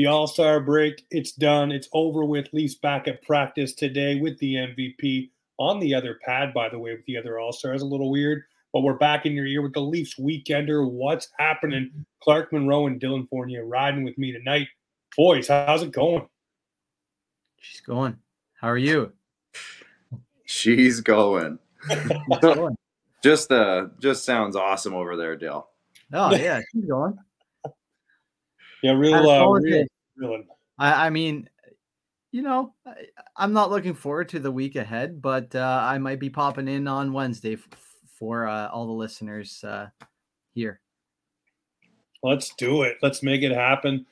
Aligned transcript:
The 0.00 0.06
All 0.06 0.26
Star 0.26 0.60
break, 0.60 1.04
it's 1.10 1.32
done. 1.32 1.70
It's 1.70 1.90
over 1.92 2.24
with. 2.24 2.48
Leafs 2.54 2.74
back 2.74 3.06
at 3.06 3.20
practice 3.20 3.74
today 3.74 4.18
with 4.18 4.38
the 4.38 4.54
MVP 4.54 5.28
on 5.58 5.78
the 5.78 5.94
other 5.94 6.18
pad, 6.24 6.54
by 6.54 6.70
the 6.70 6.78
way, 6.78 6.92
with 6.92 7.04
the 7.04 7.18
other 7.18 7.38
All 7.38 7.52
Stars. 7.52 7.82
A 7.82 7.84
little 7.84 8.10
weird, 8.10 8.44
but 8.72 8.80
we're 8.80 8.94
back 8.94 9.26
in 9.26 9.32
your 9.32 9.44
ear 9.44 9.60
with 9.60 9.74
the 9.74 9.82
Leafs 9.82 10.14
Weekender. 10.18 10.90
What's 10.90 11.28
happening? 11.38 12.06
Clark 12.22 12.50
Monroe 12.50 12.86
and 12.86 12.98
Dylan 12.98 13.28
Fournier 13.28 13.66
riding 13.66 14.02
with 14.02 14.16
me 14.16 14.32
tonight. 14.32 14.68
Boys, 15.18 15.48
how's 15.48 15.82
it 15.82 15.92
going? 15.92 16.26
She's 17.58 17.82
going. 17.82 18.16
How 18.54 18.68
are 18.68 18.78
you? 18.78 19.12
She's 20.46 21.02
going. 21.02 21.58
just 23.22 23.52
uh 23.52 23.88
just 23.98 24.24
sounds 24.24 24.56
awesome 24.56 24.94
over 24.94 25.18
there, 25.18 25.36
Dale. 25.36 25.68
Oh 26.10 26.34
yeah, 26.34 26.62
she's 26.72 26.86
going. 26.86 27.18
Yeah, 28.82 28.92
real, 28.92 29.14
uh, 29.14 29.46
real, 29.58 29.84
real. 30.16 30.44
I, 30.78 31.06
I 31.06 31.10
mean, 31.10 31.48
you 32.32 32.42
know, 32.42 32.74
I, 32.86 32.94
I'm 33.36 33.52
not 33.52 33.70
looking 33.70 33.94
forward 33.94 34.28
to 34.30 34.38
the 34.38 34.50
week 34.50 34.76
ahead, 34.76 35.20
but 35.20 35.54
uh, 35.54 35.80
I 35.82 35.98
might 35.98 36.20
be 36.20 36.30
popping 36.30 36.68
in 36.68 36.88
on 36.88 37.12
Wednesday 37.12 37.54
f- 37.54 37.68
for 38.18 38.46
uh, 38.46 38.68
all 38.68 38.86
the 38.86 38.92
listeners 38.92 39.62
uh, 39.64 39.88
here. 40.54 40.80
Let's 42.22 42.54
do 42.54 42.82
it. 42.82 42.98
Let's 43.02 43.22
make 43.22 43.42
it 43.42 43.52
happen. 43.52 44.06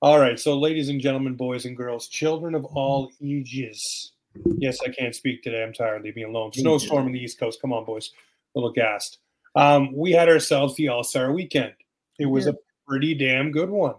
All 0.00 0.18
right. 0.18 0.38
So, 0.38 0.58
ladies 0.58 0.88
and 0.88 1.00
gentlemen, 1.00 1.34
boys 1.34 1.64
and 1.64 1.76
girls, 1.76 2.08
children 2.08 2.54
of 2.54 2.64
all 2.64 3.10
ages. 3.22 4.12
Yes, 4.56 4.78
I 4.84 4.88
can't 4.90 5.14
speak 5.14 5.42
today. 5.42 5.62
I'm 5.62 5.72
tired. 5.72 6.02
Leave 6.02 6.16
me 6.16 6.24
alone. 6.24 6.52
Snowstorm 6.52 7.06
in 7.06 7.12
the 7.12 7.20
East 7.20 7.38
Coast. 7.38 7.60
Come 7.60 7.72
on, 7.72 7.84
boys. 7.84 8.10
A 8.54 8.58
little 8.58 8.72
gassed. 8.72 9.18
Um, 9.54 9.94
we 9.94 10.12
had 10.12 10.28
ourselves 10.28 10.74
the 10.76 10.88
All 10.88 11.04
Star 11.04 11.32
weekend. 11.32 11.74
It 12.18 12.26
was 12.26 12.46
a 12.46 12.56
pretty 12.92 13.14
damn 13.14 13.50
good 13.50 13.70
one. 13.70 13.94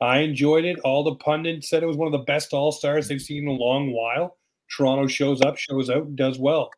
I 0.00 0.18
enjoyed 0.18 0.64
it. 0.64 0.78
All 0.84 1.02
the 1.02 1.16
pundits 1.16 1.68
said 1.68 1.82
it 1.82 1.86
was 1.86 1.96
one 1.96 2.06
of 2.06 2.12
the 2.12 2.24
best 2.24 2.52
All 2.52 2.70
Stars 2.70 3.08
they've 3.08 3.20
seen 3.20 3.42
in 3.42 3.48
a 3.48 3.52
long 3.52 3.92
while. 3.92 4.38
Toronto 4.76 5.08
shows 5.08 5.42
up, 5.42 5.56
shows 5.56 5.90
out, 5.90 6.14
does 6.14 6.38
well. 6.38 6.70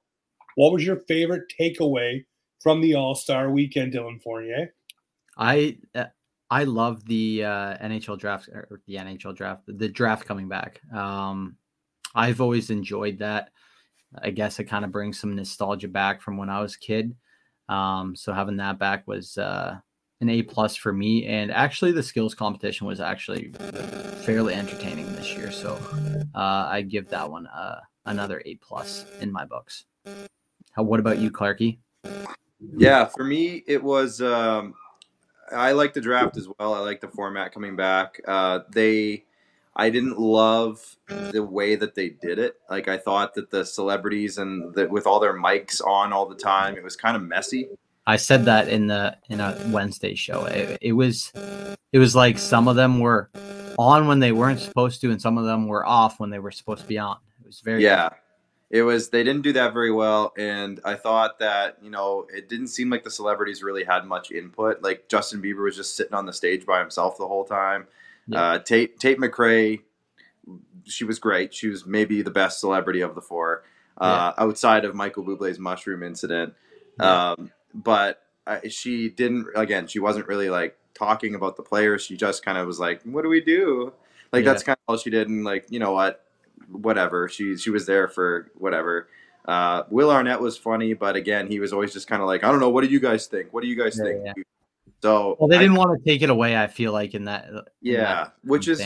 What 0.54 0.72
was 0.72 0.86
your 0.86 1.00
favorite 1.06 1.52
takeaway 1.60 2.24
from 2.60 2.80
the 2.80 2.94
All 2.94 3.14
Star 3.14 3.50
weekend, 3.50 3.92
Dylan 3.92 4.22
Fournier? 4.22 4.72
I 5.36 5.76
uh, 5.94 6.06
I 6.50 6.64
love 6.64 7.04
the 7.04 7.44
uh, 7.44 7.76
NHL 7.76 8.18
draft 8.18 8.48
or 8.48 8.80
the 8.86 8.94
NHL 8.94 9.36
draft, 9.36 9.64
the 9.66 9.88
draft 9.90 10.24
coming 10.24 10.48
back. 10.48 10.80
Um, 10.94 11.56
I've 12.14 12.40
always 12.40 12.70
enjoyed 12.70 13.18
that. 13.18 13.50
I 14.22 14.30
guess 14.30 14.60
it 14.60 14.64
kind 14.64 14.86
of 14.86 14.92
brings 14.92 15.20
some 15.20 15.36
nostalgia 15.36 15.88
back 15.88 16.22
from 16.22 16.38
when 16.38 16.48
I 16.48 16.62
was 16.62 16.76
a 16.76 16.78
kid. 16.78 17.14
Um, 17.68 18.16
so 18.16 18.32
having 18.32 18.56
that 18.56 18.78
back 18.78 19.06
was 19.06 19.36
uh, 19.36 19.76
an 20.20 20.28
A 20.30 20.42
plus 20.42 20.76
for 20.76 20.92
me. 20.92 21.26
And 21.26 21.50
actually, 21.50 21.92
the 21.92 22.02
skills 22.02 22.34
competition 22.34 22.86
was 22.86 23.00
actually 23.00 23.52
fairly 24.24 24.54
entertaining 24.54 25.12
this 25.14 25.36
year. 25.36 25.50
So 25.50 25.78
uh, 26.34 26.68
I 26.70 26.82
give 26.82 27.08
that 27.08 27.30
one 27.30 27.46
uh, 27.46 27.80
another 28.06 28.42
A 28.46 28.54
plus 28.56 29.04
in 29.20 29.32
my 29.32 29.44
books. 29.44 29.84
How, 30.72 30.82
what 30.82 31.00
about 31.00 31.18
you, 31.18 31.30
Clarky? 31.30 31.78
Yeah, 32.76 33.04
for 33.06 33.24
me, 33.24 33.62
it 33.66 33.82
was. 33.82 34.20
Um, 34.22 34.74
I 35.52 35.72
like 35.72 35.92
the 35.92 36.00
draft 36.00 36.36
as 36.36 36.48
well. 36.58 36.74
I 36.74 36.80
like 36.80 37.00
the 37.00 37.08
format 37.08 37.52
coming 37.52 37.76
back. 37.76 38.20
Uh, 38.26 38.60
they, 38.72 39.24
I 39.76 39.90
didn't 39.90 40.18
love 40.18 40.96
the 41.08 41.42
way 41.42 41.76
that 41.76 41.94
they 41.94 42.08
did 42.08 42.38
it. 42.38 42.56
Like 42.70 42.88
I 42.88 42.96
thought 42.96 43.34
that 43.34 43.50
the 43.50 43.64
celebrities 43.64 44.38
and 44.38 44.74
with 44.90 45.06
all 45.06 45.20
their 45.20 45.38
mics 45.38 45.84
on 45.86 46.12
all 46.12 46.26
the 46.26 46.34
time, 46.34 46.76
it 46.76 46.82
was 46.82 46.96
kind 46.96 47.16
of 47.16 47.22
messy. 47.22 47.68
I 48.06 48.16
said 48.16 48.44
that 48.46 48.68
in 48.68 48.86
the 48.86 49.16
in 49.28 49.40
a 49.40 49.58
Wednesday 49.68 50.14
show. 50.14 50.44
It, 50.44 50.78
it 50.80 50.92
was 50.92 51.32
it 51.92 51.98
was 51.98 52.14
like 52.14 52.38
some 52.38 52.68
of 52.68 52.76
them 52.76 53.00
were 53.00 53.30
on 53.78 54.06
when 54.06 54.20
they 54.20 54.32
weren't 54.32 54.60
supposed 54.60 55.00
to, 55.00 55.10
and 55.10 55.20
some 55.20 55.38
of 55.38 55.44
them 55.44 55.66
were 55.68 55.86
off 55.86 56.20
when 56.20 56.30
they 56.30 56.38
were 56.38 56.50
supposed 56.50 56.82
to 56.82 56.88
be 56.88 56.98
on. 56.98 57.16
It 57.40 57.46
was 57.46 57.60
very 57.60 57.82
Yeah. 57.82 58.10
It 58.70 58.82
was 58.82 59.10
they 59.10 59.22
didn't 59.22 59.42
do 59.42 59.52
that 59.52 59.72
very 59.72 59.92
well 59.92 60.32
and 60.36 60.80
I 60.84 60.94
thought 60.94 61.38
that, 61.38 61.76
you 61.80 61.90
know, 61.90 62.26
it 62.34 62.48
didn't 62.48 62.68
seem 62.68 62.90
like 62.90 63.04
the 63.04 63.10
celebrities 63.10 63.62
really 63.62 63.84
had 63.84 64.04
much 64.04 64.32
input. 64.32 64.82
Like 64.82 65.08
Justin 65.08 65.40
Bieber 65.40 65.62
was 65.62 65.76
just 65.76 65.96
sitting 65.96 66.14
on 66.14 66.26
the 66.26 66.32
stage 66.32 66.66
by 66.66 66.80
himself 66.80 67.16
the 67.16 67.28
whole 67.28 67.44
time. 67.44 67.86
Yeah. 68.26 68.42
Uh 68.42 68.58
Tate 68.58 68.98
Tate 68.98 69.18
McRae 69.18 69.82
she 70.84 71.04
was 71.04 71.18
great. 71.18 71.54
She 71.54 71.68
was 71.68 71.86
maybe 71.86 72.20
the 72.22 72.32
best 72.32 72.58
celebrity 72.58 73.00
of 73.00 73.14
the 73.14 73.20
four 73.20 73.62
uh 73.98 74.32
outside 74.38 74.84
of 74.84 74.94
Michael 74.96 75.24
Bublé's 75.24 75.60
mushroom 75.60 76.02
incident. 76.02 76.54
Um 76.98 77.52
but 77.74 78.22
uh, 78.46 78.60
she 78.68 79.08
didn't 79.10 79.48
again, 79.56 79.86
she 79.86 79.98
wasn't 79.98 80.26
really 80.28 80.48
like 80.50 80.76
talking 80.94 81.34
about 81.34 81.56
the 81.56 81.62
players. 81.62 82.04
She 82.04 82.16
just 82.16 82.44
kind 82.44 82.56
of 82.56 82.66
was 82.66 82.78
like, 82.78 83.02
"What 83.02 83.22
do 83.22 83.28
we 83.28 83.40
do?" 83.40 83.92
Like 84.32 84.44
Yeah. 84.44 84.52
that's 84.52 84.62
kind 84.62 84.76
of 84.76 84.82
all 84.92 84.96
she 84.96 85.10
did 85.10 85.28
and 85.28 85.44
like, 85.44 85.66
you 85.70 85.78
know 85.78 85.92
what? 85.92 86.20
whatever. 86.70 87.28
She 87.28 87.56
she 87.56 87.70
was 87.70 87.86
there 87.86 88.08
for 88.08 88.50
whatever. 88.54 89.08
Uh, 89.44 89.82
Will 89.90 90.10
Arnett 90.10 90.40
was 90.40 90.56
funny, 90.56 90.94
but 90.94 91.16
again, 91.16 91.48
he 91.48 91.60
was 91.60 91.72
always 91.74 91.92
just 91.92 92.06
kind 92.08 92.22
of 92.22 92.26
like, 92.28 92.42
I 92.42 92.50
don't 92.50 92.60
know. 92.60 92.70
What 92.70 92.82
do 92.82 92.88
you 92.90 93.00
guys 93.00 93.26
think? 93.26 93.52
What 93.52 93.62
do 93.62 93.68
you 93.68 93.76
guys 93.76 93.98
Yeah, 93.98 94.04
think? 94.04 94.22
yeah. 94.24 94.32
So 95.02 95.36
Well, 95.38 95.48
they 95.48 95.58
didn't 95.58 95.74
want 95.74 95.98
to 95.98 96.10
take 96.10 96.22
it 96.22 96.30
away. 96.30 96.56
I 96.56 96.66
feel 96.66 96.92
like 96.92 97.14
in 97.14 97.24
that. 97.24 97.48
in 97.50 97.60
yeah, 97.82 98.00
that 98.00 98.34
which 98.42 98.68
is 98.68 98.82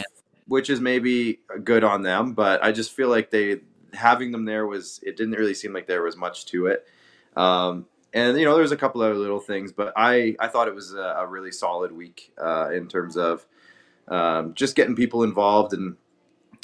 which 0.49 0.71
is 0.71 0.81
maybe 0.81 1.41
good 1.63 1.85
on 1.85 2.03
them, 2.03 2.33
but 2.33 2.65
I 2.65 2.73
just 2.73 2.93
feel 2.93 3.09
like 3.09 3.31
they 3.31 3.61
having 3.93 4.33
them 4.33 4.45
there 4.45 4.67
was 4.67 4.99
it 5.05 5.17
didn't 5.17 5.35
really 5.35 5.55
seem 5.55 5.73
like 5.73 5.87
there 5.87 6.03
was 6.03 6.17
much 6.17 6.47
to 6.47 6.67
it. 6.67 6.87
Um, 7.37 7.87
and 8.13 8.39
you 8.39 8.45
know, 8.45 8.55
there 8.55 8.63
was 8.63 8.73
a 8.73 8.77
couple 8.77 9.03
other 9.03 9.15
little 9.15 9.41
things, 9.41 9.73
but 9.73 9.93
I 9.97 10.37
I 10.39 10.49
thought 10.49 10.69
it 10.69 10.75
was 10.75 10.95
a, 10.95 11.17
a 11.19 11.27
really 11.27 11.53
solid 11.53 11.93
week 11.93 12.33
uh, 12.43 12.71
in 12.71 12.89
terms 12.89 13.17
of 13.17 13.47
um, 14.09 14.55
just 14.55 14.75
getting 14.75 14.97
people 14.97 15.23
involved 15.23 15.73
and 15.73 15.97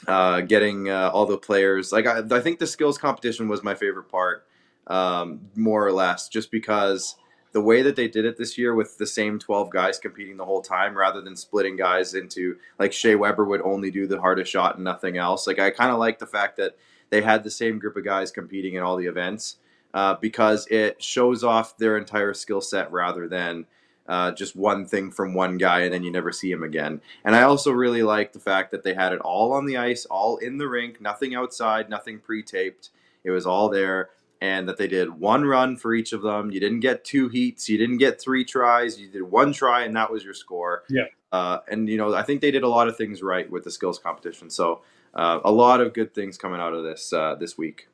uh, 0.07 0.41
getting 0.41 0.89
uh, 0.89 1.11
all 1.13 1.27
the 1.27 1.39
players. 1.39 1.93
Like 1.93 2.07
I, 2.07 2.23
I 2.31 2.41
think 2.41 2.59
the 2.59 2.67
skills 2.67 2.99
competition 2.99 3.49
was 3.49 3.63
my 3.63 3.75
favorite 3.75 4.11
part, 4.11 4.47
um, 4.87 5.49
more 5.55 5.87
or 5.87 5.93
less, 5.93 6.29
just 6.29 6.51
because 6.51 7.17
the 7.53 7.61
way 7.61 7.83
that 7.83 7.95
they 7.95 8.09
did 8.09 8.25
it 8.25 8.37
this 8.37 8.59
year 8.59 8.75
with 8.75 8.99
the 8.99 9.07
same 9.07 9.39
12 9.39 9.71
guys 9.71 9.99
competing 10.01 10.37
the 10.37 10.45
whole 10.45 10.61
time 10.61 10.97
rather 10.97 11.21
than 11.21 11.37
splitting 11.37 11.77
guys 11.77 12.15
into 12.15 12.57
like 12.81 12.93
Shea 12.93 13.15
Weber 13.15 13.45
would 13.45 13.63
only 13.63 13.93
do 13.93 14.09
the 14.09 14.21
hardest 14.21 14.51
shot 14.51 14.75
and 14.75 14.85
nothing 14.85 15.17
else. 15.17 15.47
Like 15.47 15.61
I 15.61 15.71
kind 15.71 15.93
of 15.93 15.99
like 15.99 16.19
the 16.19 16.27
fact 16.27 16.57
that 16.57 16.77
they 17.11 17.23
had 17.23 17.45
the 17.45 17.51
same 17.51 17.79
group 17.79 17.97
of 17.97 18.05
guys 18.05 18.33
competing 18.33 18.75
in 18.75 18.83
all 18.83 18.97
the 18.97 19.07
events 19.07 19.57
uh, 19.95 20.17
because 20.21 20.67
it 20.67 21.03
shows 21.03 21.43
off 21.43 21.79
their 21.79 21.97
entire 21.97 22.35
skill 22.35 22.61
set 22.61 22.93
rather 22.93 23.27
than 23.29 23.65
uh, 24.07 24.33
just 24.33 24.55
one 24.55 24.85
thing 24.85 25.11
from 25.11 25.33
one 25.33 25.57
guy 25.57 25.81
and 25.81 25.95
then 25.95 26.03
you 26.03 26.11
never 26.11 26.31
see 26.31 26.51
him 26.51 26.63
again. 26.63 27.01
And 27.25 27.35
I 27.35 27.45
also 27.45 27.71
really 27.71 28.03
like 28.03 28.35
the 28.35 28.41
fact 28.41 28.71
that 28.73 28.83
they 28.83 28.93
had 28.93 29.15
it 29.15 29.21
all 29.21 29.55
on 29.55 29.65
the 29.65 29.79
ice, 29.79 30.05
all 30.05 30.37
in 30.39 30.59
the 30.59 30.69
rink, 30.69 31.01
nothing 31.01 31.35
outside, 31.35 31.89
nothing 31.89 32.19
pre-taped. 32.19 32.91
It 33.23 33.31
was 33.31 33.47
all 33.47 33.71
there. 33.71 34.11
and 34.41 34.69
that 34.69 34.77
they 34.77 34.89
did 34.89 35.09
one 35.09 35.45
run 35.45 35.75
for 35.77 35.95
each 35.95 36.13
of 36.13 36.21
them. 36.21 36.51
You 36.51 36.61
didn't 36.61 36.81
get 36.81 37.03
two 37.05 37.29
heats, 37.29 37.69
you 37.69 37.79
didn't 37.79 37.97
get 37.97 38.21
three 38.21 38.45
tries, 38.45 39.01
you 39.01 39.09
did 39.09 39.23
one 39.23 39.55
try, 39.55 39.85
and 39.85 39.97
that 39.97 40.11
was 40.11 40.23
your 40.23 40.35
score. 40.35 40.85
Yeah. 40.91 41.07
Uh, 41.33 41.61
and 41.71 41.89
you 41.89 41.97
know, 41.97 42.15
I 42.15 42.23
think 42.23 42.43
they 42.43 42.51
did 42.51 42.63
a 42.63 42.69
lot 42.69 42.87
of 42.87 42.97
things 42.97 43.23
right 43.23 43.51
with 43.51 43.65
the 43.65 43.71
skills 43.71 43.99
competition. 43.99 44.51
So 44.51 44.83
uh, 45.15 45.41
a 45.45 45.51
lot 45.51 45.81
of 45.81 45.95
good 45.95 46.15
things 46.15 46.37
coming 46.37 46.61
out 46.61 46.75
of 46.75 46.85
this 46.85 47.13
uh, 47.13 47.37
this 47.37 47.57
week. 47.57 47.89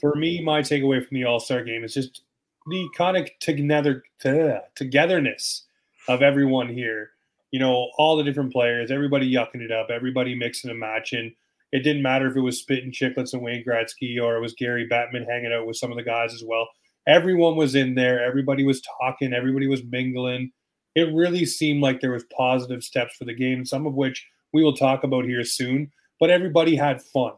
For 0.00 0.14
me, 0.14 0.42
my 0.42 0.60
takeaway 0.60 1.06
from 1.06 1.14
the 1.14 1.24
All 1.24 1.40
Star 1.40 1.62
game 1.62 1.84
is 1.84 1.94
just 1.94 2.22
the 2.66 2.88
kind 2.96 3.16
of 3.16 3.28
together 3.40 4.02
uh, 4.24 4.60
togetherness 4.74 5.66
of 6.08 6.22
everyone 6.22 6.68
here. 6.68 7.10
You 7.50 7.58
know, 7.58 7.90
all 7.98 8.16
the 8.16 8.22
different 8.22 8.52
players, 8.52 8.90
everybody 8.90 9.30
yucking 9.30 9.60
it 9.60 9.72
up, 9.72 9.88
everybody 9.90 10.34
mixing 10.34 10.70
and 10.70 10.78
matching. 10.78 11.34
It 11.72 11.80
didn't 11.80 12.02
matter 12.02 12.26
if 12.26 12.36
it 12.36 12.40
was 12.40 12.58
Spitting 12.58 12.92
Chicklets 12.92 13.32
and 13.32 13.42
Wayne 13.42 13.64
Gretzky 13.64 14.20
or 14.20 14.36
it 14.36 14.40
was 14.40 14.54
Gary 14.54 14.88
Bettman 14.88 15.26
hanging 15.26 15.52
out 15.52 15.66
with 15.66 15.76
some 15.76 15.90
of 15.90 15.96
the 15.96 16.02
guys 16.02 16.34
as 16.34 16.44
well. 16.44 16.68
Everyone 17.06 17.56
was 17.56 17.74
in 17.74 17.94
there. 17.94 18.22
Everybody 18.24 18.64
was 18.64 18.82
talking. 19.00 19.32
Everybody 19.32 19.66
was 19.66 19.82
mingling. 19.84 20.52
It 20.94 21.14
really 21.14 21.44
seemed 21.44 21.82
like 21.82 22.00
there 22.00 22.12
was 22.12 22.24
positive 22.36 22.82
steps 22.82 23.16
for 23.16 23.24
the 23.24 23.34
game, 23.34 23.64
some 23.64 23.86
of 23.86 23.94
which 23.94 24.26
we 24.52 24.62
will 24.62 24.76
talk 24.76 25.04
about 25.04 25.24
here 25.24 25.44
soon. 25.44 25.92
But 26.18 26.30
everybody 26.30 26.76
had 26.76 27.02
fun. 27.02 27.32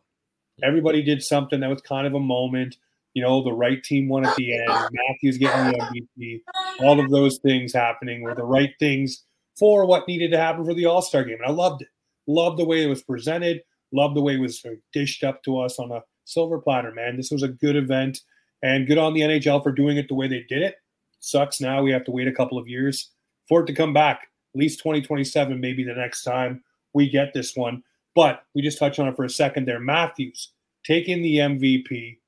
Everybody 0.63 1.03
did 1.03 1.23
something 1.23 1.61
that 1.61 1.71
was 1.71 1.83
kind 1.83 2.07
of 2.07 2.15
a 2.15 2.21
moment. 2.21 2.77
You 3.15 3.23
know, 3.23 3.43
the 3.43 3.53
right 3.53 3.83
team 3.83 4.09
won 4.09 4.25
at 4.25 4.37
the 4.37 4.59
end. 4.59 4.69
Matthews 4.69 5.39
getting 5.39 5.73
the 5.73 6.03
MVP. 6.19 6.41
All 6.81 6.99
of 6.99 7.11
those 7.11 7.39
things 7.39 7.73
happening 7.73 8.23
were 8.23 8.35
the 8.35 8.45
right 8.45 8.73
things 8.79 9.25
for 9.59 9.85
what 9.87 10.09
needed 10.09 10.31
to 10.31 10.39
happen 10.39 10.65
for 10.65 10.75
the 10.75 10.87
All 10.87 11.03
Star 11.03 11.25
game. 11.25 11.39
And 11.43 11.47
I 11.47 11.51
loved 11.51 11.83
it. 11.83 11.89
Loved 12.27 12.59
the 12.59 12.65
way 12.65 12.83
it 12.83 12.89
was 12.89 13.03
presented. 13.03 13.63
Loved 13.93 14.17
the 14.17 14.23
way 14.23 14.35
it 14.35 14.41
was 14.41 14.65
dished 14.93 15.25
up 15.25 15.43
to 15.43 15.61
us 15.61 15.79
on 15.79 15.91
a 15.91 16.03
silver 16.25 16.59
platter, 16.59 16.93
man. 16.93 17.17
This 17.17 17.31
was 17.31 17.43
a 17.43 17.49
good 17.49 17.77
event. 17.77 18.21
And 18.63 18.87
good 18.87 18.99
on 18.99 19.13
the 19.13 19.21
NHL 19.21 19.63
for 19.63 19.73
doing 19.73 19.97
it 19.97 20.09
the 20.09 20.15
way 20.15 20.29
they 20.29 20.45
did 20.49 20.63
it. 20.63 20.77
Sucks 21.19 21.61
now 21.61 21.83
we 21.83 21.93
have 21.93 22.05
to 22.05 22.11
wait 22.13 22.29
a 22.29 22.33
couple 22.33 22.59
of 22.59 22.69
years 22.69 23.11
for 23.49 23.63
it 23.63 23.67
to 23.67 23.75
come 23.75 23.93
back. 23.93 24.29
At 24.55 24.61
least 24.61 24.79
2027, 24.79 25.61
maybe 25.61 25.85
the 25.85 25.95
next 25.95 26.23
time 26.23 26.63
we 26.93 27.09
get 27.09 27.33
this 27.35 27.57
one. 27.57 27.83
But 28.15 28.45
we 28.55 28.63
just 28.63 28.79
touched 28.79 28.99
on 28.99 29.09
it 29.09 29.17
for 29.17 29.25
a 29.25 29.31
second 29.31 29.67
there. 29.67 29.81
Matthews 29.81 30.53
taking 30.85 31.23
the 31.23 31.37
MVP. 31.37 32.19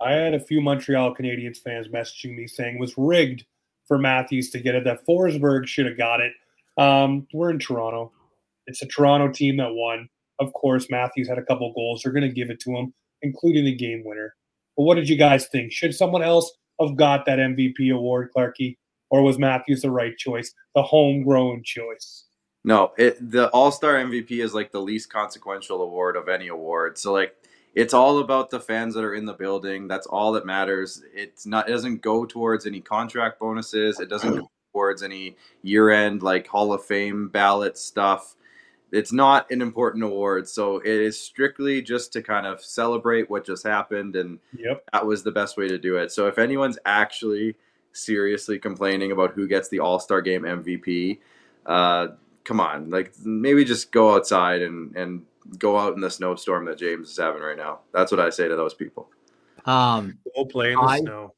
I 0.00 0.12
had 0.12 0.34
a 0.34 0.40
few 0.40 0.60
Montreal 0.60 1.14
Canadiens 1.14 1.58
fans 1.58 1.88
messaging 1.88 2.36
me 2.36 2.46
saying 2.46 2.78
was 2.78 2.94
rigged 2.96 3.44
for 3.86 3.98
Matthews 3.98 4.50
to 4.50 4.60
get 4.60 4.74
it, 4.74 4.84
that 4.84 5.06
Forsberg 5.06 5.66
should 5.66 5.86
have 5.86 5.98
got 5.98 6.20
it. 6.20 6.32
Um, 6.78 7.26
we're 7.32 7.50
in 7.50 7.58
Toronto. 7.58 8.12
It's 8.66 8.82
a 8.82 8.86
Toronto 8.86 9.30
team 9.30 9.58
that 9.58 9.72
won. 9.72 10.08
Of 10.40 10.52
course, 10.54 10.90
Matthews 10.90 11.28
had 11.28 11.38
a 11.38 11.44
couple 11.44 11.72
goals. 11.74 12.02
They're 12.02 12.12
going 12.12 12.28
to 12.28 12.34
give 12.34 12.50
it 12.50 12.60
to 12.60 12.70
him, 12.70 12.94
including 13.22 13.64
the 13.64 13.74
game 13.74 14.02
winner. 14.04 14.34
But 14.76 14.84
what 14.84 14.96
did 14.96 15.08
you 15.08 15.16
guys 15.16 15.46
think? 15.46 15.72
Should 15.72 15.94
someone 15.94 16.22
else 16.22 16.50
have 16.80 16.96
got 16.96 17.26
that 17.26 17.38
MVP 17.38 17.94
award, 17.94 18.30
Clarky? 18.36 18.78
Or 19.10 19.22
was 19.22 19.38
Matthews 19.38 19.82
the 19.82 19.90
right 19.90 20.16
choice, 20.16 20.52
the 20.74 20.82
homegrown 20.82 21.62
choice? 21.64 22.24
No, 22.64 22.92
it, 22.96 23.30
the 23.30 23.48
All 23.50 23.70
Star 23.70 23.94
MVP 23.94 24.42
is 24.42 24.54
like 24.54 24.72
the 24.72 24.80
least 24.80 25.12
consequential 25.12 25.82
award 25.82 26.16
of 26.16 26.28
any 26.28 26.48
award. 26.48 26.96
So 26.98 27.12
like 27.12 27.36
it's 27.74 27.92
all 27.92 28.18
about 28.20 28.50
the 28.50 28.60
fans 28.60 28.94
that 28.94 29.04
are 29.04 29.14
in 29.14 29.26
the 29.26 29.34
building. 29.34 29.86
That's 29.86 30.06
all 30.06 30.32
that 30.32 30.46
matters. 30.46 31.02
It's 31.14 31.44
not 31.44 31.68
it 31.68 31.72
doesn't 31.72 32.00
go 32.00 32.24
towards 32.24 32.66
any 32.66 32.80
contract 32.80 33.38
bonuses. 33.38 34.00
It 34.00 34.08
doesn't 34.08 34.36
go 34.36 34.50
towards 34.72 35.02
any 35.02 35.36
year 35.62 35.90
end 35.90 36.22
like 36.22 36.46
Hall 36.46 36.72
of 36.72 36.84
Fame 36.84 37.28
ballot 37.28 37.76
stuff. 37.76 38.34
It's 38.92 39.12
not 39.12 39.50
an 39.50 39.60
important 39.60 40.04
award, 40.04 40.48
so 40.48 40.76
it 40.76 40.86
is 40.86 41.20
strictly 41.20 41.82
just 41.82 42.12
to 42.12 42.22
kind 42.22 42.46
of 42.46 42.62
celebrate 42.62 43.28
what 43.28 43.44
just 43.44 43.66
happened, 43.66 44.14
and 44.14 44.38
yep. 44.56 44.84
that 44.92 45.04
was 45.04 45.24
the 45.24 45.32
best 45.32 45.56
way 45.56 45.66
to 45.66 45.78
do 45.78 45.96
it. 45.96 46.12
So 46.12 46.28
if 46.28 46.38
anyone's 46.38 46.78
actually 46.86 47.56
seriously 47.92 48.56
complaining 48.56 49.10
about 49.10 49.32
who 49.32 49.48
gets 49.48 49.68
the 49.68 49.80
All 49.80 49.98
Star 49.98 50.22
Game 50.22 50.42
MVP, 50.42 51.18
uh, 51.66 52.08
come 52.44 52.60
on, 52.60 52.90
like 52.90 53.12
maybe 53.24 53.64
just 53.64 53.92
go 53.92 54.14
outside 54.14 54.62
and 54.62 54.94
and 54.96 55.22
go 55.58 55.78
out 55.78 55.94
in 55.94 56.00
the 56.00 56.10
snowstorm 56.10 56.64
that 56.66 56.78
James 56.78 57.10
is 57.10 57.16
having 57.16 57.42
right 57.42 57.56
now. 57.56 57.80
That's 57.92 58.10
what 58.10 58.20
I 58.20 58.30
say 58.30 58.48
to 58.48 58.56
those 58.56 58.74
people. 58.74 59.10
Um, 59.66 60.18
go 60.34 60.44
play 60.44 60.72
in 60.72 60.78
the 60.78 60.84
I, 60.84 60.98
snow. 61.00 61.34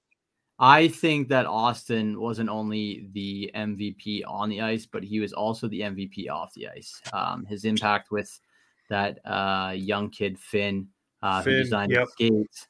I 0.58 0.88
think 0.88 1.29
that 1.29 1.47
Austin 1.47 2.19
wasn't 2.20 2.49
only 2.49 3.08
the 3.12 3.50
MVP 3.55 4.23
on 4.26 4.49
the 4.49 4.62
ice, 4.62 4.87
but 4.87 5.03
he 5.03 5.20
was 5.20 5.32
also 5.32 5.69
the 5.69 5.81
MVP 5.81 6.31
off 6.31 6.55
the 6.55 6.69
ice. 6.69 7.00
Um, 7.12 7.44
his 7.44 7.64
impact 7.64 8.11
with 8.11 8.41
that 8.88 9.19
uh, 9.26 9.73
young 9.76 10.11
kid 10.11 10.38
Finn, 10.38 10.88
uh, 11.23 11.43
Finn, 11.43 11.52
who 11.52 11.62
designed 11.62 11.93
yep. 11.93 12.09
skates. 12.09 12.69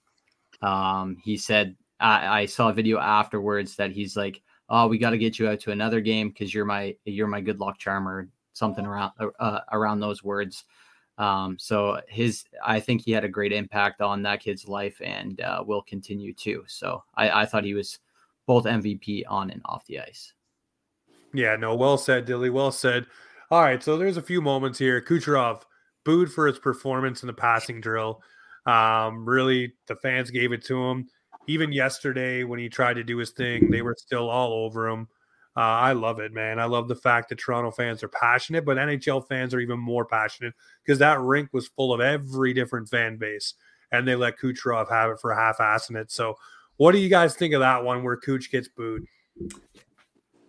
Um, 0.62 1.16
he 1.22 1.36
said, 1.36 1.76
I, 2.00 2.40
I 2.40 2.46
saw 2.46 2.70
a 2.70 2.72
video 2.72 2.98
afterwards 2.98 3.76
that 3.76 3.92
he's 3.92 4.16
like, 4.16 4.42
"Oh, 4.68 4.88
we 4.88 4.98
got 4.98 5.10
to 5.10 5.18
get 5.18 5.38
you 5.38 5.48
out 5.48 5.60
to 5.60 5.72
another 5.72 6.00
game 6.00 6.28
because 6.28 6.52
you're 6.52 6.64
my 6.64 6.96
you're 7.04 7.26
my 7.26 7.40
good 7.40 7.60
luck 7.60 7.78
charmer, 7.78 8.28
something 8.52 8.86
around 8.86 9.12
uh, 9.38 9.60
around 9.72 10.00
those 10.00 10.22
words." 10.22 10.64
Um, 11.18 11.56
so 11.58 12.00
his, 12.08 12.44
I 12.64 12.78
think 12.78 13.02
he 13.02 13.12
had 13.12 13.24
a 13.24 13.28
great 13.28 13.52
impact 13.52 14.02
on 14.02 14.22
that 14.22 14.40
kid's 14.40 14.68
life 14.68 15.00
and 15.02 15.40
uh, 15.40 15.64
will 15.66 15.82
continue 15.82 16.34
to. 16.34 16.62
So 16.66 17.02
I, 17.14 17.42
I 17.42 17.46
thought 17.46 17.64
he 17.64 17.74
was 17.74 17.98
both 18.46 18.64
MVP 18.64 19.22
on 19.28 19.50
and 19.50 19.62
off 19.64 19.86
the 19.86 20.00
ice. 20.00 20.34
Yeah, 21.32 21.56
no, 21.56 21.74
well 21.74 21.98
said, 21.98 22.24
Dilly. 22.24 22.50
Well 22.50 22.72
said. 22.72 23.06
All 23.50 23.62
right, 23.62 23.82
so 23.82 23.96
there's 23.96 24.16
a 24.16 24.22
few 24.22 24.40
moments 24.40 24.78
here. 24.78 25.00
Kucherov 25.00 25.62
booed 26.04 26.32
for 26.32 26.46
his 26.46 26.58
performance 26.58 27.22
in 27.22 27.26
the 27.26 27.32
passing 27.32 27.80
drill. 27.80 28.22
Um, 28.66 29.28
really, 29.28 29.74
the 29.86 29.96
fans 29.96 30.30
gave 30.30 30.52
it 30.52 30.64
to 30.66 30.84
him. 30.84 31.08
Even 31.46 31.72
yesterday, 31.72 32.44
when 32.44 32.58
he 32.58 32.68
tried 32.68 32.94
to 32.94 33.04
do 33.04 33.16
his 33.18 33.30
thing, 33.30 33.70
they 33.70 33.82
were 33.82 33.96
still 33.98 34.28
all 34.28 34.52
over 34.52 34.88
him. 34.88 35.08
Uh, 35.56 35.60
I 35.60 35.92
love 35.92 36.20
it, 36.20 36.34
man. 36.34 36.58
I 36.58 36.66
love 36.66 36.86
the 36.86 36.94
fact 36.94 37.30
that 37.30 37.38
Toronto 37.38 37.70
fans 37.70 38.02
are 38.02 38.08
passionate, 38.08 38.66
but 38.66 38.76
NHL 38.76 39.26
fans 39.26 39.54
are 39.54 39.60
even 39.60 39.78
more 39.78 40.04
passionate 40.04 40.52
because 40.84 40.98
that 40.98 41.18
rink 41.20 41.48
was 41.52 41.68
full 41.68 41.94
of 41.94 42.00
every 42.00 42.52
different 42.52 42.90
fan 42.90 43.16
base, 43.16 43.54
and 43.90 44.06
they 44.06 44.14
let 44.14 44.38
Kucherov 44.38 44.90
have 44.90 45.10
it 45.10 45.20
for 45.20 45.34
half-assing 45.34 45.96
it. 45.96 46.10
So, 46.10 46.36
what 46.76 46.92
do 46.92 46.98
you 46.98 47.08
guys 47.08 47.34
think 47.34 47.54
of 47.54 47.60
that 47.60 47.82
one 47.82 48.02
where 48.02 48.18
Kooch 48.18 48.50
gets 48.50 48.68
booed? 48.68 49.06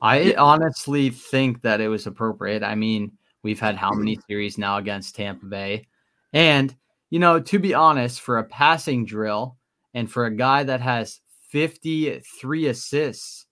I 0.01 0.33
honestly 0.33 1.09
think 1.09 1.61
that 1.61 1.79
it 1.79 1.87
was 1.87 2.05
appropriate. 2.05 2.61
I 2.61 2.75
mean, 2.75 3.13
we've 3.43 3.61
had 3.61 3.75
how 3.75 3.93
many 3.93 4.19
series 4.29 4.57
now 4.57 4.77
against 4.77 5.15
Tampa 5.15 5.45
Bay, 5.45 5.87
and 6.33 6.75
you 7.11 7.19
know, 7.19 7.39
to 7.39 7.59
be 7.59 7.73
honest, 7.73 8.19
for 8.19 8.39
a 8.39 8.43
passing 8.43 9.05
drill 9.05 9.57
and 9.93 10.11
for 10.11 10.25
a 10.25 10.35
guy 10.35 10.63
that 10.63 10.81
has 10.81 11.21
53 11.49 12.67
assists 12.67 13.47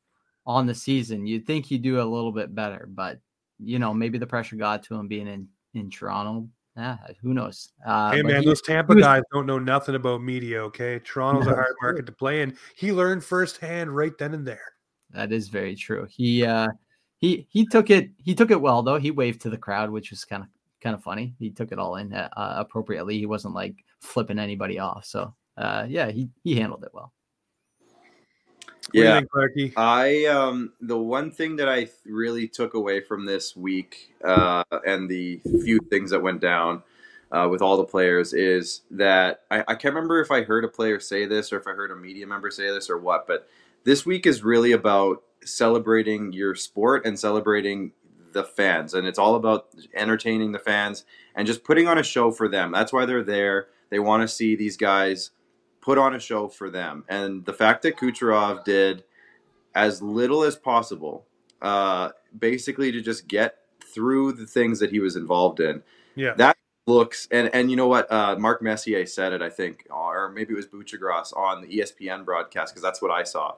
on 0.46 0.66
the 0.66 0.76
season. 0.76 1.26
You'd 1.26 1.46
think 1.46 1.66
he'd 1.66 1.82
do 1.82 2.02
a 2.02 2.04
little 2.04 2.32
bit 2.32 2.54
better, 2.54 2.88
but 2.92 3.20
you 3.60 3.80
know, 3.80 3.94
maybe 3.94 4.18
the 4.18 4.28
pressure 4.28 4.56
got 4.56 4.84
to 4.84 4.96
him 4.96 5.08
being 5.08 5.28
in 5.28 5.48
in 5.74 5.90
Toronto. 5.90 6.48
Yeah, 6.78 6.98
who 7.22 7.34
knows? 7.34 7.70
Uh, 7.86 8.12
hey 8.12 8.22
man, 8.22 8.42
he, 8.42 8.48
those 8.48 8.62
Tampa 8.62 8.94
was, 8.94 9.04
guys 9.04 9.24
don't 9.32 9.46
know 9.46 9.60
nothing 9.60 9.96
about 9.96 10.22
media. 10.22 10.62
Okay, 10.64 11.00
Toronto's 11.00 11.48
a 11.48 11.56
hard 11.56 11.76
market 11.82 12.06
to 12.06 12.12
play 12.12 12.42
in. 12.42 12.58
He 12.76 12.92
learned 12.92 13.24
firsthand 13.24 13.96
right 13.96 14.12
then 14.18 14.34
and 14.34 14.46
there. 14.46 14.74
That 15.12 15.32
is 15.32 15.48
very 15.48 15.76
true. 15.76 16.06
He 16.10 16.46
uh, 16.46 16.68
he 17.18 17.48
he 17.50 17.66
took 17.66 17.90
it 17.90 18.10
he 18.18 18.36
took 18.36 18.52
it 18.52 18.60
well 18.60 18.84
though. 18.84 19.00
He 19.00 19.12
waved 19.12 19.42
to 19.42 19.50
the 19.50 19.58
crowd, 19.58 19.90
which 19.90 20.12
was 20.12 20.26
kind 20.26 20.44
of 20.44 20.50
kind 20.82 20.94
of 20.94 21.02
funny. 21.02 21.34
He 21.40 21.50
took 21.50 21.72
it 21.72 21.80
all 21.80 21.96
in 21.96 22.14
uh, 22.14 22.30
appropriately. 22.36 23.18
He 23.18 23.26
wasn't 23.26 23.56
like 23.56 23.76
flipping 24.02 24.38
anybody 24.38 24.78
off. 24.78 25.06
So 25.06 25.34
uh, 25.58 25.86
yeah, 25.88 26.12
he 26.12 26.30
he 26.44 26.56
handled 26.56 26.84
it 26.84 26.92
well. 26.94 27.14
Yeah, 28.94 29.20
think, 29.20 29.74
I 29.76 30.26
um 30.26 30.74
the 30.80 30.98
one 30.98 31.32
thing 31.32 31.56
that 31.58 31.68
I 31.68 31.90
really 32.06 32.48
took 32.48 32.76
away 32.76 33.02
from 33.02 33.26
this 33.26 33.56
week 33.56 34.14
uh, 34.24 34.64
and 34.86 35.10
the 35.10 35.42
few 35.64 35.80
things 35.90 36.12
that 36.12 36.22
went 36.22 36.40
down 36.40 36.84
uh, 37.32 37.48
with 37.50 37.62
all 37.62 37.78
the 37.78 37.84
players 37.84 38.34
is 38.34 38.82
that 38.92 39.42
I, 39.50 39.62
I 39.68 39.76
can't 39.76 39.96
remember 39.96 40.22
if 40.22 40.32
I 40.32 40.44
heard 40.44 40.64
a 40.64 40.70
player 40.70 41.00
say 41.00 41.26
this 41.26 41.52
or 41.52 41.58
if 41.58 41.68
I 41.68 41.72
heard 41.72 41.92
a 41.92 41.96
media 41.96 42.28
member 42.28 42.52
say 42.52 42.70
this 42.70 42.90
or 42.90 42.98
what, 42.98 43.28
but 43.28 43.50
this 43.84 44.06
week 44.06 44.26
is 44.26 44.44
really 44.44 44.72
about 44.72 45.24
celebrating 45.44 46.32
your 46.32 46.56
sport 46.56 47.06
and 47.06 47.20
celebrating 47.20 47.92
the 48.34 48.44
fans, 48.44 48.94
and 48.94 49.08
it's 49.08 49.20
all 49.20 49.36
about 49.36 49.70
entertaining 49.94 50.52
the 50.52 50.60
fans 50.60 51.06
and 51.36 51.48
just 51.48 51.64
putting 51.64 51.88
on 51.88 51.98
a 51.98 52.04
show 52.04 52.32
for 52.32 52.48
them. 52.48 52.72
That's 52.72 52.94
why 52.94 53.06
they're 53.06 53.24
there. 53.24 53.68
They 53.90 54.00
want 54.00 54.22
to 54.22 54.28
see 54.28 54.56
these 54.56 54.78
guys 54.78 55.32
put 55.86 56.00
on 56.00 56.16
a 56.16 56.20
show 56.20 56.48
for 56.48 56.72
them. 56.72 57.06
And 57.08 57.46
the 57.46 57.54
fact 57.54 57.84
that 57.84 57.96
Kucherov 57.96 58.64
did 58.64 59.04
as 59.76 60.02
little 60.02 60.42
as 60.42 60.56
possible, 60.56 61.26
uh, 61.62 62.10
basically 62.38 62.92
to 62.92 63.02
just 63.02 63.28
get 63.28 63.60
through 63.94 64.34
the 64.34 64.48
things 64.48 64.80
that 64.80 64.90
he 64.90 65.00
was 65.00 65.16
involved 65.16 65.60
in. 65.60 65.84
Yeah. 66.16 66.34
That 66.38 66.58
looks 66.88 67.28
and 67.32 67.50
and 67.54 67.70
you 67.70 67.78
know 67.78 67.88
what 67.88 68.12
uh, 68.12 68.36
Mark 68.38 68.62
Messier 68.62 69.08
said 69.08 69.34
it 69.34 69.42
I 69.42 69.50
think 69.50 69.88
or 69.90 70.30
maybe 70.30 70.54
it 70.54 70.56
was 70.56 70.68
Buccigross 70.68 71.36
on 71.36 71.62
the 71.62 71.68
ESPN 71.68 72.26
broadcast 72.26 72.74
because 72.74 72.84
that's 72.84 73.02
what 73.02 73.10
I 73.10 73.24
saw 73.24 73.56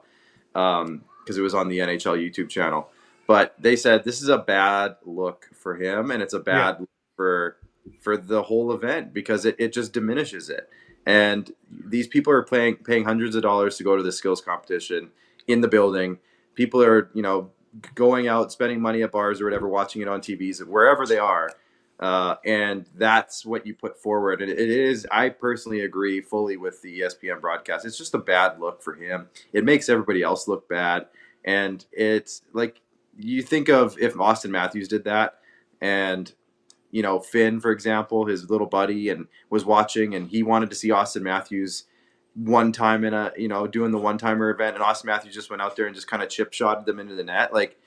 because 0.52 0.86
um, 0.86 1.04
it 1.26 1.40
was 1.40 1.54
on 1.54 1.68
the 1.68 1.78
NHL 1.78 2.16
YouTube 2.18 2.48
channel. 2.48 2.88
But 3.26 3.54
they 3.58 3.76
said 3.76 4.04
this 4.04 4.22
is 4.22 4.28
a 4.28 4.38
bad 4.38 4.96
look 5.04 5.48
for 5.54 5.76
him 5.76 6.10
and 6.10 6.22
it's 6.22 6.34
a 6.34 6.40
bad 6.40 6.76
yeah. 6.76 6.80
look 6.80 6.90
for 7.16 7.56
for 8.00 8.16
the 8.16 8.42
whole 8.42 8.72
event 8.72 9.14
because 9.14 9.44
it, 9.44 9.56
it 9.58 9.72
just 9.72 9.92
diminishes 9.92 10.50
it. 10.50 10.70
And 11.08 11.50
these 11.70 12.06
people 12.06 12.34
are 12.34 12.42
paying 12.42 12.76
paying 12.76 13.02
hundreds 13.02 13.34
of 13.34 13.42
dollars 13.42 13.78
to 13.78 13.82
go 13.82 13.96
to 13.96 14.02
the 14.02 14.12
skills 14.12 14.42
competition 14.42 15.10
in 15.46 15.62
the 15.62 15.68
building. 15.68 16.18
People 16.54 16.82
are, 16.82 17.10
you 17.14 17.22
know, 17.22 17.50
going 17.94 18.28
out, 18.28 18.52
spending 18.52 18.78
money 18.78 19.02
at 19.02 19.10
bars 19.10 19.40
or 19.40 19.44
whatever, 19.44 19.66
watching 19.68 20.02
it 20.02 20.08
on 20.08 20.20
TVs, 20.20 20.62
wherever 20.66 21.06
they 21.06 21.16
are. 21.16 21.48
Uh, 21.98 22.34
and 22.44 22.86
that's 22.94 23.46
what 23.46 23.66
you 23.66 23.74
put 23.74 23.98
forward. 23.98 24.42
And 24.42 24.50
it 24.50 24.58
is, 24.58 25.06
I 25.10 25.30
personally 25.30 25.80
agree 25.80 26.20
fully 26.20 26.58
with 26.58 26.82
the 26.82 27.00
ESPN 27.00 27.40
broadcast. 27.40 27.86
It's 27.86 27.96
just 27.96 28.14
a 28.14 28.18
bad 28.18 28.60
look 28.60 28.82
for 28.82 28.94
him. 28.94 29.28
It 29.54 29.64
makes 29.64 29.88
everybody 29.88 30.22
else 30.22 30.46
look 30.46 30.68
bad. 30.68 31.06
And 31.42 31.82
it's 31.90 32.42
like 32.52 32.82
you 33.16 33.42
think 33.42 33.70
of 33.70 33.98
if 33.98 34.20
Austin 34.20 34.50
Matthews 34.50 34.88
did 34.88 35.04
that 35.04 35.38
and 35.80 36.30
you 36.90 37.02
know, 37.02 37.20
Finn, 37.20 37.60
for 37.60 37.70
example, 37.70 38.26
his 38.26 38.48
little 38.48 38.66
buddy, 38.66 39.08
and 39.08 39.26
was 39.50 39.64
watching, 39.64 40.14
and 40.14 40.28
he 40.28 40.42
wanted 40.42 40.70
to 40.70 40.76
see 40.76 40.90
Austin 40.90 41.22
Matthews 41.22 41.84
one 42.34 42.72
time 42.72 43.04
in 43.04 43.14
a, 43.14 43.32
you 43.36 43.48
know, 43.48 43.66
doing 43.66 43.90
the 43.90 43.98
one 43.98 44.18
timer 44.18 44.50
event, 44.50 44.74
and 44.74 44.82
Austin 44.82 45.08
Matthews 45.08 45.34
just 45.34 45.50
went 45.50 45.62
out 45.62 45.76
there 45.76 45.86
and 45.86 45.94
just 45.94 46.06
kind 46.06 46.22
of 46.22 46.28
chip 46.28 46.52
shotted 46.52 46.86
them 46.86 47.00
into 47.00 47.14
the 47.14 47.24
net. 47.24 47.52
Like, 47.52 47.78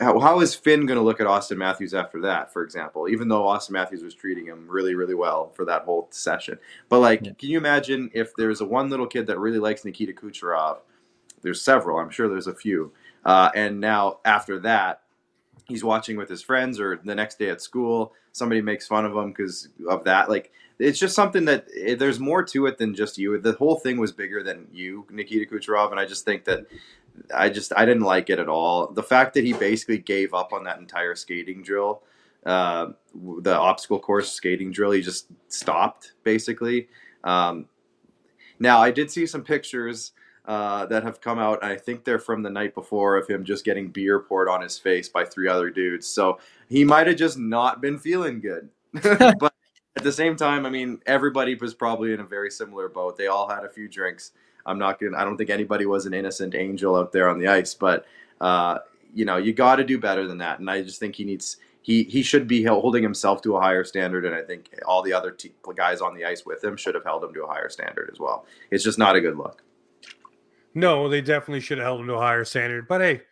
how, 0.00 0.18
how 0.18 0.40
is 0.40 0.54
Finn 0.54 0.86
going 0.86 0.98
to 0.98 1.04
look 1.04 1.20
at 1.20 1.26
Austin 1.26 1.58
Matthews 1.58 1.94
after 1.94 2.20
that, 2.22 2.52
for 2.52 2.62
example, 2.62 3.08
even 3.08 3.28
though 3.28 3.46
Austin 3.46 3.74
Matthews 3.74 4.02
was 4.02 4.14
treating 4.14 4.46
him 4.46 4.66
really, 4.68 4.94
really 4.94 5.14
well 5.14 5.50
for 5.50 5.64
that 5.66 5.82
whole 5.82 6.08
session? 6.10 6.58
But, 6.88 7.00
like, 7.00 7.24
yeah. 7.24 7.32
can 7.38 7.48
you 7.50 7.58
imagine 7.58 8.10
if 8.12 8.34
there's 8.36 8.60
a 8.60 8.66
one 8.66 8.90
little 8.90 9.06
kid 9.06 9.26
that 9.28 9.38
really 9.38 9.58
likes 9.58 9.84
Nikita 9.84 10.12
Kucherov? 10.12 10.78
There's 11.42 11.62
several, 11.62 11.98
I'm 11.98 12.10
sure 12.10 12.28
there's 12.28 12.46
a 12.46 12.54
few. 12.54 12.92
Uh, 13.24 13.50
and 13.54 13.80
now 13.80 14.18
after 14.24 14.58
that, 14.60 15.02
he's 15.66 15.84
watching 15.84 16.16
with 16.16 16.28
his 16.28 16.42
friends 16.42 16.80
or 16.80 17.00
the 17.04 17.14
next 17.14 17.38
day 17.38 17.50
at 17.50 17.60
school 17.60 18.12
somebody 18.32 18.60
makes 18.60 18.86
fun 18.86 19.04
of 19.04 19.14
him 19.16 19.30
because 19.30 19.68
of 19.88 20.04
that 20.04 20.28
like 20.28 20.52
it's 20.78 20.98
just 20.98 21.14
something 21.14 21.44
that 21.46 21.66
it, 21.74 21.92
eh, 21.92 21.94
there's 21.94 22.20
more 22.20 22.42
to 22.44 22.66
it 22.66 22.78
than 22.78 22.94
just 22.94 23.18
you. 23.18 23.38
The 23.38 23.52
whole 23.52 23.76
thing 23.76 23.98
was 23.98 24.12
bigger 24.12 24.42
than 24.42 24.68
you 24.72 25.06
nikita 25.10 25.46
kucherov 25.46 25.90
and 25.90 26.00
i 26.00 26.04
just 26.04 26.24
think 26.24 26.44
that 26.44 26.66
i 27.34 27.48
just 27.48 27.72
i 27.76 27.84
didn't 27.84 28.02
like 28.02 28.30
it 28.30 28.38
at 28.38 28.48
all. 28.48 28.88
The 28.88 29.02
fact 29.02 29.34
that 29.34 29.44
he 29.44 29.52
basically 29.52 29.98
gave 29.98 30.34
up 30.34 30.52
on 30.52 30.64
that 30.64 30.78
entire 30.78 31.14
skating 31.14 31.62
drill 31.62 32.02
uh, 32.44 32.90
the 33.40 33.56
obstacle 33.56 33.98
course 33.98 34.30
skating 34.30 34.70
drill 34.70 34.92
he 34.92 35.02
just 35.02 35.26
stopped 35.48 36.12
basically. 36.22 36.88
Um, 37.24 37.66
now 38.58 38.80
i 38.80 38.90
did 38.90 39.10
see 39.10 39.26
some 39.26 39.42
pictures 39.42 40.12
uh, 40.46 40.86
that 40.86 41.02
have 41.02 41.20
come 41.20 41.38
out. 41.38 41.62
I 41.62 41.76
think 41.76 42.04
they're 42.04 42.18
from 42.18 42.42
the 42.42 42.50
night 42.50 42.74
before 42.74 43.16
of 43.16 43.26
him 43.28 43.44
just 43.44 43.64
getting 43.64 43.88
beer 43.88 44.20
poured 44.20 44.48
on 44.48 44.62
his 44.62 44.78
face 44.78 45.08
by 45.08 45.24
three 45.24 45.48
other 45.48 45.70
dudes. 45.70 46.06
So 46.06 46.38
he 46.68 46.84
might 46.84 47.06
have 47.06 47.16
just 47.16 47.38
not 47.38 47.80
been 47.80 47.98
feeling 47.98 48.40
good. 48.40 48.68
but 49.38 49.52
at 49.96 50.04
the 50.04 50.12
same 50.12 50.36
time, 50.36 50.66
I 50.66 50.70
mean, 50.70 51.00
everybody 51.06 51.54
was 51.54 51.74
probably 51.74 52.12
in 52.12 52.20
a 52.20 52.24
very 52.24 52.50
similar 52.50 52.88
boat. 52.88 53.16
They 53.16 53.26
all 53.26 53.48
had 53.48 53.64
a 53.64 53.68
few 53.68 53.88
drinks. 53.88 54.32
I'm 54.64 54.78
not 54.78 55.00
gonna. 55.00 55.16
I 55.16 55.24
don't 55.24 55.36
think 55.36 55.50
anybody 55.50 55.86
was 55.86 56.06
an 56.06 56.14
innocent 56.14 56.54
angel 56.54 56.96
out 56.96 57.12
there 57.12 57.28
on 57.28 57.38
the 57.38 57.48
ice, 57.48 57.74
but 57.74 58.04
uh, 58.40 58.78
you 59.14 59.24
know, 59.24 59.36
you 59.36 59.52
got 59.52 59.76
to 59.76 59.84
do 59.84 59.98
better 59.98 60.26
than 60.26 60.38
that. 60.38 60.58
And 60.58 60.68
I 60.70 60.82
just 60.82 61.00
think 61.00 61.16
he 61.16 61.24
needs. 61.24 61.56
He, 61.82 62.02
he 62.02 62.22
should 62.22 62.48
be 62.48 62.64
holding 62.64 63.04
himself 63.04 63.42
to 63.42 63.56
a 63.56 63.60
higher 63.60 63.84
standard, 63.84 64.24
and 64.24 64.34
I 64.34 64.42
think 64.42 64.70
all 64.88 65.02
the 65.02 65.12
other 65.12 65.30
t- 65.30 65.52
guys 65.76 66.00
on 66.00 66.16
the 66.16 66.24
ice 66.24 66.44
with 66.44 66.64
him 66.64 66.76
should 66.76 66.96
have 66.96 67.04
held 67.04 67.22
him 67.22 67.32
to 67.34 67.44
a 67.44 67.46
higher 67.46 67.68
standard 67.68 68.10
as 68.12 68.18
well. 68.18 68.44
It's 68.72 68.82
just 68.82 68.98
not 68.98 69.14
a 69.14 69.20
good 69.20 69.36
look. 69.36 69.62
No, 70.76 71.08
they 71.08 71.22
definitely 71.22 71.60
should 71.60 71.78
have 71.78 71.86
held 71.86 72.00
him 72.02 72.06
to 72.08 72.16
a 72.16 72.20
higher 72.20 72.44
standard. 72.44 72.86
But 72.86 73.00
hey, 73.00 73.22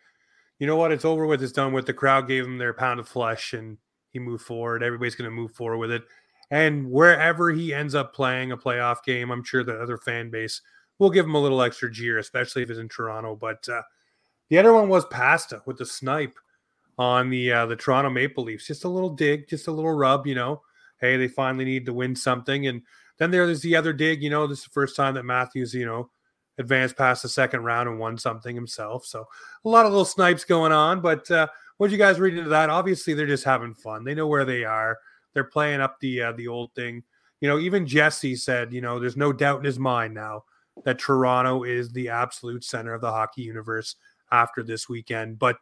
you 0.57 0.65
know 0.65 0.77
what? 0.77 0.91
It's 0.91 1.05
over 1.05 1.27
with. 1.27 1.43
It's 1.43 1.51
done 1.51 1.73
with. 1.73 1.85
The 1.85 1.93
crowd 1.93 2.27
gave 2.27 2.43
him 2.43 2.57
their 2.57 2.73
pound 2.73 2.99
of 2.99 3.07
flesh, 3.07 3.53
and 3.53 3.77
he 4.09 4.17
moved 4.17 4.43
forward. 4.43 4.81
Everybody's 4.81 5.13
going 5.13 5.29
to 5.29 5.35
move 5.35 5.51
forward 5.51 5.77
with 5.77 5.91
it. 5.91 6.01
And 6.49 6.89
wherever 6.89 7.51
he 7.51 7.71
ends 7.71 7.93
up 7.93 8.15
playing 8.15 8.51
a 8.51 8.57
playoff 8.57 9.03
game, 9.03 9.29
I'm 9.29 9.43
sure 9.43 9.63
the 9.63 9.79
other 9.79 9.99
fan 9.99 10.31
base 10.31 10.59
will 10.97 11.11
give 11.11 11.25
him 11.27 11.35
a 11.35 11.39
little 11.39 11.61
extra 11.61 11.91
jeer, 11.91 12.17
especially 12.17 12.63
if 12.63 12.71
it's 12.71 12.79
in 12.79 12.89
Toronto. 12.89 13.35
But 13.35 13.69
uh, 13.69 13.83
the 14.49 14.57
other 14.57 14.73
one 14.73 14.89
was 14.89 15.05
Pasta 15.05 15.61
with 15.67 15.77
the 15.77 15.85
snipe 15.85 16.33
on 16.97 17.29
the 17.29 17.51
uh, 17.51 17.67
the 17.67 17.75
Toronto 17.75 18.09
Maple 18.09 18.43
Leafs. 18.43 18.65
Just 18.65 18.85
a 18.85 18.89
little 18.89 19.11
dig, 19.11 19.47
just 19.47 19.67
a 19.67 19.71
little 19.71 19.93
rub. 19.93 20.25
You 20.25 20.33
know, 20.33 20.63
hey, 20.99 21.15
they 21.15 21.27
finally 21.27 21.65
need 21.65 21.85
to 21.85 21.93
win 21.93 22.15
something. 22.15 22.65
And 22.65 22.81
then 23.19 23.29
there's 23.29 23.61
the 23.61 23.75
other 23.75 23.93
dig. 23.93 24.23
You 24.23 24.31
know, 24.31 24.47
this 24.47 24.59
is 24.59 24.63
the 24.63 24.71
first 24.71 24.95
time 24.95 25.13
that 25.13 25.25
Matthews, 25.25 25.75
you 25.75 25.85
know, 25.85 26.09
advanced 26.57 26.97
past 26.97 27.23
the 27.23 27.29
second 27.29 27.63
round 27.63 27.89
and 27.89 27.99
won 27.99 28.17
something 28.17 28.55
himself. 28.55 29.05
So 29.05 29.27
a 29.63 29.69
lot 29.69 29.85
of 29.85 29.91
little 29.91 30.05
snipes 30.05 30.43
going 30.43 30.71
on. 30.71 31.01
But 31.01 31.29
uh, 31.29 31.47
what 31.77 31.91
you 31.91 31.97
guys 31.97 32.19
read 32.19 32.37
into 32.37 32.49
that? 32.49 32.69
Obviously, 32.69 33.13
they're 33.13 33.25
just 33.27 33.43
having 33.43 33.73
fun. 33.73 34.03
They 34.03 34.15
know 34.15 34.27
where 34.27 34.45
they 34.45 34.63
are. 34.63 34.97
They're 35.33 35.43
playing 35.43 35.81
up 35.81 35.99
the 35.99 36.21
uh, 36.21 36.31
the 36.31 36.47
old 36.47 36.73
thing. 36.73 37.03
You 37.41 37.49
know, 37.49 37.59
even 37.59 37.85
Jesse 37.85 38.35
said, 38.35 38.73
you 38.73 38.81
know, 38.81 38.99
there's 38.99 39.17
no 39.17 39.33
doubt 39.33 39.59
in 39.59 39.65
his 39.65 39.77
mind 39.77 40.13
now 40.13 40.45
that 40.83 40.99
Toronto 40.99 41.63
is 41.63 41.91
the 41.91 42.09
absolute 42.09 42.63
center 42.63 42.93
of 42.93 43.01
the 43.01 43.11
hockey 43.11 43.41
universe 43.41 43.95
after 44.31 44.63
this 44.63 44.87
weekend. 44.87 45.37
But 45.37 45.57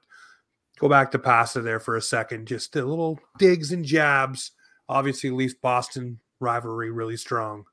go 0.80 0.88
back 0.88 1.12
to 1.12 1.20
Pasta 1.20 1.62
there 1.62 1.80
for 1.80 1.98
a 1.98 2.02
second. 2.02 2.48
Just 2.48 2.76
a 2.76 2.86
little 2.86 3.20
digs 3.40 3.72
and 3.72 3.84
jabs. 3.84 4.52
Obviously, 4.88 5.32
Leafs 5.32 5.56
Boston 5.56 6.20
rivalry 6.40 6.92
really 6.92 7.18
strong. 7.18 7.66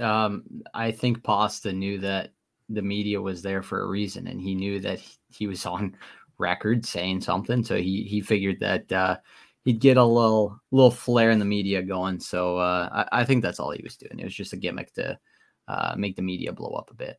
Um, 0.00 0.44
I 0.74 0.90
think 0.90 1.22
Pasta 1.22 1.72
knew 1.72 1.98
that 1.98 2.32
the 2.68 2.82
media 2.82 3.20
was 3.20 3.42
there 3.42 3.62
for 3.62 3.82
a 3.82 3.88
reason, 3.88 4.26
and 4.26 4.40
he 4.40 4.54
knew 4.54 4.80
that 4.80 5.00
he 5.28 5.46
was 5.46 5.66
on 5.66 5.96
record 6.38 6.84
saying 6.84 7.20
something. 7.20 7.62
So 7.64 7.76
he 7.76 8.04
he 8.04 8.20
figured 8.20 8.60
that 8.60 8.90
uh, 8.90 9.16
he'd 9.64 9.80
get 9.80 9.96
a 9.96 10.04
little 10.04 10.60
little 10.70 10.90
flare 10.90 11.30
in 11.30 11.38
the 11.38 11.44
media 11.44 11.82
going. 11.82 12.20
So 12.20 12.58
uh, 12.58 13.06
I, 13.12 13.20
I, 13.20 13.24
think 13.24 13.42
that's 13.42 13.60
all 13.60 13.70
he 13.70 13.82
was 13.82 13.96
doing. 13.96 14.18
It 14.18 14.24
was 14.24 14.34
just 14.34 14.52
a 14.52 14.56
gimmick 14.56 14.92
to 14.94 15.18
uh, 15.68 15.94
make 15.96 16.16
the 16.16 16.22
media 16.22 16.52
blow 16.52 16.72
up 16.72 16.90
a 16.90 16.94
bit. 16.94 17.18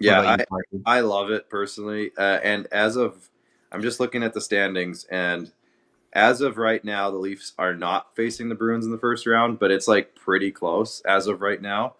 Yeah, 0.00 0.20
I, 0.20 0.44
I 0.86 1.00
love 1.00 1.30
it 1.30 1.50
personally. 1.50 2.12
Uh, 2.16 2.40
and 2.42 2.66
as 2.72 2.96
of, 2.96 3.28
I'm 3.70 3.82
just 3.82 4.00
looking 4.00 4.22
at 4.22 4.32
the 4.32 4.40
standings, 4.40 5.04
and 5.10 5.52
as 6.12 6.40
of 6.40 6.58
right 6.58 6.84
now, 6.84 7.10
the 7.10 7.16
Leafs 7.16 7.52
are 7.58 7.74
not 7.74 8.14
facing 8.14 8.48
the 8.48 8.54
Bruins 8.54 8.84
in 8.84 8.92
the 8.92 8.98
first 8.98 9.26
round, 9.26 9.58
but 9.58 9.70
it's 9.70 9.88
like 9.88 10.14
pretty 10.14 10.50
close 10.50 11.00
as 11.02 11.26
of 11.26 11.40
right 11.40 11.60
now. 11.60 11.94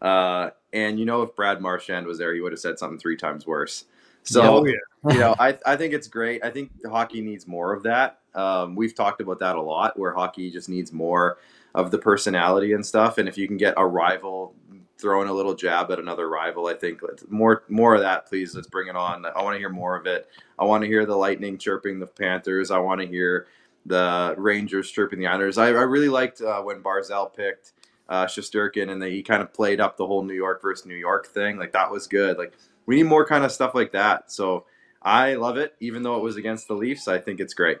Uh, 0.00 0.50
and 0.72 0.98
you 0.98 1.06
know, 1.06 1.22
if 1.22 1.34
Brad 1.34 1.60
Marchand 1.60 2.06
was 2.06 2.18
there, 2.18 2.34
he 2.34 2.40
would 2.40 2.52
have 2.52 2.60
said 2.60 2.78
something 2.78 2.98
three 2.98 3.16
times 3.16 3.46
worse. 3.46 3.84
So, 4.22 4.58
oh, 4.58 4.64
yeah. 4.64 4.74
you 5.12 5.18
know, 5.18 5.34
I, 5.38 5.56
I 5.64 5.76
think 5.76 5.94
it's 5.94 6.08
great. 6.08 6.44
I 6.44 6.50
think 6.50 6.70
hockey 6.84 7.20
needs 7.20 7.46
more 7.46 7.72
of 7.72 7.82
that. 7.84 8.18
Um, 8.34 8.74
we've 8.74 8.94
talked 8.94 9.20
about 9.20 9.38
that 9.38 9.56
a 9.56 9.62
lot, 9.62 9.98
where 9.98 10.12
hockey 10.12 10.50
just 10.50 10.68
needs 10.68 10.92
more 10.92 11.38
of 11.74 11.90
the 11.90 11.98
personality 11.98 12.72
and 12.72 12.84
stuff. 12.84 13.18
And 13.18 13.28
if 13.28 13.38
you 13.38 13.46
can 13.46 13.56
get 13.56 13.74
a 13.76 13.86
rival 13.86 14.54
throwing 14.98 15.28
a 15.28 15.32
little 15.32 15.54
jab 15.54 15.90
at 15.90 15.98
another 15.98 16.28
rival, 16.28 16.66
I 16.66 16.74
think 16.74 17.00
more 17.28 17.62
more 17.68 17.94
of 17.94 18.00
that, 18.00 18.26
please. 18.26 18.54
Let's 18.54 18.66
bring 18.66 18.88
it 18.88 18.96
on. 18.96 19.24
I 19.24 19.42
want 19.42 19.54
to 19.54 19.58
hear 19.58 19.70
more 19.70 19.96
of 19.96 20.06
it. 20.06 20.28
I 20.58 20.64
want 20.64 20.82
to 20.82 20.88
hear 20.88 21.06
the 21.06 21.16
Lightning 21.16 21.56
chirping 21.56 21.98
the 21.98 22.06
Panthers. 22.06 22.70
I 22.70 22.78
want 22.78 23.00
to 23.00 23.06
hear 23.06 23.46
the 23.86 24.34
Rangers 24.36 24.90
chirping 24.90 25.18
the 25.18 25.26
Islanders. 25.26 25.58
I, 25.58 25.68
I 25.68 25.82
really 25.82 26.08
liked 26.08 26.40
uh, 26.40 26.60
when 26.62 26.82
Barzal 26.82 27.32
picked 27.34 27.72
uh, 28.08 28.26
Shesterkin 28.26 28.90
and 28.90 29.02
he 29.02 29.22
kind 29.22 29.42
of 29.42 29.52
played 29.52 29.80
up 29.80 29.96
the 29.96 30.06
whole 30.06 30.22
New 30.22 30.34
York 30.34 30.60
versus 30.60 30.86
New 30.86 30.94
York 30.94 31.28
thing. 31.28 31.56
Like 31.56 31.72
that 31.72 31.90
was 31.90 32.06
good. 32.06 32.38
Like 32.38 32.52
we 32.86 32.96
need 32.96 33.04
more 33.04 33.26
kind 33.26 33.44
of 33.44 33.52
stuff 33.52 33.74
like 33.74 33.92
that. 33.92 34.30
So 34.30 34.66
I 35.02 35.34
love 35.34 35.56
it, 35.56 35.74
even 35.80 36.02
though 36.02 36.16
it 36.16 36.22
was 36.22 36.36
against 36.36 36.68
the 36.68 36.74
Leafs. 36.74 37.08
I 37.08 37.18
think 37.18 37.40
it's 37.40 37.54
great. 37.54 37.78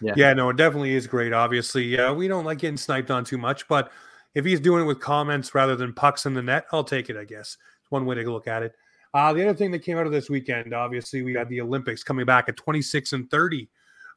Yeah, 0.00 0.14
yeah, 0.16 0.32
no, 0.32 0.48
it 0.50 0.56
definitely 0.56 0.94
is 0.94 1.08
great. 1.08 1.32
Obviously, 1.32 1.84
yeah, 1.84 2.12
we 2.12 2.28
don't 2.28 2.44
like 2.44 2.58
getting 2.58 2.76
sniped 2.76 3.10
on 3.10 3.24
too 3.24 3.36
much, 3.36 3.66
but 3.66 3.90
if 4.34 4.44
he's 4.44 4.60
doing 4.60 4.84
it 4.84 4.86
with 4.86 5.00
comments 5.00 5.56
rather 5.56 5.74
than 5.74 5.92
pucks 5.92 6.24
in 6.24 6.34
the 6.34 6.42
net, 6.42 6.66
I'll 6.70 6.84
take 6.84 7.10
it. 7.10 7.16
I 7.16 7.24
guess 7.24 7.56
it's 7.82 7.90
one 7.90 8.06
way 8.06 8.14
to 8.14 8.30
look 8.30 8.46
at 8.46 8.62
it. 8.62 8.74
Uh, 9.12 9.32
the 9.32 9.42
other 9.42 9.56
thing 9.56 9.72
that 9.72 9.80
came 9.80 9.98
out 9.98 10.06
of 10.06 10.12
this 10.12 10.30
weekend, 10.30 10.72
obviously, 10.72 11.22
we 11.22 11.32
got 11.32 11.48
the 11.48 11.60
Olympics 11.60 12.04
coming 12.04 12.26
back 12.26 12.48
at 12.48 12.56
26 12.56 13.12
and 13.12 13.28
30 13.28 13.68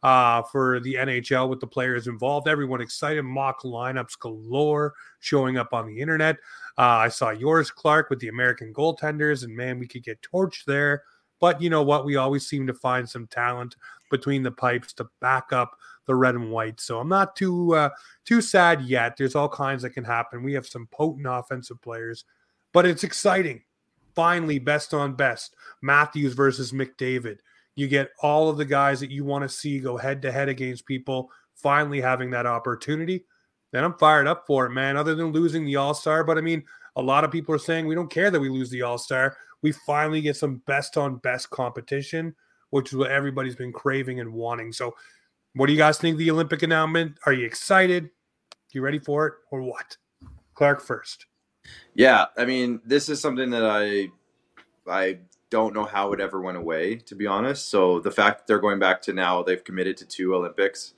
uh, 0.03 0.41
for 0.43 0.79
the 0.79 0.96
NHL 0.96 1.50
with 1.50 1.60
the 1.60 1.67
players 1.67 2.08
involved. 2.08 2.48
Everyone 2.48 2.81
excited, 2.81 3.24
mock 3.24 3.62
lineups 3.62 4.17
galore 4.20 4.93
showing 5.20 5.58
up 5.58 5.74
on 5.74 5.88
the 5.88 6.00
internet. 6.00 6.38
Uh, 6.77 6.81
I 6.81 7.10
saw 7.10 7.29
yours, 7.29 7.70
Clark, 7.70 8.10
with 8.10 8.20
the 8.20 8.29
American 8.29 8.74
goaltenders, 8.74 9.43
and 9.43 9.55
man, 9.55 9.79
we 9.79 9.88
could 9.88 10.03
get 10.03 10.22
torched 10.22 10.65
there. 10.65 11.03
But 11.39 11.62
you 11.62 11.70
know 11.70 11.84
what? 11.84 12.05
We 12.05 12.15
always 12.15 12.48
seem 12.48 12.67
to 12.67 12.74
find 12.74 13.10
some 13.10 13.27
talent 13.27 13.75
between 14.10 14.43
the 14.43 14.51
pipes 14.51 14.93
to 14.93 15.08
back 15.20 15.51
up 15.51 15.77
the 16.05 16.15
red 16.15 16.36
and 16.36 16.51
white. 16.51 16.79
So 16.79 17.00
I'm 17.00 17.10
not 17.10 17.36
too 17.36 17.75
uh, 17.75 17.89
too 18.25 18.41
sad 18.41 18.81
yet. 18.81 19.17
There's 19.17 19.36
all 19.36 19.50
kinds 19.50 19.81
that 19.81 19.91
can 19.91 20.03
happen. 20.03 20.43
We 20.43 20.53
have 20.53 20.67
some 20.67 20.88
potent 20.91 21.25
offensive 21.27 21.81
players, 21.81 22.25
but 22.74 22.86
it's 22.86 23.03
exciting. 23.03 23.63
Finally, 24.13 24.60
best 24.60 24.93
on 24.93 25.13
best. 25.13 25.55
Matthews 25.81 26.34
versus 26.34 26.74
McDavid. 26.74 27.38
You 27.75 27.87
get 27.87 28.09
all 28.21 28.49
of 28.49 28.57
the 28.57 28.65
guys 28.65 28.99
that 28.99 29.11
you 29.11 29.23
want 29.23 29.43
to 29.43 29.49
see 29.49 29.79
go 29.79 29.97
head 29.97 30.21
to 30.23 30.31
head 30.31 30.49
against 30.49 30.85
people 30.85 31.31
finally 31.55 32.01
having 32.01 32.31
that 32.31 32.45
opportunity. 32.45 33.25
Then 33.71 33.83
I'm 33.83 33.97
fired 33.97 34.27
up 34.27 34.45
for 34.45 34.65
it, 34.65 34.71
man. 34.71 34.97
Other 34.97 35.15
than 35.15 35.27
losing 35.27 35.65
the 35.65 35.77
All 35.77 35.93
Star, 35.93 36.23
but 36.23 36.37
I 36.37 36.41
mean, 36.41 36.63
a 36.95 37.01
lot 37.01 37.23
of 37.23 37.31
people 37.31 37.55
are 37.55 37.59
saying 37.59 37.87
we 37.87 37.95
don't 37.95 38.11
care 38.11 38.29
that 38.29 38.39
we 38.39 38.49
lose 38.49 38.69
the 38.69 38.81
All 38.81 38.97
Star. 38.97 39.37
We 39.61 39.71
finally 39.71 40.21
get 40.21 40.35
some 40.35 40.61
best 40.67 40.97
on 40.97 41.17
best 41.17 41.49
competition, 41.49 42.35
which 42.71 42.91
is 42.91 42.97
what 42.97 43.11
everybody's 43.11 43.55
been 43.55 43.71
craving 43.71 44.19
and 44.19 44.33
wanting. 44.33 44.73
So, 44.73 44.93
what 45.55 45.67
do 45.67 45.73
you 45.73 45.77
guys 45.77 45.97
think 45.97 46.17
the 46.17 46.31
Olympic 46.31 46.63
announcement? 46.63 47.17
Are 47.25 47.33
you 47.33 47.45
excited? 47.45 48.09
You 48.71 48.81
ready 48.81 48.99
for 48.99 49.27
it 49.27 49.33
or 49.51 49.61
what? 49.61 49.97
Clark 50.53 50.81
first. 50.81 51.25
Yeah, 51.93 52.25
I 52.37 52.45
mean, 52.45 52.81
this 52.85 53.09
is 53.09 53.21
something 53.21 53.49
that 53.51 53.65
I 53.65 54.09
I 54.89 55.19
don't 55.51 55.75
know 55.75 55.86
how 55.86 56.12
it 56.13 56.20
ever 56.20 56.41
went 56.41 56.58
away, 56.58 56.96
to 56.96 57.13
be 57.13 57.27
honest. 57.27 57.70
So 57.70 58.00
the 58.00 58.10
fact 58.10 58.39
that 58.39 58.48
they're 58.48 58.60
going 58.60 58.79
back 58.79 59.03
to 59.03 59.13
now, 59.13 59.43
they've 59.43 59.63
committed 59.63 59.98
to 59.98 60.05
two 60.05 60.34
Olympics. 60.34 60.93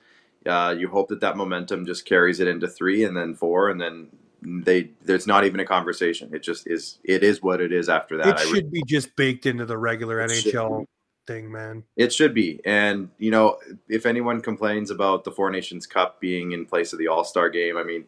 Uh, 0.46 0.74
you 0.78 0.88
hope 0.88 1.08
that 1.08 1.20
that 1.20 1.36
momentum 1.36 1.84
just 1.84 2.06
carries 2.06 2.40
it 2.40 2.48
into 2.48 2.68
three 2.68 3.04
and 3.04 3.14
then 3.16 3.34
four, 3.34 3.68
and 3.68 3.80
then 3.80 4.08
they 4.42 4.90
there's 5.02 5.26
not 5.26 5.44
even 5.44 5.60
a 5.60 5.64
conversation. 5.64 6.34
It 6.34 6.42
just 6.42 6.66
is. 6.66 6.98
It 7.04 7.22
is 7.22 7.42
what 7.42 7.60
it 7.60 7.72
is 7.72 7.88
after 7.90 8.16
that. 8.18 8.40
It 8.40 8.48
should 8.48 8.70
be 8.70 8.82
just 8.86 9.14
baked 9.16 9.44
into 9.44 9.66
the 9.66 9.76
regular 9.76 10.18
NHL 10.26 10.86
thing, 11.26 11.50
man. 11.50 11.84
It 11.96 12.12
should 12.12 12.34
be. 12.34 12.60
And, 12.64 13.10
you 13.18 13.30
know, 13.30 13.58
if 13.88 14.06
anyone 14.06 14.40
complains 14.40 14.90
about 14.90 15.24
the 15.24 15.30
Four 15.30 15.50
Nations 15.50 15.86
Cup 15.86 16.20
being 16.20 16.52
in 16.52 16.66
place 16.66 16.92
of 16.92 16.98
the 16.98 17.08
All 17.08 17.24
Star 17.24 17.48
game, 17.48 17.76
I 17.76 17.84
mean, 17.84 18.04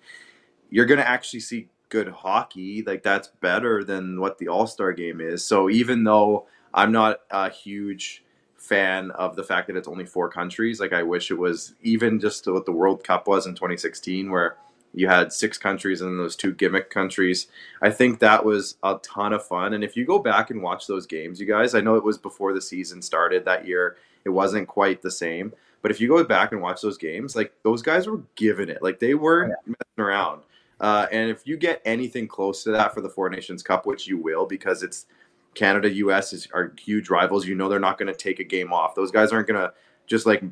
you're 0.71 0.87
going 0.87 0.99
to 0.99 1.09
actually 1.09 1.41
see 1.41 1.69
good 1.89 2.09
hockey. 2.09 2.83
Like, 2.83 3.03
that's 3.03 3.29
better 3.41 3.85
than 3.85 4.21
what 4.21 4.39
the 4.39 4.49
All 4.49 4.67
Star 4.67 4.93
game 4.93 5.21
is. 5.21 5.45
So, 5.45 5.71
even 5.71 6.05
though 6.05 6.47
I'm 6.75 6.93
not 6.93 7.21
a 7.31 7.51
huge 7.51 8.25
fan 8.57 9.11
of 9.13 9.37
the 9.37 9.45
fact 9.45 9.69
that 9.69 9.77
it's 9.77 9.89
only 9.89 10.07
four 10.07 10.29
countries, 10.29 10.81
like, 10.81 10.93
I 10.93 11.03
wish 11.03 11.31
it 11.31 11.39
was 11.39 11.75
even 11.83 12.21
just 12.21 12.47
what 12.47 12.67
the 12.67 12.73
World 12.73 13.05
Cup 13.05 13.29
was 13.29 13.47
in 13.47 13.55
2016, 13.55 14.31
where 14.31 14.57
you 14.97 15.07
had 15.09 15.33
six 15.33 15.59
countries 15.59 16.01
and 16.01 16.19
those 16.19 16.35
two 16.35 16.53
gimmick 16.53 16.91
countries. 16.91 17.49
I 17.83 17.91
think 17.91 18.19
that 18.21 18.45
was 18.45 18.79
a 18.83 18.99
ton 19.03 19.35
of 19.35 19.47
fun. 19.47 19.75
And 19.75 19.85
if 19.85 19.95
you 19.95 20.07
go 20.07 20.19
back 20.19 20.51
and 20.51 20.63
watch 20.63 20.87
those 20.87 21.07
games, 21.07 21.39
you 21.39 21.47
guys, 21.47 21.75
I 21.75 21.83
know 21.83 21.97
it 21.97 22.05
was 22.05 22.17
before 22.17 22.55
the 22.55 22.63
season 22.63 23.03
started 23.03 23.45
that 23.45 23.67
year. 23.67 23.99
It 24.25 24.31
wasn't 24.31 24.69
quite 24.69 25.03
the 25.03 25.11
same. 25.11 25.53
But 25.83 25.91
if 25.91 26.01
you 26.01 26.09
go 26.09 26.25
back 26.25 26.53
and 26.53 26.63
watch 26.63 26.81
those 26.81 26.99
games, 26.99 27.37
like 27.37 27.53
those 27.63 27.83
guys 27.83 28.09
were 28.09 28.23
giving 28.35 28.71
it. 28.71 28.83
Like 28.83 28.99
they 28.99 29.15
weren't 29.15 29.53
oh, 29.53 29.63
messing 29.67 30.05
around. 30.05 30.43
Uh, 30.81 31.07
and 31.11 31.31
if 31.31 31.47
you 31.47 31.57
get 31.57 31.81
anything 31.85 32.29
close 32.29 32.63
to 32.65 32.71
that 32.73 32.95
for 32.95 33.01
the 33.01 33.09
Four 33.09 33.31
Nations 33.31 33.63
Cup, 33.63 33.87
which 33.87 34.07
you 34.07 34.19
will, 34.19 34.47
because 34.47 34.83
it's 34.83 35.07
Canada, 35.55 35.91
U.S. 35.95 36.33
is 36.33 36.49
are 36.53 36.75
huge 36.79 37.09
rivals. 37.09 37.47
You 37.47 37.55
know 37.55 37.69
they're 37.69 37.81
not 37.81 37.99
going 37.99 38.13
to 38.13 38.19
take 38.19 38.41
a 38.41 38.45
game 38.45 38.73
off. 38.73 38.95
Those 38.95 39.11
guys 39.11 39.33
aren't 39.33 39.49
going 39.49 39.61
to 39.61 39.73
just 40.07 40.27
like 40.27 40.43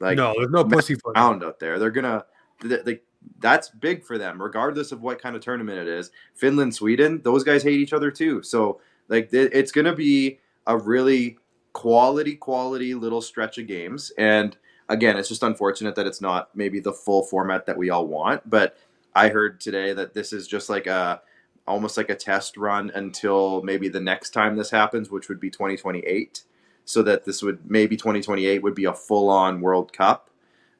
like 0.00 0.16
no, 0.16 0.34
there's 0.36 0.50
no 0.50 0.64
pussy 0.64 0.96
around 1.06 1.42
out 1.42 1.58
there. 1.58 1.78
They're 1.78 1.90
gonna 1.90 2.24
like 2.62 3.04
that's 3.38 3.68
big 3.68 4.04
for 4.04 4.18
them, 4.18 4.40
regardless 4.40 4.92
of 4.92 5.02
what 5.02 5.20
kind 5.20 5.36
of 5.36 5.42
tournament 5.42 5.78
it 5.78 5.88
is. 5.88 6.10
Finland, 6.34 6.74
Sweden, 6.74 7.20
those 7.22 7.44
guys 7.44 7.62
hate 7.62 7.80
each 7.80 7.92
other 7.92 8.10
too. 8.10 8.42
So 8.42 8.80
like 9.08 9.30
it's 9.32 9.72
gonna 9.72 9.94
be 9.94 10.38
a 10.66 10.76
really 10.76 11.38
quality, 11.72 12.36
quality 12.36 12.94
little 12.94 13.22
stretch 13.22 13.58
of 13.58 13.66
games. 13.66 14.12
And 14.18 14.56
again, 14.88 15.16
it's 15.16 15.28
just 15.28 15.42
unfortunate 15.42 15.94
that 15.94 16.06
it's 16.06 16.20
not 16.20 16.54
maybe 16.54 16.80
the 16.80 16.92
full 16.92 17.22
format 17.22 17.66
that 17.66 17.76
we 17.76 17.90
all 17.90 18.06
want. 18.06 18.48
But 18.48 18.76
I 19.14 19.28
heard 19.28 19.60
today 19.60 19.92
that 19.92 20.14
this 20.14 20.32
is 20.32 20.46
just 20.46 20.68
like 20.68 20.86
a 20.86 21.20
almost 21.66 21.96
like 21.96 22.10
a 22.10 22.14
test 22.16 22.56
run 22.56 22.90
until 22.94 23.62
maybe 23.62 23.88
the 23.88 24.00
next 24.00 24.30
time 24.30 24.56
this 24.56 24.70
happens, 24.70 25.10
which 25.10 25.28
would 25.28 25.40
be 25.40 25.50
2028. 25.50 26.42
So 26.84 27.02
that 27.02 27.24
this 27.24 27.42
would 27.42 27.70
maybe 27.70 27.96
2028 27.96 28.62
would 28.62 28.74
be 28.74 28.86
a 28.86 28.92
full 28.92 29.28
on 29.28 29.60
World 29.60 29.92
Cup 29.92 30.30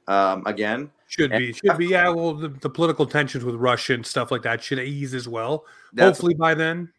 um, 0.09 0.43
again. 0.47 0.91
Should 1.07 1.31
be, 1.31 1.47
And- 1.49 1.57
should 1.57 1.79
be. 1.79 1.87
Yeah, 1.87 2.09
well, 2.09 2.35
the, 2.35 2.49
the 2.49 2.71
political 2.71 3.07
tensions 3.07 3.45
with 3.45 3.55
Russia 3.57 3.95
and 3.95 4.05
stuff 4.07 4.31
like 4.33 4.43
that 4.43 4.63
should 4.63 4.79
ease 4.81 5.15
as 5.15 5.29
well. 5.29 5.65
Hopefully 5.99 6.35
by 6.35 6.55
then. 6.55 6.93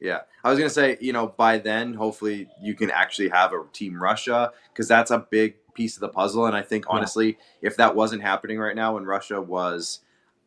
Yeah, 0.00 0.20
I 0.44 0.50
was 0.50 0.58
gonna 0.58 0.70
say, 0.70 0.96
you 1.00 1.12
know, 1.12 1.28
by 1.28 1.58
then, 1.58 1.94
hopefully, 1.94 2.48
you 2.62 2.74
can 2.74 2.90
actually 2.90 3.30
have 3.30 3.52
a 3.52 3.64
team 3.72 4.00
Russia 4.00 4.52
because 4.72 4.86
that's 4.86 5.10
a 5.10 5.26
big 5.30 5.54
piece 5.74 5.96
of 5.96 6.00
the 6.00 6.08
puzzle. 6.08 6.46
And 6.46 6.54
I 6.56 6.62
think 6.62 6.84
Yeah. 6.86 6.96
honestly, 6.96 7.38
if 7.62 7.76
that 7.78 7.94
wasn't 7.96 8.22
happening 8.22 8.58
right 8.58 8.76
now, 8.76 8.94
when 8.94 9.04
Russia 9.04 9.40
was 9.40 10.00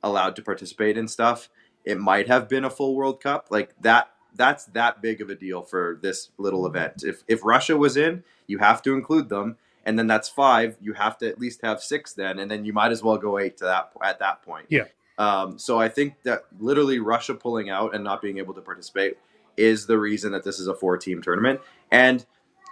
allowed 0.04 0.36
to 0.36 0.42
participate 0.42 0.98
in 0.98 1.08
stuff, 1.08 1.50
it 1.86 2.00
might 2.00 2.28
have 2.28 2.48
been 2.48 2.66
a 2.66 2.70
full 2.70 2.96
World 2.96 3.22
Cup. 3.22 3.48
Like 3.50 3.74
that, 3.82 4.12
that's 4.36 4.66
that 4.66 5.02
big 5.02 5.22
of 5.22 5.30
a 5.30 5.36
deal 5.36 5.62
for 5.62 6.00
this 6.02 6.30
little 6.38 6.66
event. 6.66 7.04
If 7.04 7.24
if 7.28 7.44
Russia 7.44 7.76
was 7.78 7.98
in, 7.98 8.24
you 8.48 8.60
have 8.60 8.82
to 8.84 8.94
include 8.94 9.30
them, 9.30 9.58
and 9.86 9.98
then 9.98 10.08
that's 10.08 10.30
five. 10.30 10.78
You 10.82 10.94
have 10.94 11.18
to 11.20 11.28
at 11.28 11.40
least 11.40 11.62
have 11.64 11.82
six 11.82 12.14
then, 12.14 12.40
and 12.40 12.50
then 12.50 12.66
you 12.66 12.74
might 12.74 12.92
as 12.92 13.04
well 13.04 13.18
go 13.18 13.38
eight 13.40 13.58
to 13.58 13.66
that 13.66 13.92
at 14.04 14.20
that 14.20 14.42
point. 14.44 14.68
Yeah. 14.70 14.86
Um, 15.18 15.60
so 15.60 15.80
I 15.80 15.90
think 15.90 16.16
that 16.24 16.46
literally 16.60 17.00
Russia 17.00 17.36
pulling 17.36 17.70
out 17.70 17.94
and 17.94 18.04
not 18.04 18.22
being 18.22 18.40
able 18.40 18.56
to 18.56 18.62
participate 18.62 19.18
is 19.56 19.86
the 19.86 20.00
reason 20.00 20.32
that 20.32 20.44
this 20.44 20.60
is 20.60 20.68
a 20.68 20.74
four 20.74 20.98
team 20.98 21.22
tournament. 21.22 21.60
And, 21.92 22.26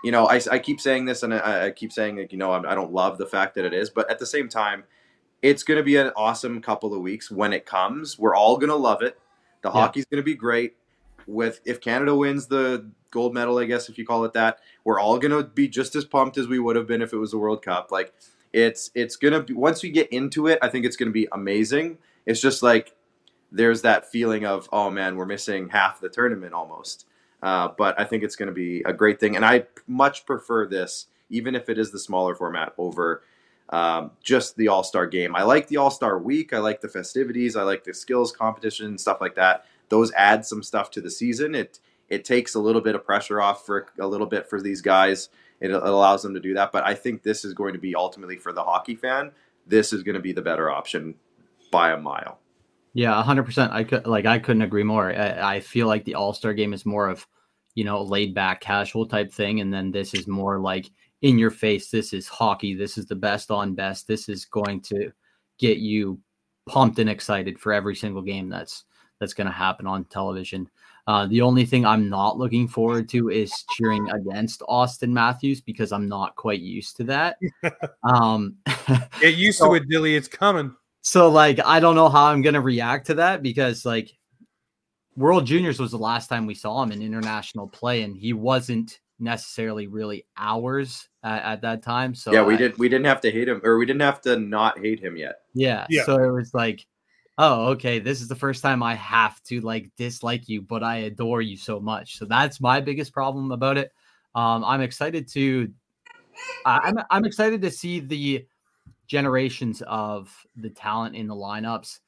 you 0.04 0.12
know, 0.12 0.28
I, 0.28 0.42
I 0.50 0.58
keep 0.58 0.80
saying 0.80 1.06
this 1.06 1.22
and 1.22 1.34
I, 1.34 1.68
I 1.68 1.72
keep 1.72 1.92
saying, 1.92 2.18
like, 2.18 2.32
you 2.32 2.40
know, 2.40 2.52
I, 2.52 2.72
I 2.72 2.74
don't 2.74 2.92
love 2.92 3.18
the 3.20 3.28
fact 3.28 3.54
that 3.56 3.66
it 3.66 3.74
is, 3.74 3.92
but 3.92 4.10
at 4.10 4.18
the 4.18 4.26
same 4.26 4.50
time, 4.50 4.86
it's 5.42 5.64
going 5.64 5.78
to 5.78 5.84
be 5.84 5.96
an 5.98 6.12
awesome 6.16 6.62
couple 6.62 6.94
of 6.94 7.02
weeks 7.02 7.32
when 7.32 7.54
it 7.54 7.66
comes. 7.66 8.20
We're 8.20 8.36
all 8.36 8.58
going 8.58 8.70
to 8.70 8.76
love 8.76 9.02
it. 9.02 9.20
The 9.62 9.70
Yeah. 9.70 9.74
hockey's 9.74 10.06
going 10.06 10.22
to 10.22 10.26
be 10.26 10.36
great. 10.36 10.76
With 11.28 11.62
if 11.66 11.80
Canada 11.82 12.16
wins 12.16 12.48
the 12.48 12.90
gold 13.12 13.34
medal, 13.34 13.58
I 13.60 13.66
guess 13.66 13.90
if 13.90 13.98
you 13.98 14.06
call 14.06 14.26
it 14.26 14.34
that, 14.34 14.60
we're 14.84 15.00
all 15.00 15.20
going 15.20 15.32
to 15.32 15.44
be 15.44 15.68
just 15.68 15.96
as 15.96 16.06
pumped 16.06 16.38
as 16.38 16.48
we 16.48 16.60
would 16.60 16.76
have 16.76 16.88
been 16.88 17.02
if 17.02 17.14
it 17.14 17.18
was 17.18 17.32
the 17.32 17.38
World 17.38 17.62
Cup. 17.62 17.92
Like 17.92 18.14
it's 18.52 18.90
it's 18.96 19.16
going 19.16 19.34
to 19.34 19.42
be 19.42 19.54
once 19.54 19.84
we 19.84 19.92
get 19.92 20.12
into 20.12 20.48
it, 20.48 20.60
I 20.62 20.70
think 20.70 20.86
it's 20.86 20.96
going 20.98 21.10
to 21.10 21.14
be 21.14 21.28
amazing. 21.32 22.00
It's 22.26 22.42
just 22.42 22.64
like 22.64 22.96
there's 23.52 23.82
that 23.82 24.10
feeling 24.12 24.46
of 24.46 24.70
oh 24.72 24.90
man 24.92 25.16
we're 25.16 25.26
missing 25.26 25.70
half 25.70 26.00
the 26.00 26.10
tournament 26.10 26.54
almost 26.54 27.08
uh, 27.42 27.68
but 27.78 28.00
i 28.00 28.04
think 28.04 28.24
it's 28.24 28.36
going 28.36 28.48
to 28.48 28.54
be 28.54 28.84
a 28.86 28.94
great 28.94 29.20
thing 29.20 29.36
and 29.36 29.44
i 29.44 29.66
much 29.88 30.26
prefer 30.26 30.68
this 30.68 31.08
even 31.32 31.56
if 31.56 31.70
it 31.70 31.78
is 31.80 31.92
the 31.92 32.00
smaller 32.00 32.36
format 32.36 32.74
over 32.78 33.24
um, 33.70 34.12
just 34.24 34.56
the 34.56 34.68
all-star 34.68 35.08
game. 35.08 35.36
I 35.36 35.44
like 35.44 35.68
the 35.68 35.78
all-star 35.78 36.20
week. 36.20 36.54
I 36.54 36.60
like 36.60 36.82
the 36.82 36.90
festivities. 36.90 37.56
I 37.56 37.64
like 37.64 37.84
the 37.84 37.94
skills 37.94 38.32
competition 38.32 38.98
stuff 38.98 39.22
like 39.22 39.36
that. 39.36 39.66
Those 39.90 40.12
add 40.14 40.46
some 40.46 40.64
stuff 40.64 40.92
to 40.92 41.02
the 41.02 41.12
season. 41.12 41.56
It 41.56 41.80
it 42.10 42.26
takes 42.26 42.56
a 42.56 42.60
little 42.60 42.82
bit 42.82 42.96
of 42.96 43.06
pressure 43.06 43.40
off 43.40 43.66
for 43.66 43.88
a 44.00 44.08
little 44.08 44.28
bit 44.28 44.50
for 44.50 44.62
these 44.62 44.82
guys. 44.82 45.30
It, 45.62 45.72
it 45.72 45.84
allows 45.84 46.24
them 46.24 46.34
to 46.34 46.40
do 46.40 46.54
that. 46.54 46.72
But 46.72 46.86
i 46.86 46.94
think 46.94 47.22
this 47.22 47.44
is 47.44 47.54
going 47.54 47.74
to 47.74 47.80
be 47.80 47.94
ultimately 47.96 48.38
for 48.38 48.54
the 48.54 48.64
hockey 48.64 48.96
fan 48.96 49.32
this 49.70 49.94
is 49.94 50.04
going 50.04 50.16
to 50.16 50.22
be 50.22 50.34
the 50.34 50.42
better 50.42 50.70
option 50.70 51.16
by 51.72 51.92
a 51.92 51.98
mile. 51.98 52.40
Yeah, 52.94 53.22
hundred 53.24 53.44
percent. 53.44 53.72
I 53.72 53.84
could 53.84 54.08
like 54.08 54.26
I 54.26 54.40
couldn't 54.40 54.64
agree 54.64 54.84
more. 54.84 55.12
I, 55.12 55.56
I 55.56 55.60
feel 55.60 55.88
like 55.88 56.04
the 56.04 56.16
All 56.16 56.34
Star 56.34 56.54
game 56.54 56.74
is 56.74 56.86
more 56.86 57.08
of, 57.08 57.26
you 57.76 57.84
know, 57.84 58.02
laid 58.02 58.34
back, 58.34 58.62
casual 58.62 59.06
type 59.06 59.32
thing, 59.32 59.62
and 59.62 59.72
then 59.72 59.92
this 59.92 60.14
is 60.16 60.28
more 60.28 60.60
like 60.60 60.90
in 61.22 61.38
your 61.38 61.52
face. 61.52 61.90
This 61.90 62.14
is 62.14 62.28
hockey. 62.28 62.74
This 62.74 62.98
is 62.98 63.06
the 63.06 63.16
best 63.16 63.52
on 63.52 63.76
best. 63.76 64.08
This 64.08 64.30
is 64.30 64.46
going 64.46 64.82
to 64.82 65.12
get 65.58 65.78
you 65.78 66.20
pumped 66.68 67.00
and 67.00 67.10
excited 67.10 67.60
for 67.60 67.74
every 67.74 67.96
single 67.96 68.22
game 68.22 68.50
that's 68.50 68.86
that's 69.20 69.34
going 69.34 69.48
to 69.48 69.54
happen 69.54 69.86
on 69.86 70.06
television. 70.06 70.70
Uh, 71.06 71.26
the 71.26 71.42
only 71.42 71.66
thing 71.66 71.86
I'm 71.86 72.08
not 72.08 72.38
looking 72.38 72.68
forward 72.68 73.10
to 73.10 73.30
is 73.30 73.52
cheering 73.72 74.10
against 74.12 74.62
Austin 74.68 75.14
Matthews 75.14 75.60
because 75.60 75.92
I'm 75.92 76.08
not 76.08 76.36
quite 76.36 76.62
used 76.62 76.96
to 76.98 77.04
that. 77.06 77.38
um, 78.04 78.56
Get 79.20 79.36
used 79.36 79.60
to 79.60 79.74
it, 79.74 79.90
Dilly. 79.90 80.16
It's 80.16 80.28
coming. 80.28 80.74
so 81.02 81.30
like 81.30 81.60
I 81.66 81.80
don't 81.80 81.96
know 81.96 82.10
how 82.10 82.26
I'm 82.26 82.42
gonna 82.42 82.62
react 82.62 83.08
to 83.08 83.16
that 83.16 83.42
because 83.42 83.86
like 83.86 84.12
World 85.16 85.46
Juniors 85.46 85.80
was 85.80 85.92
the 85.92 85.98
last 85.98 86.28
time 86.28 86.46
we 86.46 86.56
saw 86.56 86.82
him 86.82 86.94
in 86.94 87.02
international 87.02 87.68
play, 87.68 88.04
and 88.04 88.16
he 88.16 88.32
wasn't 88.32 89.00
necessarily 89.20 89.88
really 89.88 90.26
ours 90.38 91.10
at, 91.24 91.44
at 91.44 91.62
that 91.62 91.84
time. 91.84 92.16
So 92.16 92.32
yeah, 92.32 92.44
we 92.44 92.56
I- 92.56 92.58
did. 92.58 92.78
We 92.78 92.90
didn't 92.90 93.06
have 93.06 93.22
to 93.22 93.32
hate 93.32 93.48
him, 93.48 93.62
or 93.64 93.78
we 93.78 93.86
didn't 93.86 94.02
have 94.02 94.22
to 94.22 94.38
not 94.38 94.80
hate 94.80 95.00
him 95.00 95.18
yet. 95.18 95.42
Yeah, 95.54 95.86
Yeah. 95.90 96.04
So 96.06 96.16
it 96.24 96.32
was 96.32 96.54
like, 96.54 96.86
oh, 97.38 97.68
okay, 97.70 98.00
this 98.00 98.22
is 98.22 98.28
the 98.28 98.36
first 98.36 98.62
time 98.62 98.84
I 98.84 98.96
have 98.96 99.42
to 99.44 99.62
like 99.62 99.92
dislike 99.98 100.50
you, 100.50 100.62
but 100.62 100.84
I 100.84 100.98
adore 100.98 101.42
you 101.42 101.58
so 101.58 101.80
much. 101.80 102.18
So 102.18 102.26
that's 102.26 102.60
my 102.62 102.82
biggest 102.82 103.14
problem 103.14 103.52
about 103.52 103.78
it. 103.78 103.92
Um, 104.36 104.64
I'm 104.64 104.82
excited 104.82 105.28
to, 105.30 105.72
I- 106.66 106.80
I'm 106.84 107.00
I'm 107.10 107.26
excited 107.26 107.62
to 107.62 107.72
see 107.72 108.00
the 108.00 108.46
generations 109.08 109.82
of 109.88 110.32
the 110.56 110.70
talent 110.70 111.16
in 111.16 111.28
the 111.28 111.36
lineups, 111.36 112.00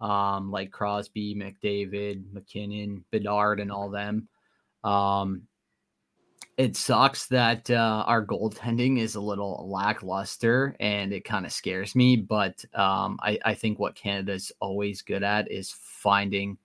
um, 0.00 0.50
like 0.50 0.70
Crosby, 0.70 1.34
McDavid, 1.34 2.32
MacKinnon, 2.32 3.04
Bedard, 3.10 3.58
and 3.60 3.72
all 3.72 3.90
them. 3.90 4.28
Um, 4.84 5.42
it 6.56 6.76
sucks 6.76 7.26
that 7.26 7.68
uh, 7.70 8.04
our 8.06 8.24
goaltending 8.24 8.98
is 9.00 9.16
a 9.16 9.20
little 9.20 9.68
lackluster 9.68 10.76
and 10.78 11.12
it 11.12 11.24
kind 11.24 11.44
of 11.44 11.52
scares 11.52 11.96
me. 11.96 12.16
But 12.16 12.64
um, 12.74 13.18
I, 13.22 13.38
I 13.44 13.54
think 13.54 13.78
what 13.78 13.96
Canada's 13.96 14.52
always 14.60 15.02
good 15.02 15.22
at 15.22 15.50
is 15.50 15.74
finding 15.76 16.56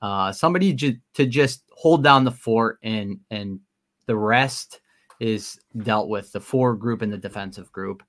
uh, 0.00 0.30
somebody 0.30 0.74
to 1.14 1.26
just 1.26 1.64
hold 1.72 2.04
down 2.04 2.24
the 2.24 2.30
fort 2.30 2.78
and 2.82 3.18
and 3.30 3.58
the 4.06 4.16
rest 4.16 4.80
is 5.18 5.58
dealt 5.82 6.08
with 6.08 6.30
the 6.32 6.40
forward 6.40 6.76
group 6.76 7.02
and 7.02 7.12
the 7.12 7.18
defensive 7.18 7.72
group. 7.72 8.02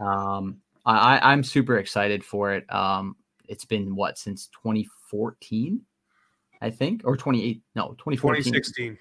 Um, 0.00 0.60
I, 0.84 1.18
I'm 1.22 1.42
super 1.42 1.78
excited 1.78 2.24
for 2.24 2.52
it. 2.52 2.72
Um, 2.72 3.16
it's 3.48 3.64
been 3.64 3.94
what 3.94 4.18
since 4.18 4.48
2014, 4.48 5.80
I 6.60 6.70
think, 6.70 7.02
or 7.04 7.16
28? 7.16 7.62
No, 7.74 7.88
2014. 7.98 8.44
2016. 8.44 8.98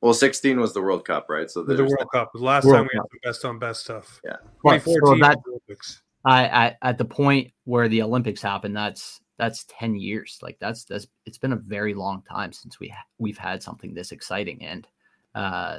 Well, 0.00 0.14
16 0.14 0.60
was 0.60 0.74
the 0.74 0.80
World 0.80 1.04
Cup, 1.04 1.26
right? 1.28 1.50
So 1.50 1.62
The 1.62 1.82
World 1.82 2.08
Cup. 2.12 2.30
The 2.32 2.38
last 2.40 2.64
World 2.64 2.76
time 2.76 2.88
we 2.92 2.98
Cup. 2.98 3.08
had 3.10 3.20
the 3.22 3.28
best 3.28 3.44
on 3.44 3.58
best 3.58 3.80
stuff. 3.80 4.20
Yeah. 4.24 4.36
But, 4.62 4.82
so 4.82 4.94
2014 4.94 5.20
that 5.20 5.38
Olympics. 5.48 6.02
I, 6.24 6.46
I 6.46 6.76
at 6.82 6.98
the 6.98 7.04
point 7.04 7.50
where 7.64 7.88
the 7.88 8.02
Olympics 8.02 8.42
happened, 8.42 8.76
that's 8.76 9.20
that's 9.38 9.64
10 9.68 9.96
years. 9.96 10.38
Like 10.42 10.56
that's 10.60 10.84
that's 10.84 11.06
it's 11.26 11.38
been 11.38 11.52
a 11.52 11.56
very 11.56 11.94
long 11.94 12.22
time 12.22 12.52
since 12.52 12.78
we 12.78 12.88
ha- 12.88 13.04
we've 13.18 13.38
had 13.38 13.62
something 13.62 13.92
this 13.92 14.12
exciting. 14.12 14.64
And 14.64 14.86
uh, 15.34 15.78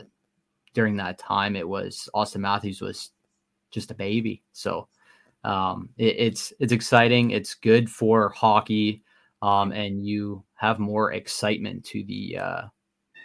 during 0.73 0.97
that 0.97 1.17
time, 1.17 1.55
it 1.55 1.67
was 1.67 2.09
Austin 2.13 2.41
Matthews 2.41 2.81
was 2.81 3.11
just 3.71 3.91
a 3.91 3.95
baby. 3.95 4.43
So 4.51 4.87
um, 5.43 5.89
it, 5.97 6.15
it's 6.17 6.53
it's 6.59 6.73
exciting. 6.73 7.31
It's 7.31 7.53
good 7.53 7.89
for 7.89 8.29
hockey, 8.29 9.03
um, 9.41 9.71
and 9.71 10.05
you 10.05 10.43
have 10.55 10.79
more 10.79 11.13
excitement 11.13 11.85
to 11.85 12.03
the 12.03 12.37
uh, 12.37 12.61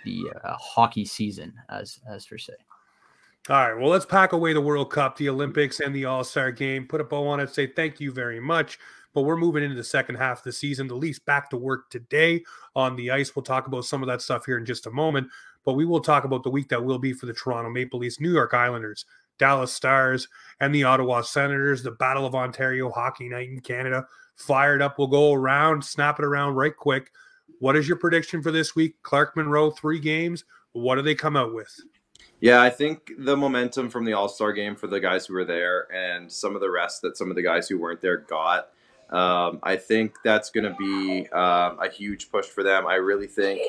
the 0.05 0.31
uh, 0.45 0.57
hockey 0.57 1.05
season, 1.05 1.55
as 1.69 2.01
as 2.09 2.25
for 2.25 2.39
say. 2.39 2.55
All 3.51 3.57
right, 3.57 3.79
well, 3.79 3.91
let's 3.91 4.07
pack 4.07 4.33
away 4.33 4.55
the 4.55 4.61
World 4.63 4.91
Cup, 4.91 5.19
the 5.19 5.29
Olympics, 5.29 5.81
and 5.81 5.95
the 5.95 6.07
All 6.07 6.25
Star 6.25 6.51
game. 6.51 6.87
Put 6.87 7.03
a 7.03 7.05
bow 7.05 7.27
on 7.29 7.41
it. 7.41 7.55
Say 7.55 7.67
thank 7.67 8.01
you 8.01 8.11
very 8.11 8.41
much. 8.41 8.79
But 9.13 9.23
we're 9.23 9.37
moving 9.37 9.63
into 9.63 9.77
the 9.77 9.85
second 9.85 10.17
half 10.17 10.39
of 10.39 10.45
the 10.45 10.53
season. 10.53 10.89
The 10.89 10.97
Leafs 10.97 11.19
back 11.19 11.51
to 11.51 11.57
work 11.57 11.91
today 11.91 12.43
on 12.75 12.97
the 12.97 13.11
ice. 13.11 13.37
We'll 13.37 13.43
talk 13.43 13.67
about 13.67 13.85
some 13.85 14.03
of 14.03 14.09
that 14.09 14.23
stuff 14.23 14.47
here 14.47 14.57
in 14.59 14.65
just 14.65 14.87
a 14.87 14.91
moment. 14.91 15.29
But 15.65 15.75
we 15.75 15.85
will 15.85 16.01
talk 16.01 16.25
about 16.25 16.43
the 16.43 16.51
week 16.51 16.69
that 16.71 16.85
will 16.85 16.99
be 16.99 17.13
for 17.13 17.27
the 17.27 17.33
Toronto 17.33 17.71
Maple 17.71 18.01
Leafs, 18.01 18.19
New 18.19 18.33
York 18.33 18.55
Islanders, 18.55 19.05
Dallas 19.39 19.73
Stars, 19.73 20.27
and 20.61 20.75
the 20.75 20.85
Ottawa 20.85 21.21
Senators. 21.21 21.83
The 21.83 21.93
Battle 21.93 22.27
of 22.27 22.35
Ontario 22.35 22.91
Hockey 22.91 23.29
Night 23.29 23.51
in 23.51 23.61
Canada. 23.61 24.07
Fired 24.37 24.83
up. 24.83 24.99
We'll 24.99 25.07
go 25.07 25.33
around, 25.33 25.85
snap 25.85 26.19
it 26.19 26.25
around 26.25 26.55
right 26.55 26.77
quick. 26.77 27.11
What 27.65 27.77
is 27.77 27.89
your 27.89 27.97
prediction 27.97 28.43
for 28.43 28.51
this 28.51 28.77
week? 28.77 29.03
Clark 29.03 29.39
Monroe, 29.39 29.71
three 29.71 29.99
games. 29.99 30.45
What 30.73 30.97
do 30.97 31.01
they 31.01 31.15
come 31.15 31.35
out 31.35 31.55
with? 31.55 31.75
Yeah, 32.39 32.61
I 32.61 32.69
think 32.69 33.13
the 33.17 33.39
momentum 33.39 33.89
from 33.89 34.05
the 34.05 34.13
All 34.13 34.29
Star 34.29 34.53
game 34.53 34.77
for 34.77 34.87
the 34.87 35.01
guys 35.01 35.25
who 35.25 35.33
were 35.33 35.47
there 35.47 35.91
and 35.91 36.31
some 36.31 36.55
of 36.55 36.61
the 36.61 36.71
rest 36.71 37.01
that 37.01 37.17
some 37.17 37.31
of 37.31 37.37
the 37.37 37.43
guys 37.43 37.67
who 37.67 37.79
weren't 37.79 38.03
there 38.03 38.19
got. 38.19 38.69
Um, 39.09 39.61
I 39.63 39.77
think 39.77 40.13
that's 40.23 40.51
going 40.51 40.65
to 40.65 40.77
be 40.79 41.27
um, 41.31 41.79
a 41.81 41.89
huge 41.91 42.31
push 42.31 42.45
for 42.45 42.63
them. 42.63 42.87
I 42.87 42.97
really 42.97 43.29
think 43.29 43.63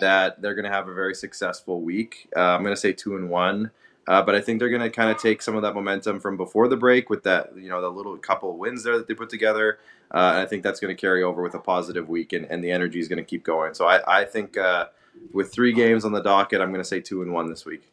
that 0.00 0.40
they're 0.40 0.54
going 0.54 0.64
to 0.64 0.70
have 0.70 0.88
a 0.88 0.94
very 0.94 1.14
successful 1.14 1.82
week. 1.82 2.30
Uh, 2.34 2.40
I'm 2.40 2.62
going 2.62 2.74
to 2.74 2.80
say 2.80 2.94
two 2.94 3.14
and 3.16 3.28
one. 3.28 3.70
Uh, 4.06 4.22
but 4.22 4.34
I 4.34 4.40
think 4.40 4.58
they're 4.58 4.68
going 4.68 4.82
to 4.82 4.90
kind 4.90 5.10
of 5.10 5.18
take 5.18 5.40
some 5.40 5.56
of 5.56 5.62
that 5.62 5.74
momentum 5.74 6.20
from 6.20 6.36
before 6.36 6.68
the 6.68 6.76
break 6.76 7.08
with 7.08 7.22
that, 7.22 7.56
you 7.56 7.68
know, 7.68 7.80
the 7.80 7.88
little 7.88 8.16
couple 8.18 8.56
wins 8.58 8.82
there 8.82 8.98
that 8.98 9.08
they 9.08 9.14
put 9.14 9.30
together. 9.30 9.78
Uh, 10.12 10.32
and 10.34 10.38
I 10.38 10.46
think 10.46 10.62
that's 10.62 10.78
going 10.78 10.94
to 10.94 11.00
carry 11.00 11.22
over 11.22 11.42
with 11.42 11.54
a 11.54 11.58
positive 11.58 12.08
week, 12.08 12.34
and, 12.34 12.44
and 12.46 12.62
the 12.62 12.70
energy 12.70 13.00
is 13.00 13.08
going 13.08 13.18
to 13.18 13.24
keep 13.24 13.44
going. 13.44 13.74
So 13.74 13.86
I, 13.86 14.20
I 14.20 14.24
think 14.24 14.58
uh, 14.58 14.86
with 15.32 15.52
three 15.52 15.72
games 15.72 16.04
on 16.04 16.12
the 16.12 16.22
docket, 16.22 16.60
I'm 16.60 16.70
going 16.70 16.82
to 16.82 16.88
say 16.88 17.00
two 17.00 17.22
and 17.22 17.32
one 17.32 17.48
this 17.48 17.64
week. 17.64 17.90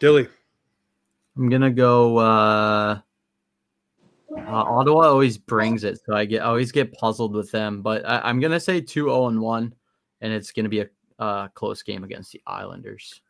Dilly. 0.00 0.26
I'm 1.36 1.48
gonna 1.48 1.70
go. 1.70 2.18
Uh, 2.18 2.98
uh, 4.36 4.40
Ottawa 4.40 5.08
always 5.08 5.38
brings 5.38 5.84
it, 5.84 6.00
so 6.04 6.14
I 6.14 6.24
get 6.24 6.42
I 6.42 6.46
always 6.46 6.72
get 6.72 6.92
puzzled 6.92 7.34
with 7.34 7.50
them. 7.50 7.82
But 7.82 8.04
I, 8.06 8.28
am 8.28 8.40
gonna 8.40 8.60
say 8.60 8.80
two 8.80 9.04
zero 9.04 9.12
oh 9.12 9.28
and 9.28 9.40
one, 9.40 9.74
and 10.20 10.32
it's 10.32 10.52
gonna 10.52 10.68
be 10.68 10.80
a 10.80 10.88
uh, 11.18 11.48
close 11.48 11.82
game 11.82 12.04
against 12.04 12.32
the 12.32 12.42
Islanders. 12.46 13.20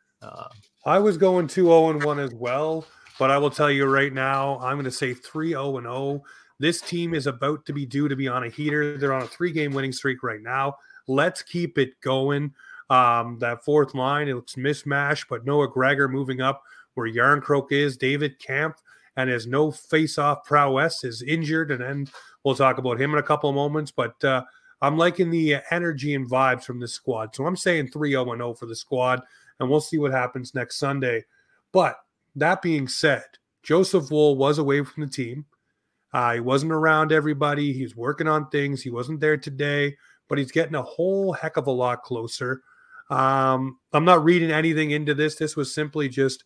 I 0.85 0.99
was 0.99 1.17
going 1.17 1.47
2 1.47 1.65
0 1.65 1.89
and 1.91 2.03
1 2.03 2.19
as 2.19 2.33
well, 2.33 2.85
but 3.17 3.31
I 3.31 3.37
will 3.37 3.49
tell 3.49 3.71
you 3.71 3.85
right 3.85 4.13
now, 4.13 4.59
I'm 4.59 4.75
going 4.75 4.85
to 4.85 4.91
say 4.91 5.13
3 5.13 5.49
0 5.49 5.77
and 5.77 5.85
0. 5.85 6.23
This 6.59 6.81
team 6.81 7.13
is 7.13 7.27
about 7.27 7.65
to 7.65 7.73
be 7.73 7.85
due 7.85 8.07
to 8.07 8.15
be 8.15 8.27
on 8.27 8.43
a 8.43 8.49
heater. 8.49 8.97
They're 8.97 9.13
on 9.13 9.23
a 9.23 9.27
three 9.27 9.51
game 9.51 9.73
winning 9.73 9.91
streak 9.91 10.23
right 10.23 10.41
now. 10.41 10.75
Let's 11.07 11.41
keep 11.41 11.77
it 11.77 11.99
going. 12.01 12.53
Um, 12.89 13.39
that 13.39 13.63
fourth 13.65 13.95
line, 13.95 14.27
it 14.27 14.35
looks 14.35 14.55
mismatched, 14.55 15.27
but 15.29 15.45
Noah 15.45 15.69
Gregor 15.69 16.07
moving 16.07 16.41
up 16.41 16.63
where 16.93 17.11
Järnkrok 17.11 17.71
is. 17.71 17.97
David 17.97 18.39
Kampf, 18.39 18.81
and 19.15 19.29
has 19.29 19.47
no 19.47 19.71
face 19.71 20.17
off 20.17 20.43
prowess 20.43 21.03
is 21.03 21.21
injured. 21.21 21.71
And 21.71 21.81
then 21.81 22.07
we'll 22.43 22.55
talk 22.55 22.77
about 22.77 22.99
him 22.99 23.13
in 23.13 23.19
a 23.19 23.23
couple 23.23 23.49
of 23.49 23.55
moments. 23.55 23.91
But 23.91 24.23
uh, 24.23 24.43
I'm 24.81 24.97
liking 24.97 25.29
the 25.29 25.57
energy 25.71 26.15
and 26.15 26.29
vibes 26.29 26.63
from 26.63 26.79
this 26.79 26.93
squad. 26.93 27.35
So 27.35 27.45
I'm 27.45 27.57
saying 27.57 27.89
3 27.89 28.11
0 28.11 28.25
0 28.25 28.53
for 28.53 28.65
the 28.65 28.75
squad 28.75 29.21
and 29.63 29.71
we'll 29.71 29.81
see 29.81 29.97
what 29.97 30.11
happens 30.11 30.53
next 30.53 30.77
Sunday. 30.77 31.23
But 31.71 31.97
that 32.35 32.61
being 32.61 32.87
said, 32.87 33.23
Joseph 33.63 34.11
Woll 34.11 34.37
was 34.37 34.59
away 34.59 34.83
from 34.83 35.03
the 35.03 35.09
team. 35.09 35.45
Uh, 36.13 36.35
he 36.35 36.39
wasn't 36.39 36.71
around 36.71 37.11
everybody. 37.11 37.73
He's 37.73 37.95
working 37.95 38.27
on 38.27 38.49
things. 38.49 38.83
He 38.83 38.91
wasn't 38.91 39.19
there 39.19 39.37
today, 39.37 39.95
but 40.29 40.37
he's 40.37 40.51
getting 40.51 40.75
a 40.75 40.83
whole 40.83 41.33
heck 41.33 41.57
of 41.57 41.67
a 41.67 41.71
lot 41.71 42.03
closer. 42.03 42.61
Um, 43.09 43.79
I'm 43.93 44.05
not 44.05 44.23
reading 44.23 44.51
anything 44.51 44.91
into 44.91 45.13
this. 45.13 45.35
This 45.35 45.55
was 45.55 45.73
simply 45.73 46.09
just 46.09 46.43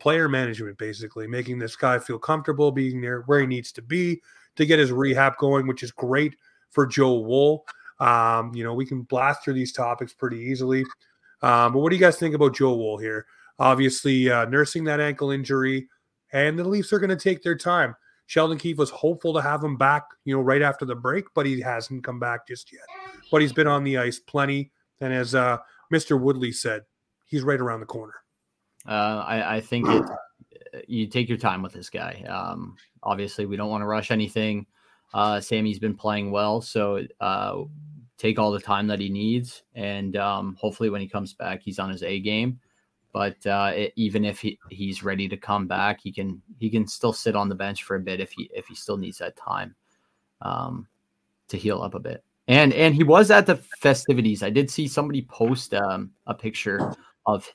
player 0.00 0.28
management, 0.28 0.78
basically, 0.78 1.26
making 1.26 1.58
this 1.58 1.76
guy 1.76 1.98
feel 1.98 2.18
comfortable 2.18 2.72
being 2.72 3.00
there 3.00 3.22
where 3.22 3.40
he 3.40 3.46
needs 3.46 3.72
to 3.72 3.82
be 3.82 4.20
to 4.56 4.66
get 4.66 4.78
his 4.78 4.92
rehab 4.92 5.36
going, 5.38 5.66
which 5.66 5.82
is 5.82 5.92
great 5.92 6.34
for 6.70 6.86
Joe 6.86 7.20
Woll. 7.20 7.64
Um, 8.00 8.52
you 8.54 8.64
know, 8.64 8.74
we 8.74 8.86
can 8.86 9.02
blast 9.02 9.44
through 9.44 9.54
these 9.54 9.72
topics 9.72 10.12
pretty 10.12 10.38
easily. 10.38 10.84
Um, 11.42 11.72
but 11.72 11.80
what 11.80 11.90
do 11.90 11.96
you 11.96 12.00
guys 12.00 12.18
think 12.18 12.34
about 12.34 12.54
Joe 12.54 12.74
Woll 12.74 12.98
here? 12.98 13.26
Obviously, 13.58 14.30
uh, 14.30 14.46
nursing 14.46 14.84
that 14.84 15.00
ankle 15.00 15.30
injury, 15.30 15.88
and 16.32 16.58
the 16.58 16.64
Leafs 16.64 16.92
are 16.92 16.98
going 16.98 17.10
to 17.10 17.16
take 17.16 17.42
their 17.42 17.56
time. 17.56 17.94
Sheldon 18.26 18.58
Keefe 18.58 18.78
was 18.78 18.90
hopeful 18.90 19.32
to 19.34 19.40
have 19.40 19.62
him 19.62 19.76
back, 19.76 20.04
you 20.24 20.34
know, 20.34 20.42
right 20.42 20.62
after 20.62 20.84
the 20.84 20.96
break, 20.96 21.26
but 21.34 21.46
he 21.46 21.60
hasn't 21.60 22.04
come 22.04 22.18
back 22.18 22.46
just 22.46 22.72
yet. 22.72 22.82
But 23.30 23.40
he's 23.40 23.52
been 23.52 23.68
on 23.68 23.84
the 23.84 23.98
ice 23.98 24.18
plenty, 24.18 24.72
and 25.00 25.12
as 25.12 25.34
uh, 25.34 25.58
Mr. 25.92 26.20
Woodley 26.20 26.52
said, 26.52 26.82
he's 27.24 27.42
right 27.42 27.60
around 27.60 27.80
the 27.80 27.86
corner. 27.86 28.14
Uh, 28.86 29.24
I, 29.26 29.56
I, 29.56 29.60
think 29.60 29.88
it, 29.88 30.04
you 30.86 31.06
take 31.06 31.28
your 31.28 31.38
time 31.38 31.62
with 31.62 31.72
this 31.72 31.90
guy. 31.90 32.24
Um, 32.28 32.76
obviously, 33.02 33.46
we 33.46 33.56
don't 33.56 33.70
want 33.70 33.82
to 33.82 33.86
rush 33.86 34.10
anything. 34.10 34.66
Uh, 35.14 35.40
Sammy's 35.40 35.78
been 35.78 35.96
playing 35.96 36.30
well, 36.30 36.60
so 36.60 37.04
uh, 37.20 37.62
take 38.18 38.38
all 38.38 38.50
the 38.50 38.60
time 38.60 38.86
that 38.86 39.00
he 39.00 39.08
needs, 39.08 39.62
and 39.74 40.16
um, 40.16 40.56
hopefully 40.60 40.90
when 40.90 41.00
he 41.00 41.08
comes 41.08 41.34
back, 41.34 41.62
he's 41.62 41.78
on 41.78 41.90
his 41.90 42.02
A 42.02 42.20
game. 42.20 42.60
But 43.12 43.46
uh, 43.46 43.72
it, 43.74 43.92
even 43.96 44.24
if 44.24 44.40
he, 44.40 44.58
he's 44.68 45.02
ready 45.02 45.26
to 45.28 45.36
come 45.36 45.66
back, 45.66 46.00
he 46.02 46.12
can 46.12 46.42
he 46.58 46.68
can 46.68 46.86
still 46.86 47.12
sit 47.12 47.34
on 47.34 47.48
the 47.48 47.54
bench 47.54 47.82
for 47.82 47.96
a 47.96 48.00
bit 48.00 48.20
if 48.20 48.30
he 48.32 48.50
if 48.54 48.66
he 48.66 48.74
still 48.74 48.98
needs 48.98 49.18
that 49.18 49.36
time 49.36 49.74
um, 50.42 50.86
to 51.48 51.56
heal 51.56 51.80
up 51.82 51.94
a 51.94 52.00
bit. 52.00 52.22
And 52.48 52.72
and 52.74 52.94
he 52.94 53.04
was 53.04 53.30
at 53.30 53.46
the 53.46 53.56
festivities. 53.56 54.42
I 54.42 54.50
did 54.50 54.70
see 54.70 54.86
somebody 54.86 55.22
post 55.22 55.74
um, 55.74 56.10
a 56.26 56.34
picture 56.34 56.92
of 57.24 57.50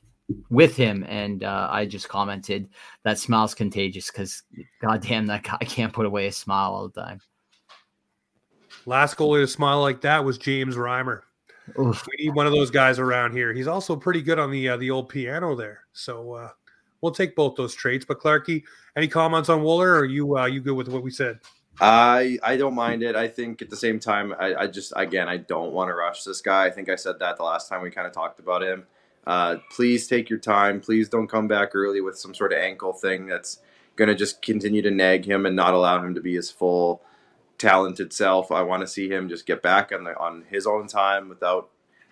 with 0.50 0.76
him, 0.76 1.06
and 1.08 1.44
uh, 1.44 1.68
I 1.72 1.86
just 1.86 2.10
commented 2.10 2.70
that 3.04 3.20
smile's 3.20 3.54
contagious 3.54 4.10
because 4.10 4.44
goddamn 4.82 5.28
that 5.28 5.44
guy 5.44 5.58
can't 5.62 5.94
put 5.94 6.06
away 6.06 6.28
a 6.28 6.32
smile 6.32 6.72
all 6.72 6.90
the 6.90 7.02
time. 7.02 7.22
Last 8.86 9.18
goalie 9.18 9.42
to 9.42 9.48
smile 9.48 9.82
like 9.82 10.02
that 10.02 10.24
was 10.24 10.38
James 10.38 10.76
Reimer. 10.76 11.22
Oof. 11.80 12.06
We 12.08 12.26
need 12.26 12.36
one 12.36 12.48
of 12.48 12.52
those 12.52 12.72
guys 12.72 13.00
around 13.00 13.34
here. 13.34 13.54
He's 13.54 13.68
also 13.68 13.96
pretty 13.96 14.22
good 14.22 14.40
on 14.40 14.52
the 14.52 14.70
uh, 14.70 14.78
the 14.78 14.92
old 14.92 15.10
piano 15.10 15.56
there. 15.56 15.82
So 15.94 16.34
uh, 16.34 16.50
we'll 17.02 17.12
take 17.12 17.36
both 17.36 17.56
those 17.56 17.76
traits. 17.76 18.06
But 18.06 18.20
Clarky, 18.20 18.64
any 18.96 19.08
comments 19.08 19.50
on 19.50 19.62
Wooler? 19.62 19.88
Or 19.88 20.00
are 20.00 20.06
you 20.06 20.38
uh, 20.38 20.46
you 20.46 20.62
good 20.62 20.76
with 20.76 20.88
what 20.88 21.04
we 21.04 21.12
said? 21.12 21.40
I 21.80 22.40
I 22.44 22.58
don't 22.58 22.76
mind 22.76 23.04
it. 23.04 23.16
I 23.16 23.28
think 23.28 23.62
at 23.62 23.70
the 23.70 23.76
same 23.76 24.00
time, 24.00 24.34
I, 24.40 24.56
I 24.56 24.68
just 24.68 24.94
again 24.96 25.30
I 25.30 25.38
don't 25.38 25.72
want 25.72 25.90
to 25.90 25.94
rush 25.94 26.24
this 26.24 26.42
guy. 26.42 26.66
I 26.66 26.72
think 26.72 26.90
I 26.90 26.96
said 26.96 27.20
that 27.20 27.38
the 27.38 27.44
last 27.44 27.70
time 27.70 27.82
we 27.82 27.92
kind 27.92 28.08
of 28.08 28.14
talked 28.14 28.40
about 28.40 28.64
him. 28.64 28.86
Uh, 29.26 29.58
please 29.76 30.08
take 30.08 30.30
your 30.30 30.40
time. 30.40 30.82
Please 30.82 31.08
don't 31.08 31.28
come 31.28 31.48
back 31.48 31.76
early 31.76 32.02
with 32.02 32.18
some 32.18 32.34
sort 32.34 32.52
of 32.52 32.60
ankle 32.60 32.92
thing 32.92 33.28
that's 33.28 33.60
going 33.96 34.08
to 34.08 34.16
just 34.16 34.42
continue 34.42 34.82
to 34.82 34.90
nag 34.90 35.26
him 35.26 35.46
and 35.46 35.56
not 35.56 35.76
allow 35.76 36.04
him 36.04 36.16
to 36.16 36.22
be 36.22 36.34
his 36.34 36.50
full 36.50 37.04
talented 37.62 38.12
self. 38.12 38.52
I 38.52 38.64
want 38.64 38.82
to 38.82 38.88
see 38.88 39.08
him 39.08 39.30
just 39.30 39.46
get 39.46 39.62
back 39.62 39.92
on 39.92 40.04
the, 40.04 40.18
on 40.20 40.46
his 40.50 40.66
own 40.66 40.88
time 40.88 41.30
without 41.30 41.70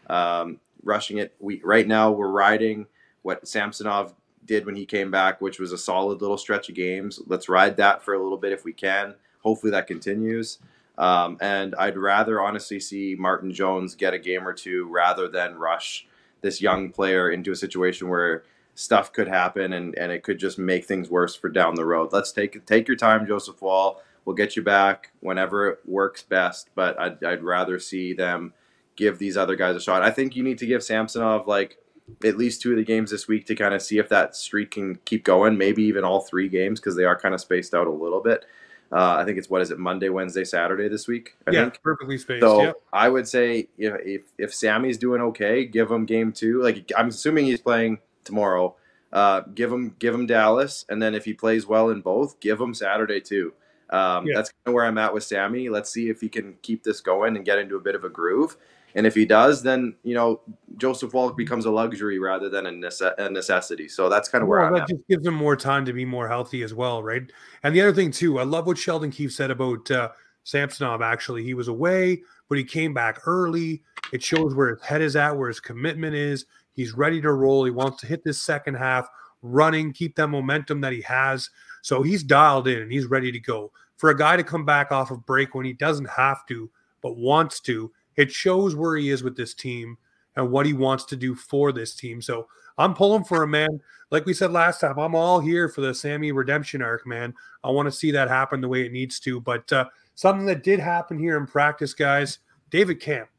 um, 0.08 0.60
rushing 0.84 1.18
it. 1.18 1.34
We 1.40 1.60
right 1.64 1.88
now 1.88 2.12
we're 2.12 2.30
riding 2.30 2.86
what 3.24 3.48
Samsonov 3.48 4.14
did 4.46 4.66
when 4.66 4.76
he 4.76 4.86
came 4.86 5.10
back, 5.10 5.42
which 5.42 5.60
was 5.60 5.72
a 5.72 5.78
solid 5.78 6.22
little 6.22 6.38
stretch 6.38 6.70
of 6.70 6.76
games. 6.76 7.20
Let's 7.26 7.50
ride 7.50 7.78
that 7.78 8.04
for 8.04 8.14
a 8.14 8.22
little 8.22 8.38
bit 8.38 8.54
if 8.54 8.64
we 8.64 8.74
can. 8.74 9.16
Hopefully 9.42 9.72
that 9.72 9.88
continues. 9.88 10.60
Um, 10.98 11.38
and 11.42 11.74
I'd 11.76 11.98
rather 11.98 12.42
honestly 12.42 12.80
see 12.80 13.16
Martin 13.18 13.52
Jones 13.54 13.96
get 13.96 14.14
a 14.14 14.20
game 14.20 14.48
or 14.48 14.54
two 14.54 14.88
rather 14.88 15.28
than 15.28 15.56
rush 15.56 16.06
this 16.42 16.62
young 16.62 16.92
player 16.92 17.30
into 17.32 17.52
a 17.52 17.56
situation 17.56 18.10
where 18.10 18.44
stuff 18.76 19.12
could 19.12 19.28
happen 19.28 19.74
and, 19.74 19.98
and 19.98 20.12
it 20.12 20.24
could 20.24 20.40
just 20.40 20.60
make 20.60 20.86
things 20.86 21.10
worse 21.10 21.36
for 21.36 21.50
down 21.50 21.76
the 21.76 21.86
road. 21.86 22.10
Let's 22.12 22.32
take 22.32 22.66
take 22.66 22.88
your 22.88 22.98
time, 22.98 23.26
Joseph 23.26 23.62
Woll. 23.62 24.02
We'll 24.30 24.36
get 24.36 24.56
you 24.56 24.62
back 24.62 25.12
whenever 25.22 25.70
it 25.70 25.80
works 25.88 26.22
best, 26.22 26.70
but 26.76 27.00
I'd, 27.00 27.24
I'd 27.24 27.44
rather 27.44 27.80
see 27.80 28.14
them 28.14 28.54
give 28.96 29.18
these 29.18 29.36
other 29.36 29.56
guys 29.56 29.76
a 29.76 29.82
shot. 29.82 30.04
I 30.04 30.12
think 30.12 30.36
you 30.36 30.44
need 30.44 30.60
to 30.60 30.68
give 30.68 30.84
Samsonov 30.84 31.48
like 31.48 31.80
at 32.24 32.38
least 32.38 32.62
two 32.62 32.70
of 32.70 32.78
the 32.78 32.84
games 32.84 33.10
this 33.10 33.28
week 33.28 33.48
to 33.48 33.56
kind 33.56 33.74
of 33.74 33.82
see 33.82 33.98
if 33.98 34.08
that 34.10 34.36
streak 34.36 34.70
can 34.70 34.98
keep 34.98 35.24
going. 35.24 35.58
Maybe 35.58 35.82
even 35.86 36.04
all 36.04 36.22
three 36.22 36.48
games 36.48 36.80
because 36.80 36.96
they 36.96 37.06
are 37.06 37.20
kind 37.20 37.34
of 37.34 37.42
spaced 37.42 37.74
out 37.74 37.88
a 37.88 37.92
little 37.92 38.22
bit. 38.22 38.46
Uh, 38.92 39.16
I 39.16 39.26
think 39.26 39.40
it's 39.40 39.50
what 39.50 39.64
is 39.64 39.72
it 39.72 39.80
Monday, 39.80 40.10
Wednesday, 40.10 40.44
Saturday 40.44 40.88
this 40.90 41.08
week. 41.08 41.36
I 41.48 41.52
yeah, 41.52 41.62
think. 41.64 41.82
perfectly 41.82 42.20
spaced. 42.20 42.42
So 42.42 42.62
yep. 42.62 42.76
I 42.94 43.10
would 43.10 43.28
say 43.28 43.68
if, 43.80 43.96
if 44.06 44.22
if 44.38 44.54
Sammy's 44.54 45.00
doing 45.00 45.22
okay, 45.22 45.66
give 45.66 45.90
him 45.90 46.06
game 46.06 46.34
two. 46.34 46.62
Like 46.62 46.92
I'm 46.96 47.08
assuming 47.08 47.46
he's 47.46 47.62
playing 47.62 47.98
tomorrow. 48.26 48.76
Uh, 49.12 49.42
give 49.56 49.74
him 49.74 49.96
give 49.98 50.14
him 50.14 50.28
Dallas, 50.28 50.86
and 50.88 51.02
then 51.02 51.16
if 51.16 51.26
he 51.26 51.34
plays 51.34 51.66
well 51.66 51.90
in 51.90 52.02
both, 52.02 52.40
give 52.40 52.62
him 52.62 52.76
Saturday 52.76 53.22
too. 53.22 53.54
Um, 53.92 54.26
Yeah. 54.28 54.36
That's 54.36 54.50
kind 54.50 54.68
of 54.68 54.74
where 54.74 54.86
I'm 54.86 54.98
at 54.98 55.14
with 55.14 55.24
Sammy. 55.24 55.70
Let's 55.70 55.92
see 55.92 56.10
if 56.10 56.22
he 56.22 56.30
can 56.30 56.56
keep 56.62 56.84
this 56.84 57.02
going 57.02 57.36
and 57.36 57.46
get 57.46 57.58
into 57.60 57.76
a 57.76 57.80
bit 57.80 57.96
of 57.96 58.04
a 58.04 58.10
groove. 58.10 58.56
And 58.96 59.06
if 59.06 59.14
he 59.14 59.24
does, 59.24 59.62
then 59.62 59.96
you 60.04 60.16
know 60.16 60.42
Joseph 60.78 61.14
Woll 61.14 61.32
becomes 61.34 61.66
a 61.66 61.72
luxury 61.72 62.18
rather 62.18 62.50
than 62.50 62.66
a, 62.66 62.72
nece- 62.72 63.18
a 63.20 63.30
necessity. 63.30 63.88
So 63.88 64.10
that's 64.10 64.30
kind 64.30 64.42
of 64.42 64.48
where 64.48 64.60
Well, 64.60 64.68
I'm 64.70 64.74
that 64.74 64.82
at. 64.84 64.90
just 64.90 65.08
gives 65.08 65.28
him 65.28 65.36
more 65.36 65.56
time 65.56 65.86
to 65.86 65.94
be 65.94 66.06
more 66.06 66.28
healthy 66.28 66.64
as 66.64 66.74
well, 66.74 67.04
right? 67.04 67.24
And 67.64 67.76
the 67.76 67.82
other 67.82 67.94
thing 67.94 68.10
too, 68.12 68.40
I 68.40 68.44
love 68.44 68.66
what 68.66 68.78
Sheldon 68.80 69.12
Keefe 69.12 69.32
said 69.34 69.52
about 69.52 69.90
uh, 69.92 70.10
Samsonov. 70.44 71.04
Actually, 71.04 71.44
he 71.44 71.54
was 71.54 71.68
away, 71.68 72.24
but 72.48 72.58
he 72.58 72.64
came 72.64 72.92
back 72.94 73.20
early. 73.28 73.84
It 74.12 74.24
shows 74.24 74.56
where 74.56 74.70
his 74.76 74.82
head 74.82 75.02
is 75.04 75.16
at, 75.16 75.38
where 75.38 75.50
his 75.50 75.60
commitment 75.60 76.16
is. 76.16 76.46
He's 76.74 76.94
ready 76.94 77.22
to 77.22 77.32
roll. 77.34 77.66
He 77.66 77.72
wants 77.72 78.00
to 78.02 78.08
hit 78.08 78.24
this 78.24 78.42
second 78.42 78.74
half 78.74 79.08
running, 79.44 79.94
keep 79.94 80.16
that 80.16 80.28
momentum 80.30 80.82
that 80.82 80.94
he 80.94 81.02
has. 81.02 81.50
So 81.82 82.02
he's 82.02 82.24
dialed 82.24 82.68
in 82.68 82.82
and 82.82 82.92
he's 82.92 83.06
ready 83.06 83.32
to 83.32 83.40
go. 83.40 83.72
For 83.98 84.10
a 84.10 84.18
guy 84.18 84.38
to 84.38 84.44
come 84.44 84.66
back 84.66 84.92
off 84.92 85.12
of 85.12 85.26
break 85.26 85.54
when 85.54 85.66
he 85.66 85.74
doesn't 85.74 86.10
have 86.10 86.46
to, 86.48 86.70
but 87.02 87.18
wants 87.18 87.60
to, 87.62 87.92
it 88.16 88.32
shows 88.32 88.76
where 88.76 88.96
he 88.96 89.10
is 89.10 89.24
with 89.24 89.36
this 89.36 89.54
team 89.54 89.98
and 90.36 90.52
what 90.52 90.66
he 90.66 90.74
wants 90.74 91.04
to 91.06 91.16
do 91.16 91.36
for 91.36 91.72
this 91.72 91.96
team. 91.96 92.22
So 92.22 92.48
I'm 92.78 92.94
pulling 92.94 93.26
for 93.26 93.44
a 93.44 93.48
man. 93.48 93.82
Like 94.10 94.26
we 94.26 94.34
said 94.34 94.52
last 94.52 94.80
time, 94.82 94.98
I'm 94.98 95.16
all 95.16 95.40
here 95.40 95.68
for 95.70 95.82
the 95.82 95.94
Sammy 95.94 96.32
redemption 96.32 96.82
arc, 96.82 97.06
man. 97.06 97.34
I 97.64 97.70
want 97.70 97.88
to 97.88 97.92
see 97.92 98.12
that 98.12 98.30
happen 98.30 98.62
the 98.62 98.68
way 98.68 98.86
it 98.86 98.94
needs 98.94 99.20
to. 99.22 99.42
But 99.42 99.72
uh, 99.72 99.86
something 100.16 100.46
that 100.46 100.64
did 100.64 100.80
happen 100.80 101.20
here 101.20 101.38
in 101.38 101.46
practice, 101.46 101.94
guys, 101.94 102.40
David 102.70 103.02
Kampf. 103.02 103.30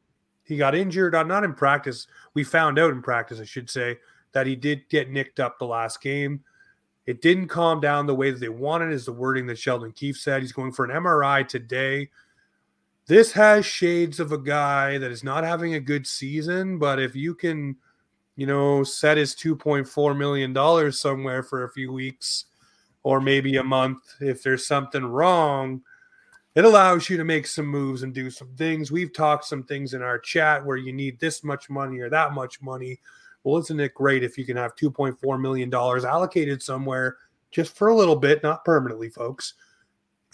He 0.44 0.56
got 0.56 0.74
injured, 0.74 1.14
uh, 1.14 1.22
not 1.22 1.44
in 1.44 1.54
practice. 1.54 2.06
We 2.34 2.44
found 2.44 2.78
out 2.78 2.90
in 2.90 3.02
practice, 3.02 3.40
I 3.40 3.44
should 3.44 3.70
say, 3.70 3.98
that 4.32 4.46
he 4.46 4.56
did 4.56 4.88
get 4.88 5.10
nicked 5.10 5.40
up 5.40 5.58
the 5.58 5.66
last 5.66 6.02
game. 6.02 6.44
It 7.10 7.22
didn't 7.22 7.48
calm 7.48 7.80
down 7.80 8.06
the 8.06 8.14
way 8.14 8.30
that 8.30 8.38
they 8.38 8.48
wanted, 8.48 8.92
is 8.92 9.04
the 9.04 9.10
wording 9.10 9.44
that 9.48 9.58
Sheldon 9.58 9.90
Keefe 9.90 10.16
said. 10.16 10.42
He's 10.42 10.52
going 10.52 10.70
for 10.70 10.84
an 10.84 10.92
MRI 10.92 11.46
today. 11.46 12.08
This 13.08 13.32
has 13.32 13.66
shades 13.66 14.20
of 14.20 14.30
a 14.30 14.38
guy 14.38 14.96
that 14.96 15.10
is 15.10 15.24
not 15.24 15.42
having 15.42 15.74
a 15.74 15.80
good 15.80 16.06
season, 16.06 16.78
but 16.78 17.00
if 17.00 17.16
you 17.16 17.34
can, 17.34 17.74
you 18.36 18.46
know, 18.46 18.84
set 18.84 19.16
his 19.16 19.34
$2.4 19.34 20.16
million 20.16 20.92
somewhere 20.92 21.42
for 21.42 21.64
a 21.64 21.72
few 21.72 21.92
weeks 21.92 22.44
or 23.02 23.20
maybe 23.20 23.56
a 23.56 23.64
month, 23.64 24.14
if 24.20 24.44
there's 24.44 24.64
something 24.64 25.04
wrong, 25.04 25.82
it 26.54 26.64
allows 26.64 27.10
you 27.10 27.16
to 27.16 27.24
make 27.24 27.48
some 27.48 27.66
moves 27.66 28.04
and 28.04 28.14
do 28.14 28.30
some 28.30 28.54
things. 28.56 28.92
We've 28.92 29.12
talked 29.12 29.46
some 29.46 29.64
things 29.64 29.94
in 29.94 30.02
our 30.02 30.20
chat 30.20 30.64
where 30.64 30.76
you 30.76 30.92
need 30.92 31.18
this 31.18 31.42
much 31.42 31.68
money 31.68 31.98
or 31.98 32.08
that 32.08 32.34
much 32.34 32.62
money. 32.62 33.00
Well, 33.44 33.58
isn't 33.58 33.80
it 33.80 33.94
great 33.94 34.22
if 34.22 34.36
you 34.36 34.44
can 34.44 34.56
have 34.56 34.76
$2.4 34.76 35.40
million 35.40 35.72
allocated 35.72 36.62
somewhere 36.62 37.16
just 37.50 37.76
for 37.76 37.88
a 37.88 37.96
little 37.96 38.16
bit, 38.16 38.42
not 38.42 38.64
permanently, 38.64 39.08
folks, 39.08 39.54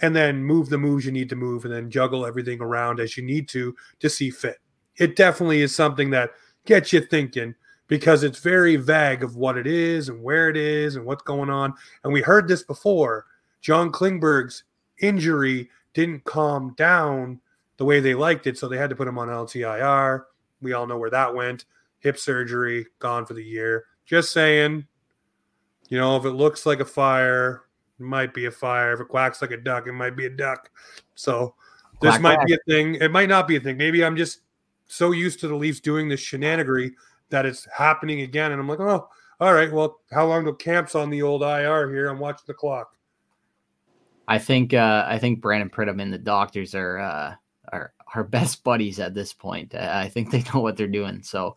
and 0.02 0.14
then 0.14 0.42
move 0.42 0.68
the 0.68 0.78
moves 0.78 1.06
you 1.06 1.12
need 1.12 1.28
to 1.30 1.36
move 1.36 1.64
and 1.64 1.72
then 1.72 1.90
juggle 1.90 2.26
everything 2.26 2.60
around 2.60 3.00
as 3.00 3.16
you 3.16 3.22
need 3.22 3.48
to 3.48 3.74
to 4.00 4.10
see 4.10 4.30
fit. 4.30 4.58
It 4.96 5.16
definitely 5.16 5.62
is 5.62 5.74
something 5.74 6.10
that 6.10 6.30
gets 6.64 6.92
you 6.92 7.00
thinking 7.00 7.54
because 7.88 8.22
it's 8.22 8.40
very 8.40 8.76
vague 8.76 9.22
of 9.22 9.36
what 9.36 9.56
it 9.56 9.66
is 9.66 10.08
and 10.08 10.22
where 10.22 10.50
it 10.50 10.56
is 10.56 10.96
and 10.96 11.04
what's 11.04 11.22
going 11.22 11.50
on. 11.50 11.72
And 12.04 12.12
we 12.12 12.20
heard 12.20 12.48
this 12.48 12.62
before. 12.62 13.26
John 13.60 13.92
Klingberg's 13.92 14.64
injury 15.00 15.70
didn't 15.94 16.24
calm 16.24 16.74
down 16.76 17.40
the 17.76 17.84
way 17.84 18.00
they 18.00 18.14
liked 18.14 18.46
it, 18.46 18.58
so 18.58 18.68
they 18.68 18.76
had 18.76 18.90
to 18.90 18.96
put 18.96 19.08
him 19.08 19.18
on 19.18 19.28
LTIR. 19.28 20.24
We 20.60 20.72
all 20.72 20.86
know 20.86 20.98
where 20.98 21.10
that 21.10 21.34
went. 21.34 21.64
Hip 22.06 22.18
surgery, 22.18 22.86
gone 23.00 23.26
for 23.26 23.34
the 23.34 23.42
year. 23.42 23.84
Just 24.04 24.32
saying, 24.32 24.86
you 25.88 25.98
know, 25.98 26.16
if 26.16 26.24
it 26.24 26.30
looks 26.30 26.64
like 26.64 26.78
a 26.78 26.84
fire, 26.84 27.64
it 27.98 28.04
might 28.04 28.32
be 28.32 28.44
a 28.44 28.50
fire. 28.52 28.92
If 28.92 29.00
it 29.00 29.08
quacks 29.08 29.42
like 29.42 29.50
a 29.50 29.56
duck, 29.56 29.88
it 29.88 29.92
might 29.92 30.14
be 30.16 30.26
a 30.26 30.30
duck. 30.30 30.70
So 31.16 31.56
this 32.00 32.12
Quack, 32.12 32.20
might 32.22 32.34
quack. 32.36 32.46
be 32.46 32.54
a 32.54 32.58
thing. 32.68 32.94
It 32.94 33.10
might 33.10 33.28
not 33.28 33.48
be 33.48 33.56
a 33.56 33.60
thing. 33.60 33.76
Maybe 33.76 34.04
I'm 34.04 34.16
just 34.16 34.42
so 34.86 35.10
used 35.10 35.40
to 35.40 35.48
the 35.48 35.56
Leafs 35.56 35.80
doing 35.80 36.08
this 36.08 36.20
shenanigery 36.20 36.92
that 37.30 37.44
it's 37.44 37.66
happening 37.76 38.20
again. 38.20 38.52
And 38.52 38.60
I'm 38.60 38.68
like, 38.68 38.78
oh, 38.78 39.08
all 39.40 39.52
right. 39.52 39.72
Well, 39.72 39.98
how 40.12 40.26
long 40.26 40.44
till 40.44 40.54
Kampf's 40.54 40.94
on 40.94 41.10
the 41.10 41.22
old 41.22 41.42
IR 41.42 41.90
here? 41.92 42.06
I'm 42.08 42.20
watching 42.20 42.44
the 42.46 42.54
clock. 42.54 42.96
I 44.28 44.38
think 44.38 44.74
uh, 44.74 45.04
I 45.08 45.18
think 45.18 45.40
Brandon 45.40 45.70
Pridham 45.70 46.00
and 46.00 46.12
the 46.12 46.18
doctors 46.18 46.74
are 46.76 46.98
uh, 46.98 47.34
are 47.72 47.92
are 48.14 48.24
best 48.24 48.62
buddies 48.62 49.00
at 49.00 49.14
this 49.14 49.32
point. 49.32 49.74
I 49.74 50.08
think 50.08 50.30
they 50.30 50.44
know 50.54 50.60
what 50.60 50.76
they're 50.76 50.86
doing. 50.86 51.22
So 51.22 51.56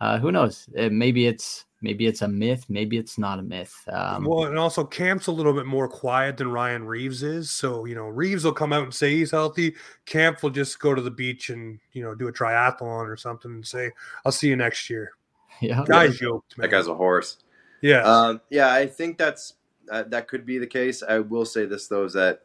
uh, 0.00 0.18
who 0.18 0.32
knows? 0.32 0.68
Uh, 0.78 0.88
maybe 0.90 1.26
it's 1.26 1.66
maybe 1.82 2.06
it's 2.06 2.22
a 2.22 2.28
myth. 2.28 2.64
Maybe 2.68 2.96
it's 2.96 3.18
not 3.18 3.38
a 3.38 3.42
myth. 3.42 3.74
Um, 3.92 4.24
well, 4.24 4.44
and 4.44 4.58
also 4.58 4.84
Kampf's 4.84 5.26
a 5.26 5.32
little 5.32 5.52
bit 5.52 5.66
more 5.66 5.88
quiet 5.88 6.36
than 6.36 6.50
Ryan 6.50 6.84
Reaves 6.84 7.22
is. 7.22 7.50
So, 7.50 7.84
you 7.84 7.94
know, 7.94 8.06
Reeves 8.06 8.44
will 8.44 8.52
come 8.52 8.72
out 8.72 8.84
and 8.84 8.94
say 8.94 9.10
he's 9.10 9.30
healthy. 9.30 9.74
Camp 10.06 10.42
will 10.42 10.50
just 10.50 10.78
go 10.80 10.94
to 10.94 11.02
the 11.02 11.10
beach 11.10 11.50
and, 11.50 11.78
you 11.92 12.02
know, 12.02 12.14
do 12.14 12.28
a 12.28 12.32
triathlon 12.32 13.08
or 13.08 13.16
something 13.16 13.50
and 13.50 13.66
say, 13.66 13.90
I'll 14.24 14.32
see 14.32 14.48
you 14.48 14.56
next 14.56 14.90
year. 14.90 15.12
yeah. 15.60 15.84
Guys 15.86 16.20
yoked, 16.20 16.56
man. 16.56 16.68
That 16.68 16.76
guy's 16.76 16.86
a 16.86 16.94
horse. 16.94 17.38
yeah. 17.80 18.02
Um, 18.02 18.40
yeah, 18.50 18.72
I 18.72 18.86
think 18.86 19.18
that's 19.18 19.54
uh, 19.90 20.04
that 20.04 20.28
could 20.28 20.46
be 20.46 20.58
the 20.58 20.66
case. 20.66 21.02
I 21.02 21.18
will 21.18 21.44
say 21.44 21.66
this 21.66 21.88
though 21.88 22.04
is 22.04 22.12
that 22.12 22.42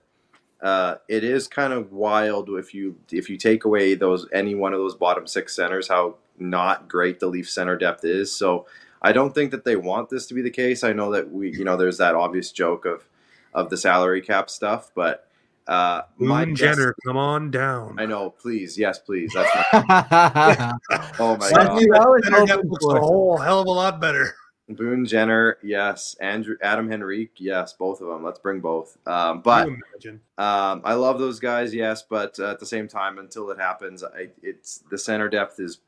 uh, 0.61 0.95
it 1.07 1.23
is 1.23 1.47
kind 1.47 1.73
of 1.73 1.91
wild 1.91 2.49
if 2.49 2.73
you 2.73 2.97
if 3.11 3.29
you 3.29 3.37
take 3.37 3.65
away 3.65 3.93
those 3.93 4.27
any 4.33 4.55
one 4.55 4.73
of 4.73 4.79
those 4.79 4.95
bottom 4.95 5.27
six 5.27 5.55
centers, 5.55 5.87
how 5.87 6.15
not 6.37 6.87
great 6.87 7.19
the 7.19 7.27
Leaf 7.27 7.49
center 7.49 7.77
depth 7.77 8.03
is. 8.03 8.35
So 8.35 8.65
I 9.01 9.11
don't 9.11 9.33
think 9.33 9.51
that 9.51 9.65
they 9.65 9.75
want 9.75 10.09
this 10.09 10.25
to 10.27 10.33
be 10.33 10.41
the 10.41 10.49
case. 10.49 10.83
I 10.83 10.93
know 10.93 11.11
that 11.11 11.31
we 11.31 11.51
you 11.51 11.63
know 11.63 11.77
there's 11.77 11.97
that 11.99 12.15
obvious 12.15 12.51
joke 12.51 12.85
of 12.85 13.07
of 13.53 13.69
the 13.69 13.77
salary 13.77 14.21
cap 14.21 14.49
stuff, 14.49 14.91
but 14.95 15.27
uh, 15.67 16.01
my 16.17 16.45
Boone 16.45 16.53
guess- 16.53 16.75
Jenner, 16.75 16.95
come 17.05 17.17
on 17.17 17.49
down. 17.51 17.95
I 17.99 18.05
know, 18.05 18.29
please, 18.29 18.77
yes, 18.77 18.99
please. 18.99 19.31
That's 19.33 19.49
my, 19.73 20.73
oh 21.19 21.37
my 21.37 21.47
Suddenly 21.49 21.87
god. 21.87 22.01
I 22.01 22.05
was 22.07 22.27
Center 22.27 22.63
looks 22.63 22.85
a 22.85 22.99
whole 22.99 23.37
hell 23.37 23.61
of 23.61 23.67
a 23.67 23.71
lot 23.71 23.99
better. 23.99 24.35
Boone 24.67 25.05
Jenner, 25.05 25.57
yes. 25.61 26.15
Andrew 26.19 26.55
Adam 26.61 26.91
Henrique, 26.91 27.35
yes. 27.37 27.73
Both 27.73 28.01
of 28.01 28.07
them. 28.07 28.23
Let's 28.23 28.39
bring 28.39 28.61
both. 28.61 28.97
Um, 29.05 29.41
but? 29.41 29.67
Um, 30.37 30.81
I 30.83 30.93
love 30.93 31.19
those 31.19 31.39
guys, 31.39 31.73
yes, 31.73 32.03
but 32.07 32.39
uh, 32.39 32.51
at 32.51 32.59
the 32.59 32.65
same 32.65 32.87
time, 32.87 33.19
until 33.19 33.49
it 33.51 33.59
happens, 33.59 34.03
I, 34.03 34.29
it's 34.41 34.83
the 34.89 34.97
center 34.97 35.29
depth 35.29 35.59
is 35.59 35.79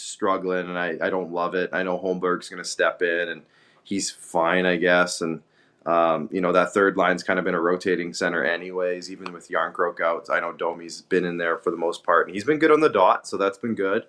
struggling, 0.00 0.68
and 0.68 0.78
I, 0.78 0.96
I 1.00 1.10
don't 1.10 1.32
love 1.32 1.54
it. 1.54 1.70
I 1.72 1.82
know 1.82 1.98
Holmberg's 1.98 2.48
going 2.48 2.62
to 2.62 2.68
step 2.68 3.02
in, 3.02 3.28
and 3.28 3.42
he's 3.82 4.10
fine, 4.10 4.66
I 4.66 4.76
guess, 4.76 5.20
and 5.20 5.42
um, 5.86 6.28
you 6.32 6.40
know 6.40 6.52
that 6.52 6.74
third 6.74 6.96
line's 6.96 7.22
kind 7.22 7.38
of 7.38 7.44
been 7.44 7.54
a 7.54 7.60
rotating 7.60 8.12
center, 8.12 8.44
anyways. 8.44 9.10
Even 9.10 9.32
with 9.32 9.48
Järnkrok 9.48 10.00
out, 10.00 10.28
I 10.30 10.40
know 10.40 10.52
Domi's 10.52 11.02
been 11.02 11.24
in 11.24 11.38
there 11.38 11.58
for 11.58 11.70
the 11.70 11.76
most 11.76 12.04
part, 12.04 12.26
and 12.26 12.34
he's 12.34 12.44
been 12.44 12.58
good 12.58 12.70
on 12.72 12.80
the 12.80 12.88
dot, 12.90 13.26
so 13.26 13.36
that's 13.36 13.58
been 13.58 13.74
good 13.74 14.04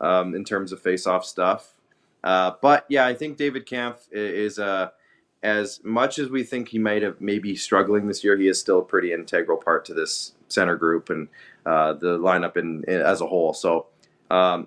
um, 0.00 0.34
in 0.34 0.44
terms 0.44 0.72
of 0.72 0.80
face-off 0.80 1.24
stuff. 1.24 1.74
Uh, 2.24 2.52
but 2.60 2.84
yeah, 2.88 3.06
I 3.06 3.14
think 3.14 3.36
David 3.36 3.64
Kampf 3.66 4.08
i- 4.12 4.16
is 4.16 4.58
a 4.58 4.92
as 5.42 5.80
much 5.82 6.18
as 6.18 6.28
we 6.28 6.42
think 6.42 6.68
he 6.68 6.78
might 6.78 7.02
have 7.02 7.18
maybe 7.20 7.56
struggling 7.56 8.06
this 8.06 8.22
year, 8.22 8.36
he 8.36 8.46
is 8.46 8.60
still 8.60 8.80
a 8.80 8.84
pretty 8.84 9.12
integral 9.12 9.56
part 9.56 9.86
to 9.86 9.94
this 9.94 10.32
center 10.48 10.76
group 10.76 11.08
and 11.08 11.28
uh, 11.64 11.94
the 11.94 12.18
lineup 12.18 12.58
in, 12.58 12.84
in 12.86 13.00
as 13.00 13.22
a 13.22 13.26
whole. 13.26 13.54
So 13.54 13.86
um, 14.30 14.66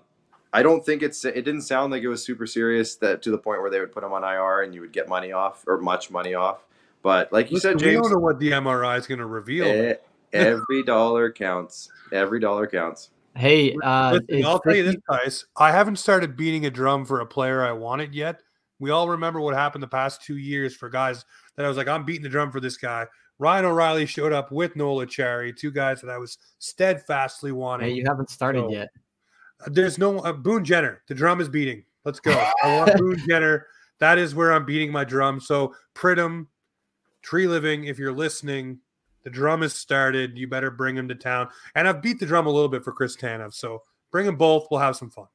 I 0.54 0.62
don't 0.64 0.86
think 0.86 1.02
it's 1.02 1.26
it 1.26 1.34
didn't 1.46 1.64
sound 1.64 1.92
like 1.92 2.04
it 2.04 2.08
was 2.08 2.24
super 2.24 2.46
serious 2.46 2.96
that 2.98 3.22
to 3.24 3.32
the 3.32 3.38
point 3.38 3.62
where 3.62 3.72
they 3.72 3.80
would 3.80 3.92
put 3.92 4.04
him 4.04 4.14
on 4.14 4.24
IR 4.24 4.62
and 4.62 4.74
you 4.74 4.82
would 4.82 4.92
get 4.94 5.10
money 5.10 5.32
off 5.32 5.64
or 5.68 5.80
much 5.80 6.12
money 6.12 6.36
off. 6.36 6.64
But 7.02 7.34
like 7.34 7.50
you 7.52 7.56
Listen, 7.56 7.72
said, 7.72 7.80
James, 7.80 7.96
we 7.98 8.02
don't 8.04 8.12
know 8.12 8.20
what 8.20 8.40
the 8.40 8.52
MRI 8.52 8.98
is 8.98 9.08
going 9.08 9.20
to 9.20 9.26
reveal. 9.26 9.66
eh, 9.66 9.96
every 10.32 10.84
dollar 10.84 11.32
counts. 11.32 11.90
Every 12.12 12.40
dollar 12.40 12.68
counts. 12.68 13.10
hey, 13.36 13.76
uh, 13.84 14.20
Listen, 14.30 14.46
I'll 14.46 14.60
tell 14.60 14.76
you 14.76 14.84
this, 14.84 14.94
50 14.94 15.04
guys. 15.10 15.46
I 15.58 15.72
haven't 15.72 15.98
started 15.98 16.38
beating 16.38 16.66
a 16.68 16.70
drum 16.70 17.04
for 17.04 17.20
a 17.20 17.26
player 17.26 17.64
I 17.66 17.72
wanted 17.72 18.14
yet. 18.14 18.42
We 18.80 18.92
all 18.92 19.10
remember 19.10 19.42
what 19.42 19.56
happened 19.56 19.82
the 19.84 19.88
past 19.88 20.22
two 20.22 20.38
years 20.38 20.76
for 20.76 20.88
guys 20.90 21.26
that 21.56 21.66
I 21.66 21.68
was 21.68 21.78
like, 21.78 21.88
I'm 21.88 22.06
beating 22.06 22.24
the 22.24 22.30
drum 22.30 22.52
for 22.52 22.60
this 22.60 22.78
guy. 22.78 23.08
Ryan 23.40 23.66
O'Reilly 23.66 24.06
showed 24.06 24.32
up 24.34 24.52
with 24.52 24.76
Noel 24.76 25.06
Acciari, 25.06 25.56
two 25.58 25.72
guys 25.72 26.00
that 26.02 26.10
I 26.12 26.18
was 26.20 26.38
steadfastly 26.60 27.52
wanting. 27.52 27.88
Hey, 27.90 27.94
you 27.96 28.04
haven't 28.08 28.30
started 28.30 28.62
So- 28.66 28.72
yet. 28.72 28.90
There's 29.68 29.98
no 29.98 30.20
uh, 30.20 30.34
Boone 30.34 30.64
Jenner. 30.66 31.02
The 31.08 31.16
drum 31.16 31.42
is 31.42 31.50
beating. 31.50 31.84
Let's 32.06 32.20
go. 32.20 32.32
I 32.64 32.78
want 32.78 32.94
Boone 32.98 33.22
Jenner. 33.28 33.68
That 34.00 34.18
is 34.18 34.36
where 34.36 34.52
I'm 34.52 34.66
beating 34.66 34.92
my 34.92 35.04
drum. 35.04 35.40
So 35.40 35.74
Pridham, 35.96 36.48
Treliving, 37.26 37.88
if 37.90 37.98
you're 37.98 38.12
listening, 38.12 38.80
the 39.24 39.30
drum 39.30 39.64
is 39.64 39.74
started. 39.74 40.38
You 40.38 40.48
better 40.48 40.70
bring 40.70 40.98
him 40.98 41.08
to 41.08 41.16
town. 41.16 41.48
And 41.76 41.88
I've 41.88 42.02
beat 42.02 42.20
the 42.20 42.26
drum 42.26 42.48
a 42.48 42.52
little 42.52 42.68
bit 42.70 42.84
for 42.84 42.92
Chris 42.92 43.16
Tanev. 43.16 43.54
So 43.54 43.84
bring 44.12 44.26
them 44.26 44.36
both. 44.36 44.68
We'll 44.70 44.82
have 44.82 44.96
some 44.96 45.10
fun. 45.10 45.28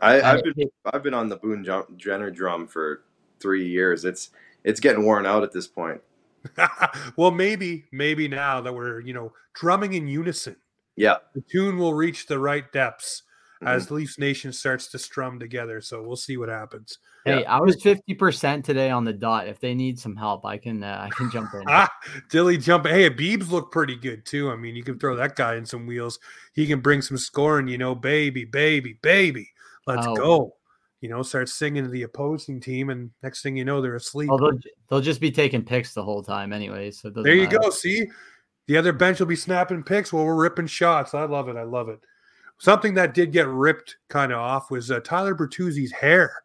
I, 0.00 0.20
I've 0.22 0.42
been 0.42 0.68
I've 0.86 1.02
been 1.02 1.14
on 1.14 1.28
the 1.28 1.36
Boone 1.36 1.66
Jenner 1.96 2.30
drum 2.30 2.66
for 2.66 3.04
three 3.40 3.68
years. 3.68 4.04
It's 4.04 4.30
it's 4.64 4.80
getting 4.80 5.04
worn 5.04 5.26
out 5.26 5.42
at 5.42 5.52
this 5.52 5.68
point. 5.68 6.00
well, 7.16 7.30
maybe, 7.30 7.84
maybe 7.92 8.28
now 8.28 8.60
that 8.60 8.72
we're, 8.72 9.00
you 9.00 9.14
know, 9.14 9.32
drumming 9.54 9.94
in 9.94 10.06
unison, 10.08 10.56
Yeah. 10.96 11.16
the 11.34 11.42
tune 11.42 11.78
will 11.78 11.94
reach 11.94 12.26
the 12.26 12.38
right 12.38 12.70
depths. 12.72 13.22
As 13.66 13.90
Leafs 13.90 14.18
Nation 14.18 14.52
starts 14.52 14.88
to 14.88 14.98
strum 14.98 15.38
together. 15.38 15.80
So 15.80 16.02
we'll 16.02 16.16
see 16.16 16.36
what 16.36 16.48
happens. 16.48 16.98
Hey, 17.24 17.40
yeah. 17.40 17.56
I 17.56 17.60
was 17.60 17.82
fifty 17.82 18.14
percent 18.14 18.64
today 18.64 18.90
on 18.90 19.04
the 19.04 19.12
dot. 19.12 19.48
If 19.48 19.58
they 19.58 19.74
need 19.74 19.98
some 19.98 20.14
help, 20.14 20.44
I 20.44 20.58
can 20.58 20.82
uh, 20.82 21.08
I 21.08 21.14
can 21.14 21.30
jump 21.30 21.54
in. 21.54 21.62
ah, 21.68 21.90
Dilly 22.30 22.58
jump. 22.58 22.86
Hey, 22.86 23.08
Beebs 23.08 23.50
look 23.50 23.72
pretty 23.72 23.96
good 23.96 24.26
too. 24.26 24.50
I 24.50 24.56
mean, 24.56 24.76
you 24.76 24.84
can 24.84 24.98
throw 24.98 25.16
that 25.16 25.36
guy 25.36 25.56
in 25.56 25.64
some 25.64 25.86
wheels. 25.86 26.18
He 26.52 26.66
can 26.66 26.80
bring 26.80 27.00
some 27.00 27.16
scoring. 27.16 27.68
You 27.68 27.78
know, 27.78 27.94
baby, 27.94 28.44
baby, 28.44 28.98
baby. 29.02 29.48
Let's 29.86 30.06
oh. 30.06 30.16
go. 30.16 30.56
You 31.00 31.10
know, 31.10 31.22
start 31.22 31.50
singing 31.50 31.84
to 31.84 31.90
the 31.90 32.02
opposing 32.02 32.60
team, 32.60 32.88
and 32.88 33.10
next 33.22 33.42
thing 33.42 33.56
you 33.56 33.64
know, 33.64 33.82
they're 33.82 33.96
asleep. 33.96 34.30
Oh, 34.30 34.38
they'll, 34.38 34.58
they'll 34.88 35.00
just 35.02 35.20
be 35.20 35.30
taking 35.30 35.62
pics 35.62 35.92
the 35.92 36.02
whole 36.02 36.22
time, 36.22 36.52
anyway. 36.52 36.90
So 36.90 37.10
there 37.10 37.34
you 37.34 37.44
matter. 37.44 37.58
go. 37.58 37.70
See, 37.70 38.06
the 38.68 38.78
other 38.78 38.92
bench 38.92 39.20
will 39.20 39.26
be 39.26 39.36
snapping 39.36 39.82
pics 39.82 40.12
while 40.12 40.24
we're 40.24 40.34
ripping 40.34 40.66
shots. 40.66 41.12
I 41.12 41.24
love 41.24 41.48
it. 41.48 41.56
I 41.56 41.64
love 41.64 41.88
it. 41.90 42.00
Something 42.58 42.94
that 42.94 43.14
did 43.14 43.32
get 43.32 43.48
ripped 43.48 43.96
kind 44.08 44.32
of 44.32 44.38
off 44.38 44.70
was 44.70 44.90
uh, 44.90 45.00
Tyler 45.00 45.34
Bertuzzi's 45.34 45.92
hair. 45.92 46.44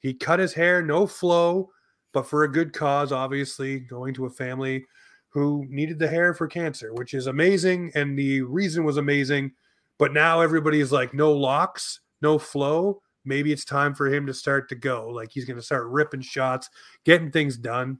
He 0.00 0.14
cut 0.14 0.38
his 0.38 0.52
hair, 0.52 0.82
no 0.82 1.06
flow, 1.06 1.70
but 2.12 2.28
for 2.28 2.44
a 2.44 2.52
good 2.52 2.72
cause, 2.72 3.12
obviously, 3.12 3.80
going 3.80 4.14
to 4.14 4.26
a 4.26 4.30
family 4.30 4.86
who 5.30 5.66
needed 5.68 5.98
the 5.98 6.08
hair 6.08 6.34
for 6.34 6.46
cancer, 6.46 6.94
which 6.94 7.14
is 7.14 7.26
amazing. 7.26 7.92
And 7.94 8.18
the 8.18 8.42
reason 8.42 8.84
was 8.84 8.96
amazing. 8.96 9.52
But 9.98 10.12
now 10.12 10.40
everybody 10.40 10.80
is 10.80 10.92
like, 10.92 11.12
no 11.12 11.32
locks, 11.32 12.00
no 12.22 12.38
flow. 12.38 13.02
Maybe 13.24 13.52
it's 13.52 13.64
time 13.64 13.94
for 13.94 14.12
him 14.12 14.26
to 14.26 14.34
start 14.34 14.68
to 14.70 14.74
go. 14.74 15.08
Like 15.08 15.30
he's 15.30 15.44
going 15.44 15.58
to 15.58 15.62
start 15.62 15.88
ripping 15.88 16.22
shots, 16.22 16.70
getting 17.04 17.30
things 17.30 17.56
done. 17.56 17.98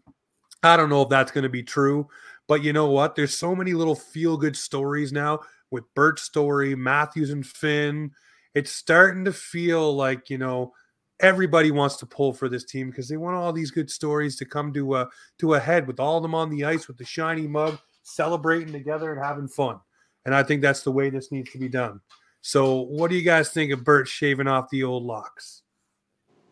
I 0.63 0.77
don't 0.77 0.89
know 0.89 1.03
if 1.03 1.09
that's 1.09 1.33
going 1.33 1.43
to 1.43 1.49
be 1.49 1.63
true, 1.63 2.09
but 2.47 2.63
you 2.63 2.73
know 2.73 2.87
what? 2.87 3.15
There's 3.15 3.37
so 3.37 3.55
many 3.55 3.75
little 3.75 3.95
feel 3.95 4.37
good 4.37 4.57
stories 4.57 5.13
now 5.13 5.41
with 5.71 5.85
Bert 5.95 6.19
Story, 6.19 6.75
Matthews 6.75 7.31
and 7.31 7.47
Finn. 7.47 8.13
It's 8.55 8.71
starting 8.71 9.25
to 9.25 9.33
feel 9.33 9.95
like, 9.95 10.31
you 10.31 10.39
know, 10.39 10.73
everybody 11.21 11.71
wants 11.71 11.97
to 11.97 12.07
pull 12.07 12.33
for 12.33 12.49
this 12.49 12.65
team 12.65 12.91
because 12.91 13.09
they 13.09 13.17
want 13.17 13.37
all 13.37 13.53
these 13.53 13.71
good 13.71 13.91
stories 13.91 14.37
to 14.37 14.45
come 14.45 14.73
to 14.73 14.97
a 14.97 15.09
to 15.39 15.55
a 15.55 15.61
head 15.61 15.87
with 15.87 16.01
all 16.01 16.17
of 16.17 16.23
them 16.23 16.35
on 16.35 16.51
the 16.51 16.65
ice 16.65 16.89
with 16.89 16.97
the 16.97 17.05
shiny 17.05 17.47
mug, 17.47 17.79
celebrating 18.03 18.73
together 18.73 19.13
and 19.13 19.23
having 19.23 19.49
fun. 19.49 19.81
And 20.25 20.35
I 20.35 20.43
think 20.43 20.63
that's 20.63 20.83
the 20.83 20.93
way 20.93 21.11
this 21.11 21.33
needs 21.33 21.51
to 21.53 21.59
be 21.59 21.69
done. 21.69 22.01
So, 22.41 22.83
what 22.83 23.11
do 23.11 23.17
you 23.17 23.23
guys 23.23 23.51
think 23.51 23.73
of 23.73 23.85
Bert 23.85 24.09
shaving 24.09 24.47
off 24.47 24.71
the 24.71 24.85
old 24.85 25.03
locks? 25.03 25.63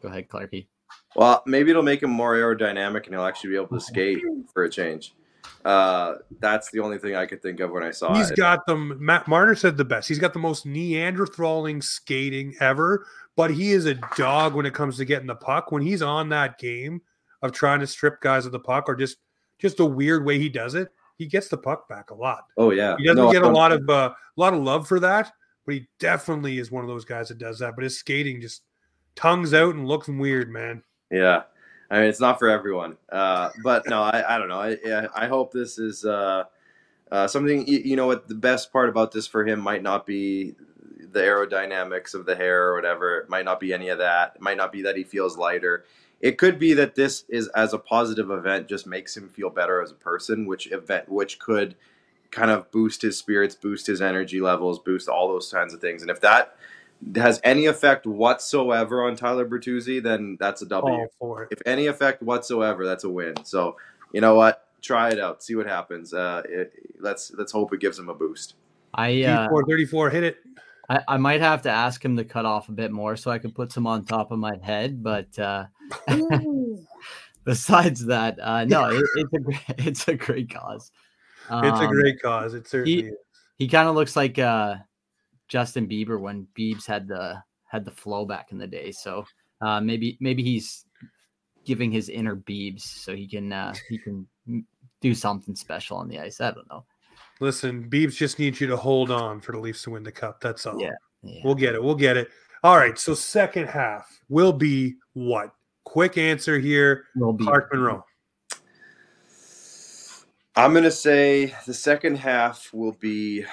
Go 0.02 0.08
ahead, 0.08 0.28
Clarky. 0.28 0.68
Well, 1.14 1.42
maybe 1.46 1.70
it'll 1.70 1.82
make 1.82 2.02
him 2.02 2.10
more 2.10 2.34
aerodynamic 2.34 3.04
and 3.04 3.14
he'll 3.14 3.24
actually 3.24 3.50
be 3.50 3.56
able 3.56 3.68
to 3.68 3.80
skate 3.80 4.18
for 4.52 4.64
a 4.64 4.70
change. 4.70 5.14
Uh, 5.64 6.16
that's 6.38 6.70
the 6.70 6.80
only 6.80 6.98
thing 6.98 7.16
I 7.16 7.26
could 7.26 7.42
think 7.42 7.60
of 7.60 7.70
when 7.72 7.82
I 7.82 7.90
saw 7.90 8.14
He's 8.14 8.30
it. 8.30 8.36
got 8.36 8.66
them. 8.66 8.96
Matt 9.04 9.26
Marner 9.26 9.56
said 9.56 9.76
the 9.76 9.84
best. 9.84 10.08
He's 10.08 10.18
got 10.18 10.32
the 10.32 10.38
most 10.38 10.64
Neanderthaling 10.64 11.82
skating 11.82 12.54
ever, 12.60 13.06
but 13.34 13.50
he 13.50 13.72
is 13.72 13.86
a 13.86 13.94
dog 14.16 14.54
when 14.54 14.64
it 14.64 14.74
comes 14.74 14.96
to 14.98 15.04
getting 15.04 15.26
the 15.26 15.34
puck. 15.34 15.72
When 15.72 15.82
he's 15.82 16.02
on 16.02 16.28
that 16.28 16.58
game 16.58 17.02
of 17.42 17.52
trying 17.52 17.80
to 17.80 17.86
strip 17.86 18.20
guys 18.20 18.46
of 18.46 18.52
the 18.52 18.60
puck, 18.60 18.88
or 18.88 18.94
just 18.94 19.18
just 19.58 19.76
the 19.76 19.86
weird 19.86 20.24
way 20.24 20.38
he 20.38 20.48
does 20.48 20.74
it, 20.74 20.88
he 21.16 21.26
gets 21.26 21.48
the 21.48 21.58
puck 21.58 21.88
back 21.88 22.10
a 22.10 22.14
lot. 22.14 22.44
Oh 22.56 22.70
yeah, 22.70 22.96
he 22.98 23.04
doesn't 23.04 23.24
no, 23.24 23.32
get 23.32 23.42
a 23.42 23.48
lot 23.48 23.72
of 23.72 23.88
uh, 23.88 24.12
a 24.14 24.40
lot 24.40 24.54
of 24.54 24.62
love 24.62 24.86
for 24.86 25.00
that, 25.00 25.32
but 25.64 25.74
he 25.74 25.88
definitely 25.98 26.58
is 26.58 26.70
one 26.70 26.84
of 26.84 26.88
those 26.88 27.04
guys 27.04 27.28
that 27.28 27.38
does 27.38 27.58
that. 27.58 27.74
But 27.74 27.84
his 27.84 27.98
skating 27.98 28.40
just 28.40 28.62
tongues 29.14 29.54
out 29.54 29.74
and 29.74 29.88
looks 29.88 30.08
weird, 30.08 30.50
man. 30.50 30.82
Yeah, 31.10 31.42
I 31.90 32.00
mean, 32.00 32.08
it's 32.08 32.20
not 32.20 32.38
for 32.38 32.48
everyone. 32.48 32.96
Uh, 33.10 33.50
but 33.62 33.88
no, 33.88 34.02
I, 34.02 34.34
I 34.34 34.38
don't 34.38 34.48
know. 34.48 34.60
I, 34.60 35.08
I 35.14 35.26
hope 35.28 35.52
this 35.52 35.78
is 35.78 36.04
uh, 36.04 36.44
uh, 37.10 37.28
something, 37.28 37.66
you, 37.66 37.78
you, 37.78 37.96
know 37.96 38.06
what, 38.06 38.28
the 38.28 38.34
best 38.34 38.72
part 38.72 38.88
about 38.88 39.12
this 39.12 39.26
for 39.26 39.46
him 39.46 39.60
might 39.60 39.82
not 39.82 40.06
be 40.06 40.54
the 41.12 41.20
aerodynamics 41.20 42.14
of 42.14 42.26
the 42.26 42.34
hair 42.34 42.68
or 42.68 42.74
whatever. 42.74 43.18
It 43.18 43.28
might 43.28 43.44
not 43.44 43.60
be 43.60 43.72
any 43.72 43.88
of 43.88 43.98
that. 43.98 44.32
It 44.36 44.40
might 44.40 44.56
not 44.56 44.72
be 44.72 44.82
that 44.82 44.96
he 44.96 45.04
feels 45.04 45.38
lighter. 45.38 45.84
It 46.20 46.38
could 46.38 46.58
be 46.58 46.74
that 46.74 46.94
this 46.94 47.24
is 47.28 47.48
as 47.48 47.72
a 47.72 47.78
positive 47.78 48.30
event 48.30 48.68
just 48.68 48.86
makes 48.86 49.16
him 49.16 49.28
feel 49.28 49.50
better 49.50 49.82
as 49.82 49.90
a 49.90 49.94
person, 49.94 50.46
which 50.46 50.70
event 50.72 51.08
which 51.08 51.38
could 51.38 51.76
kind 52.30 52.50
of 52.50 52.70
boost 52.70 53.02
his 53.02 53.18
spirits, 53.18 53.54
boost 53.54 53.86
his 53.86 54.02
energy 54.02 54.40
levels, 54.40 54.78
boost 54.78 55.08
all 55.08 55.28
those 55.28 55.50
kinds 55.50 55.72
of 55.72 55.80
things. 55.80 56.02
And 56.02 56.10
if 56.10 56.20
that 56.22 56.56
has 57.16 57.40
any 57.44 57.66
effect 57.66 58.06
whatsoever 58.06 59.04
on 59.04 59.16
Tyler 59.16 59.46
Bertuzzi, 59.46 60.02
then 60.02 60.36
that's 60.40 60.62
a 60.62 60.66
W. 60.66 61.06
If 61.50 61.60
any 61.66 61.86
effect 61.86 62.22
whatsoever, 62.22 62.84
that's 62.84 63.04
a 63.04 63.10
win. 63.10 63.34
So 63.44 63.76
you 64.12 64.20
know 64.20 64.34
what? 64.34 64.68
Try 64.82 65.10
it 65.10 65.20
out. 65.20 65.42
See 65.42 65.54
what 65.54 65.66
happens. 65.66 66.14
Uh, 66.14 66.42
it, 66.48 66.72
let's 66.98 67.32
let's 67.36 67.52
hope 67.52 67.72
it 67.72 67.80
gives 67.80 67.98
him 67.98 68.08
a 68.08 68.14
boost. 68.14 68.54
I 68.94 69.22
uh, 69.24 69.48
34, 69.48 70.10
hit 70.10 70.24
it. 70.24 70.38
I, 70.88 71.00
I 71.08 71.16
might 71.16 71.40
have 71.40 71.62
to 71.62 71.70
ask 71.70 72.04
him 72.04 72.16
to 72.16 72.24
cut 72.24 72.46
off 72.46 72.68
a 72.68 72.72
bit 72.72 72.92
more 72.92 73.16
so 73.16 73.30
I 73.30 73.38
can 73.38 73.50
put 73.50 73.72
some 73.72 73.86
on 73.86 74.04
top 74.04 74.30
of 74.30 74.38
my 74.38 74.56
head. 74.62 75.02
But 75.02 75.38
uh, 75.38 75.66
besides 77.44 78.06
that, 78.06 78.38
uh, 78.40 78.64
no, 78.64 78.90
it, 78.90 79.04
it's 79.16 79.32
a 79.32 79.74
it's 79.88 80.08
a 80.08 80.14
great 80.14 80.50
cause. 80.50 80.90
Um, 81.48 81.64
it's 81.64 81.80
a 81.80 81.84
um, 81.84 81.90
great 81.90 82.20
cause. 82.20 82.54
It 82.54 82.68
certainly 82.68 83.02
he, 83.02 83.08
is. 83.08 83.14
He 83.58 83.68
kind 83.68 83.88
of 83.88 83.94
looks 83.94 84.16
like 84.16 84.38
uh, 84.38 84.76
Justin 85.48 85.88
Bieber 85.88 86.20
when 86.20 86.46
Biebs 86.58 86.86
had 86.86 87.08
the 87.08 87.42
had 87.64 87.84
the 87.84 87.90
flow 87.90 88.24
back 88.24 88.52
in 88.52 88.58
the 88.58 88.66
day. 88.66 88.90
So 88.90 89.24
uh, 89.60 89.80
maybe 89.80 90.16
maybe 90.20 90.42
he's 90.42 90.86
giving 91.64 91.90
his 91.90 92.08
inner 92.08 92.36
Biebs 92.36 92.82
so 92.82 93.14
he 93.14 93.26
can 93.26 93.52
uh, 93.52 93.74
he 93.88 93.98
can 93.98 94.26
do 95.00 95.14
something 95.14 95.54
special 95.54 95.96
on 95.96 96.08
the 96.08 96.18
ice. 96.18 96.40
I 96.40 96.52
don't 96.52 96.68
know. 96.68 96.84
Listen, 97.40 97.88
Biebs 97.88 98.16
just 98.16 98.38
needs 98.38 98.60
you 98.60 98.66
to 98.68 98.76
hold 98.76 99.10
on 99.10 99.40
for 99.40 99.52
the 99.52 99.58
Leafs 99.58 99.82
to 99.82 99.90
win 99.90 100.02
the 100.02 100.12
cup. 100.12 100.40
That's 100.40 100.64
all. 100.64 100.80
Yeah, 100.80 100.92
yeah. 101.22 101.40
We'll 101.44 101.54
get 101.54 101.74
it. 101.74 101.82
We'll 101.82 101.94
get 101.94 102.16
it. 102.16 102.28
All 102.62 102.76
right. 102.76 102.98
So 102.98 103.14
second 103.14 103.66
half 103.68 104.20
will 104.28 104.52
be 104.52 104.94
what? 105.12 105.50
Quick 105.84 106.18
answer 106.18 106.58
here. 106.58 107.04
Will 107.14 107.32
be 107.32 107.44
Clark 107.44 107.72
Monroe. 107.72 108.04
I'm 110.56 110.72
gonna 110.72 110.90
say 110.90 111.54
the 111.66 111.74
second 111.74 112.16
half 112.16 112.72
will 112.72 112.92
be 112.92 113.44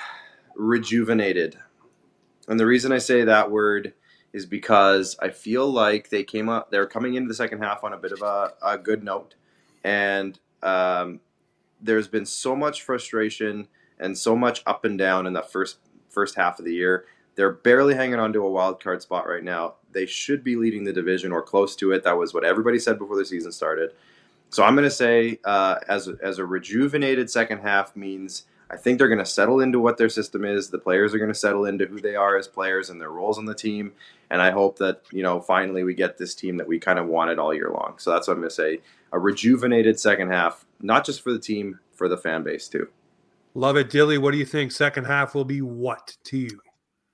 rejuvenated. 0.56 1.58
And 2.48 2.60
the 2.60 2.66
reason 2.66 2.92
I 2.92 2.98
say 2.98 3.24
that 3.24 3.52
word 3.52 3.94
is 4.34 4.46
because 4.46 5.16
I 5.22 5.30
feel 5.30 5.70
like 5.70 6.10
they 6.10 6.24
came 6.24 6.50
up, 6.50 6.72
they're 6.72 6.88
coming 6.88 7.14
into 7.14 7.28
the 7.28 7.36
second 7.36 7.62
half 7.62 7.84
on 7.84 7.94
a 7.94 7.98
bit 7.98 8.12
of 8.12 8.22
a, 8.22 8.54
a 8.64 8.78
good 8.78 9.04
note. 9.04 9.36
And 9.84 10.40
um, 10.64 11.20
there's 11.82 12.08
been 12.08 12.26
so 12.26 12.56
much 12.56 12.82
frustration 12.82 13.68
and 14.00 14.18
so 14.18 14.36
much 14.36 14.64
up 14.66 14.86
and 14.86 14.98
down 14.98 15.28
in 15.28 15.34
the 15.34 15.42
first 15.42 15.78
first 16.10 16.36
half 16.36 16.60
of 16.60 16.66
the 16.66 16.74
year. 16.74 17.06
They're 17.36 17.52
barely 17.52 17.96
hanging 17.96 18.20
on 18.20 18.34
to 18.34 18.46
a 18.46 18.50
wild 18.50 18.82
card 18.82 19.02
spot 19.02 19.28
right 19.28 19.44
now. 19.44 19.76
They 19.92 20.06
should 20.06 20.44
be 20.44 20.56
leading 20.56 20.84
the 20.84 20.94
division 20.94 21.32
or 21.32 21.42
close 21.42 21.76
to 21.78 21.92
it. 21.92 22.04
That 22.04 22.18
was 22.18 22.34
what 22.34 22.44
everybody 22.44 22.80
said 22.80 23.00
before 23.00 23.18
the 23.18 23.26
season 23.26 23.52
started. 23.52 23.92
So 24.50 24.64
I'm 24.64 24.76
going 24.76 24.84
to 24.84 24.92
say, 24.92 25.40
uh, 25.44 25.78
as 25.90 26.10
as 26.22 26.40
a 26.40 26.46
rejuvenated 26.46 27.30
second 27.30 27.60
half 27.60 27.96
means 27.96 28.44
I 28.74 28.78
think 28.78 28.98
they're 28.98 29.08
going 29.08 29.20
to 29.20 29.26
settle 29.26 29.60
into 29.60 29.80
what 29.80 29.98
their 29.98 30.10
system 30.10 30.44
is. 30.44 30.70
The 30.70 30.80
players 30.80 31.14
are 31.14 31.20
going 31.20 31.32
to 31.32 31.38
settle 31.38 31.66
into 31.66 31.86
who 31.86 32.02
they 32.02 32.16
are 32.16 32.38
as 32.38 32.48
players 32.48 32.90
and 32.90 33.00
their 33.00 33.12
roles 33.12 33.38
on 33.38 33.46
the 33.46 33.54
team. 33.54 33.94
And 34.32 34.42
I 34.42 34.50
hope 34.50 34.80
that, 34.80 35.02
you 35.12 35.22
know, 35.22 35.40
finally 35.40 35.84
we 35.84 35.94
get 35.94 36.18
this 36.18 36.34
team 36.34 36.58
that 36.58 36.68
we 36.68 36.80
kind 36.80 36.98
of 36.98 37.06
wanted 37.06 37.38
all 37.38 37.54
year 37.54 37.70
long. 37.70 37.96
So 38.00 38.12
that's 38.12 38.28
what 38.28 38.34
I'm 38.34 38.40
going 38.40 38.50
to 38.50 38.56
say. 38.56 38.80
A 39.12 39.20
rejuvenated 39.20 40.00
second 40.00 40.32
half, 40.32 40.66
not 40.82 41.06
just 41.06 41.22
for 41.22 41.32
the 41.32 41.40
team, 41.40 41.80
for 41.94 42.10
the 42.10 42.18
fan 42.18 42.42
base 42.42 42.68
too. 42.68 42.88
Love 43.54 43.78
it. 43.78 43.92
Dilly, 43.92 44.18
what 44.18 44.32
do 44.32 44.38
you 44.38 44.46
think? 44.46 44.72
Second 44.72 45.06
half 45.06 45.36
will 45.36 45.46
be 45.46 45.62
what 45.62 46.18
to 46.24 46.38
you? 46.38 46.60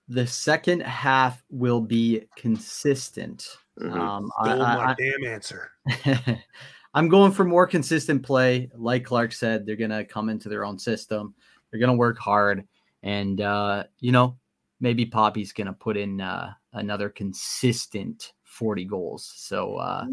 The 0.07 0.25
second 0.25 0.81
half 0.83 1.43
will 1.49 1.81
be 1.81 2.23
consistent. 2.37 3.45
Mm-hmm. 3.77 3.99
Um, 3.99 4.31
I, 4.39 4.55
my 4.55 4.85
I, 4.91 4.95
damn 4.97 5.29
answer. 5.29 5.71
I'm 6.93 7.07
going 7.07 7.31
for 7.31 7.43
more 7.43 7.67
consistent 7.67 8.23
play. 8.23 8.69
Like 8.73 9.05
Clark 9.05 9.33
said, 9.33 9.65
they're 9.65 9.75
going 9.75 9.91
to 9.91 10.05
come 10.05 10.29
into 10.29 10.49
their 10.49 10.65
own 10.65 10.79
system. 10.79 11.35
They're 11.71 11.79
going 11.79 11.91
to 11.91 11.97
work 11.97 12.17
hard. 12.17 12.67
And, 13.03 13.41
uh, 13.41 13.85
you 13.99 14.11
know, 14.11 14.37
maybe 14.79 15.05
Poppy's 15.05 15.53
going 15.53 15.67
to 15.67 15.73
put 15.73 15.97
in 15.97 16.21
uh, 16.21 16.53
another 16.73 17.09
consistent 17.09 18.33
40 18.43 18.85
goals. 18.85 19.31
So, 19.35 19.75
uh, 19.75 20.05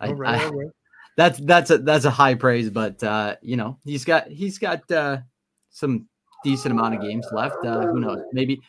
I, 0.00 0.10
right, 0.12 0.40
I, 0.40 0.48
right. 0.48 0.66
that's, 1.16 1.38
that's 1.40 1.70
a, 1.70 1.78
that's 1.78 2.04
a 2.04 2.10
high 2.10 2.34
praise, 2.34 2.70
but, 2.70 3.02
uh, 3.02 3.36
you 3.42 3.56
know, 3.56 3.78
he's 3.84 4.04
got, 4.04 4.28
he's 4.28 4.58
got, 4.58 4.88
uh, 4.90 5.18
some 5.70 6.06
decent 6.44 6.72
amount 6.72 6.94
of 6.94 7.02
games 7.02 7.26
left. 7.32 7.64
Uh, 7.64 7.86
who 7.86 8.00
knows? 8.00 8.20
Maybe, 8.32 8.60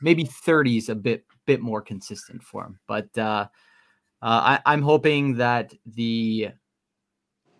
maybe 0.00 0.24
30 0.24 0.78
is 0.78 0.88
a 0.88 0.94
bit, 0.94 1.24
bit 1.46 1.60
more 1.60 1.82
consistent 1.82 2.42
for 2.42 2.64
him, 2.64 2.78
but, 2.86 3.16
uh, 3.18 3.46
uh, 4.22 4.58
I, 4.64 4.74
am 4.74 4.82
hoping 4.82 5.34
that 5.38 5.74
the 5.84 6.50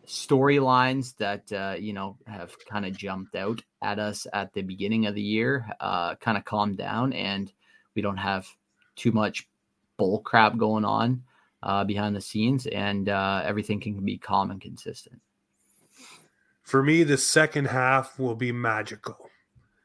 storylines 0.06 1.16
that 1.16 1.52
uh, 1.52 1.76
you 1.78 1.92
know 1.92 2.16
have 2.26 2.54
kind 2.66 2.84
of 2.84 2.96
jumped 2.96 3.34
out 3.34 3.62
at 3.82 3.98
us 3.98 4.26
at 4.32 4.52
the 4.52 4.62
beginning 4.62 5.06
of 5.06 5.14
the 5.14 5.22
year 5.22 5.66
uh, 5.80 6.14
kind 6.16 6.36
of 6.36 6.44
calm 6.44 6.74
down, 6.74 7.12
and 7.12 7.52
we 7.94 8.02
don't 8.02 8.16
have 8.16 8.46
too 8.96 9.12
much 9.12 9.48
bull 9.96 10.20
crap 10.20 10.56
going 10.56 10.84
on 10.84 11.22
uh, 11.62 11.84
behind 11.84 12.16
the 12.16 12.20
scenes, 12.20 12.66
and 12.66 13.08
uh, 13.08 13.42
everything 13.44 13.80
can 13.80 14.04
be 14.04 14.18
calm 14.18 14.50
and 14.50 14.60
consistent. 14.60 15.20
For 16.62 16.82
me, 16.82 17.02
the 17.02 17.18
second 17.18 17.66
half 17.66 18.18
will 18.18 18.34
be 18.34 18.52
magical. 18.52 19.18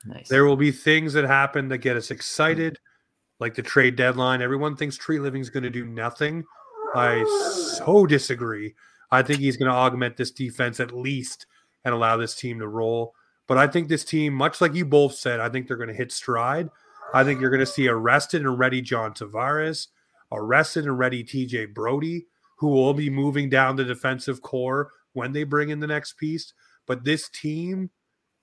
Nice. 0.05 0.30
There 0.30 0.45
will 0.45 0.55
be 0.55 0.72
things 0.72 1.13
that 1.13 1.26
happen 1.26 1.68
that 1.70 1.80
get 1.80 1.97
us 1.97 2.11
excited 2.11 2.80
like 3.39 3.55
the 3.55 3.61
trade 3.61 3.95
deadline. 3.95 4.41
Everyone 4.41 4.76
thinks 4.76 4.97
Treliving 4.97 5.41
is 5.41 5.49
going 5.49 5.63
to 5.63 5.70
do 5.70 5.86
nothing. 5.86 6.45
I 6.95 7.24
so 7.84 8.05
disagree. 8.05 8.74
I 9.12 9.22
think 9.22 9.39
he's 9.39 9.58
going 9.58 9.72
to 9.72 9.78
augment 9.78 10.18
this 10.18 10.32
defense 10.32 10.80
at 10.80 10.95
least 10.95 11.45
and 11.86 11.93
allow 11.93 12.18
this 12.18 12.36
team 12.36 12.60
to 12.60 12.68
roll. 12.68 13.14
But 13.47 13.58
I 13.58 13.68
think 13.68 13.88
this 13.88 14.03
team, 14.03 14.34
much 14.34 14.60
like 14.60 14.74
you 14.74 14.86
both 14.86 15.16
said, 15.16 15.39
I 15.39 15.49
think 15.49 15.68
they're 15.68 15.78
going 15.78 15.88
to 15.88 15.95
hit 15.95 16.12
stride. 16.12 16.70
I 17.14 17.24
think 17.24 17.39
you're 17.39 17.49
going 17.49 17.62
to 17.62 17.66
see 17.66 17.88
arrested 17.88 18.41
and 18.41 18.60
ready 18.60 18.82
John 18.82 19.14
Tavares, 19.14 19.88
arrested 20.32 20.86
and 20.86 20.99
ready 20.99 21.24
TJ 21.24 21.74
Brodie, 21.74 22.26
who 22.58 22.68
will 22.68 22.93
be 22.93 23.10
moving 23.10 23.49
down 23.49 23.78
the 23.78 23.86
defensive 23.86 24.41
corps 24.41 24.91
when 25.14 25.32
they 25.32 25.45
bring 25.45 25.70
in 25.70 25.80
the 25.80 25.88
next 25.88 26.14
piece. 26.18 26.53
But 26.86 27.05
this 27.05 27.30
team, 27.30 27.89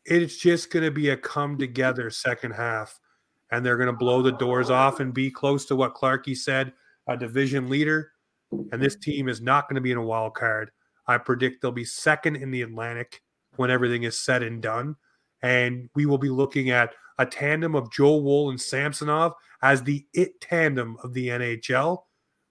it's 0.06 0.38
just 0.38 0.70
going 0.70 0.84
to 0.84 0.90
be 0.90 1.10
a 1.10 1.16
come 1.16 1.58
together 1.58 2.08
second 2.10 2.52
half. 2.52 2.98
And 3.50 3.64
they're 3.64 3.76
going 3.76 3.88
to 3.88 3.92
blow 3.92 4.22
the 4.22 4.32
doors 4.32 4.70
off 4.70 5.00
and 5.00 5.12
be 5.12 5.30
close 5.30 5.66
to 5.66 5.76
what 5.76 5.94
Clarky 5.94 6.36
said, 6.36 6.72
a 7.06 7.16
division 7.16 7.68
leader. 7.68 8.12
And 8.50 8.82
this 8.82 8.96
team 8.96 9.28
is 9.28 9.40
not 9.40 9.68
going 9.68 9.76
to 9.76 9.80
be 9.80 9.92
in 9.92 9.98
a 9.98 10.02
wild 10.02 10.34
card. 10.34 10.70
I 11.06 11.18
predict 11.18 11.60
they'll 11.60 11.72
be 11.72 11.84
second 11.84 12.36
in 12.36 12.50
the 12.50 12.62
Atlantic 12.62 13.20
when 13.56 13.70
everything 13.70 14.04
is 14.04 14.20
said 14.20 14.42
and 14.42 14.62
done. 14.62 14.96
And 15.42 15.90
we 15.94 16.06
will 16.06 16.18
be 16.18 16.30
looking 16.30 16.70
at 16.70 16.94
a 17.18 17.26
tandem 17.26 17.74
of 17.74 17.92
Joe 17.92 18.16
Woll 18.16 18.50
and 18.50 18.60
Samsonov 18.60 19.34
as 19.62 19.82
the 19.82 20.06
it 20.12 20.40
tandem 20.40 20.96
of 21.02 21.14
the 21.14 21.28
NHL 21.28 22.02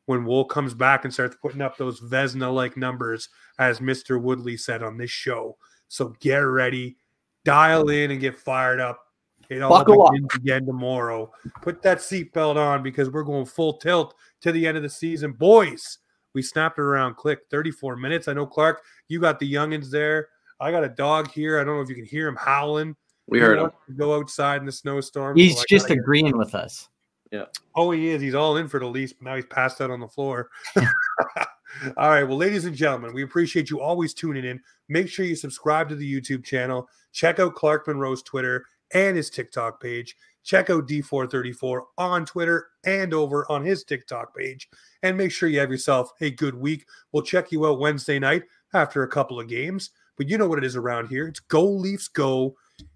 when 0.05 0.25
Wool 0.25 0.45
comes 0.45 0.73
back 0.73 1.05
and 1.05 1.13
starts 1.13 1.37
putting 1.41 1.61
up 1.61 1.77
those 1.77 2.01
Vezina 2.01 2.53
like 2.53 2.75
numbers, 2.75 3.29
as 3.57 3.79
Mr. 3.79 4.21
Woodley 4.21 4.57
said 4.57 4.83
on 4.83 4.97
this 4.97 5.11
show. 5.11 5.57
So 5.87 6.15
get 6.19 6.37
ready, 6.37 6.97
dial 7.45 7.89
in, 7.89 8.11
and 8.11 8.19
get 8.19 8.37
fired 8.37 8.79
up. 8.79 9.02
It 9.49 9.61
all 9.61 9.69
Buckle 9.69 10.09
begins 10.09 10.33
up. 10.33 10.39
again 10.39 10.65
tomorrow. 10.65 11.31
Put 11.61 11.81
that 11.83 11.99
seatbelt 11.99 12.55
on 12.55 12.83
because 12.83 13.09
we're 13.09 13.23
going 13.23 13.45
full 13.45 13.73
tilt 13.77 14.15
to 14.41 14.51
the 14.51 14.65
end 14.65 14.77
of 14.77 14.83
the 14.83 14.89
season. 14.89 15.33
Boys, 15.33 15.99
we 16.33 16.41
snapped 16.41 16.79
it 16.79 16.81
around 16.81 17.15
click 17.15 17.39
34 17.51 17.95
minutes. 17.95 18.27
I 18.27 18.33
know, 18.33 18.45
Clark, 18.45 18.81
you 19.07 19.19
got 19.19 19.39
the 19.39 19.51
youngins 19.51 19.89
there. 19.89 20.29
I 20.59 20.71
got 20.71 20.83
a 20.83 20.89
dog 20.89 21.31
here. 21.31 21.59
I 21.59 21.63
don't 21.63 21.75
know 21.75 21.81
if 21.81 21.89
you 21.89 21.95
can 21.95 22.05
hear 22.05 22.27
him 22.27 22.37
howling. 22.37 22.95
We 23.27 23.39
he 23.39 23.43
heard 23.43 23.59
him. 23.59 23.71
Go 23.95 24.15
outside 24.15 24.59
in 24.59 24.65
the 24.65 24.71
snowstorm. 24.71 25.37
He's 25.37 25.57
so 25.57 25.63
just 25.69 25.89
agreeing 25.89 26.37
with 26.37 26.55
us. 26.55 26.89
Yeah. 27.31 27.45
Oh, 27.75 27.91
he 27.91 28.09
is. 28.09 28.21
He's 28.21 28.35
all 28.35 28.57
in 28.57 28.67
for 28.67 28.79
the 28.79 28.85
Leafs, 28.85 29.13
but 29.13 29.23
now 29.23 29.35
he's 29.35 29.45
passed 29.45 29.81
out 29.81 29.89
on 29.89 29.99
the 29.99 30.07
floor. 30.07 30.49
all 30.77 32.09
right. 32.09 32.23
Well, 32.23 32.37
ladies 32.37 32.65
and 32.65 32.75
gentlemen, 32.75 33.13
we 33.13 33.23
appreciate 33.23 33.69
you 33.69 33.81
always 33.81 34.13
tuning 34.13 34.45
in. 34.45 34.61
Make 34.87 35.09
sure 35.09 35.25
you 35.25 35.35
subscribe 35.35 35.89
to 35.89 35.95
the 35.95 36.21
YouTube 36.21 36.43
channel. 36.43 36.87
Check 37.11 37.39
out 37.39 37.55
Clark 37.55 37.87
Monroe's 37.87 38.21
Twitter 38.21 38.65
and 38.93 39.17
his 39.17 39.29
TikTok 39.29 39.81
page. 39.81 40.15
Check 40.43 40.69
out 40.69 40.87
D434 40.87 41.81
on 41.97 42.25
Twitter 42.25 42.67
and 42.85 43.13
over 43.13 43.49
on 43.49 43.63
his 43.63 43.83
TikTok 43.83 44.35
page. 44.35 44.69
And 45.01 45.17
make 45.17 45.31
sure 45.31 45.49
you 45.49 45.59
have 45.59 45.71
yourself 45.71 46.11
a 46.21 46.31
good 46.31 46.55
week. 46.55 46.85
We'll 47.11 47.23
check 47.23 47.51
you 47.51 47.65
out 47.65 47.79
Wednesday 47.79 48.19
night 48.19 48.43
after 48.73 49.03
a 49.03 49.07
couple 49.07 49.39
of 49.39 49.47
games. 49.47 49.91
But 50.17 50.29
you 50.29 50.37
know 50.37 50.47
what 50.47 50.59
it 50.59 50.65
is 50.65 50.75
around 50.75 51.07
here. 51.07 51.27
It's 51.27 51.39
Go 51.39 51.63
Leafs 51.63 52.07
Go. 52.07 52.55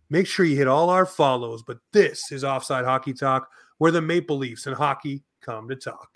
Make 0.10 0.28
sure 0.28 0.46
you 0.46 0.56
hit 0.56 0.68
all 0.68 0.90
our 0.90 1.06
follows. 1.06 1.64
But 1.64 1.80
this 1.94 2.32
is 2.32 2.44
Offside 2.44 2.86
Hockey 2.86 3.14
Talk, 3.14 3.50
where 3.78 3.92
the 3.92 4.02
Maple 4.02 4.38
Leafs 4.38 4.68
and 4.68 4.76
hockey 4.76 5.24
come 5.42 5.68
to 5.70 5.76
talk. 5.76 6.10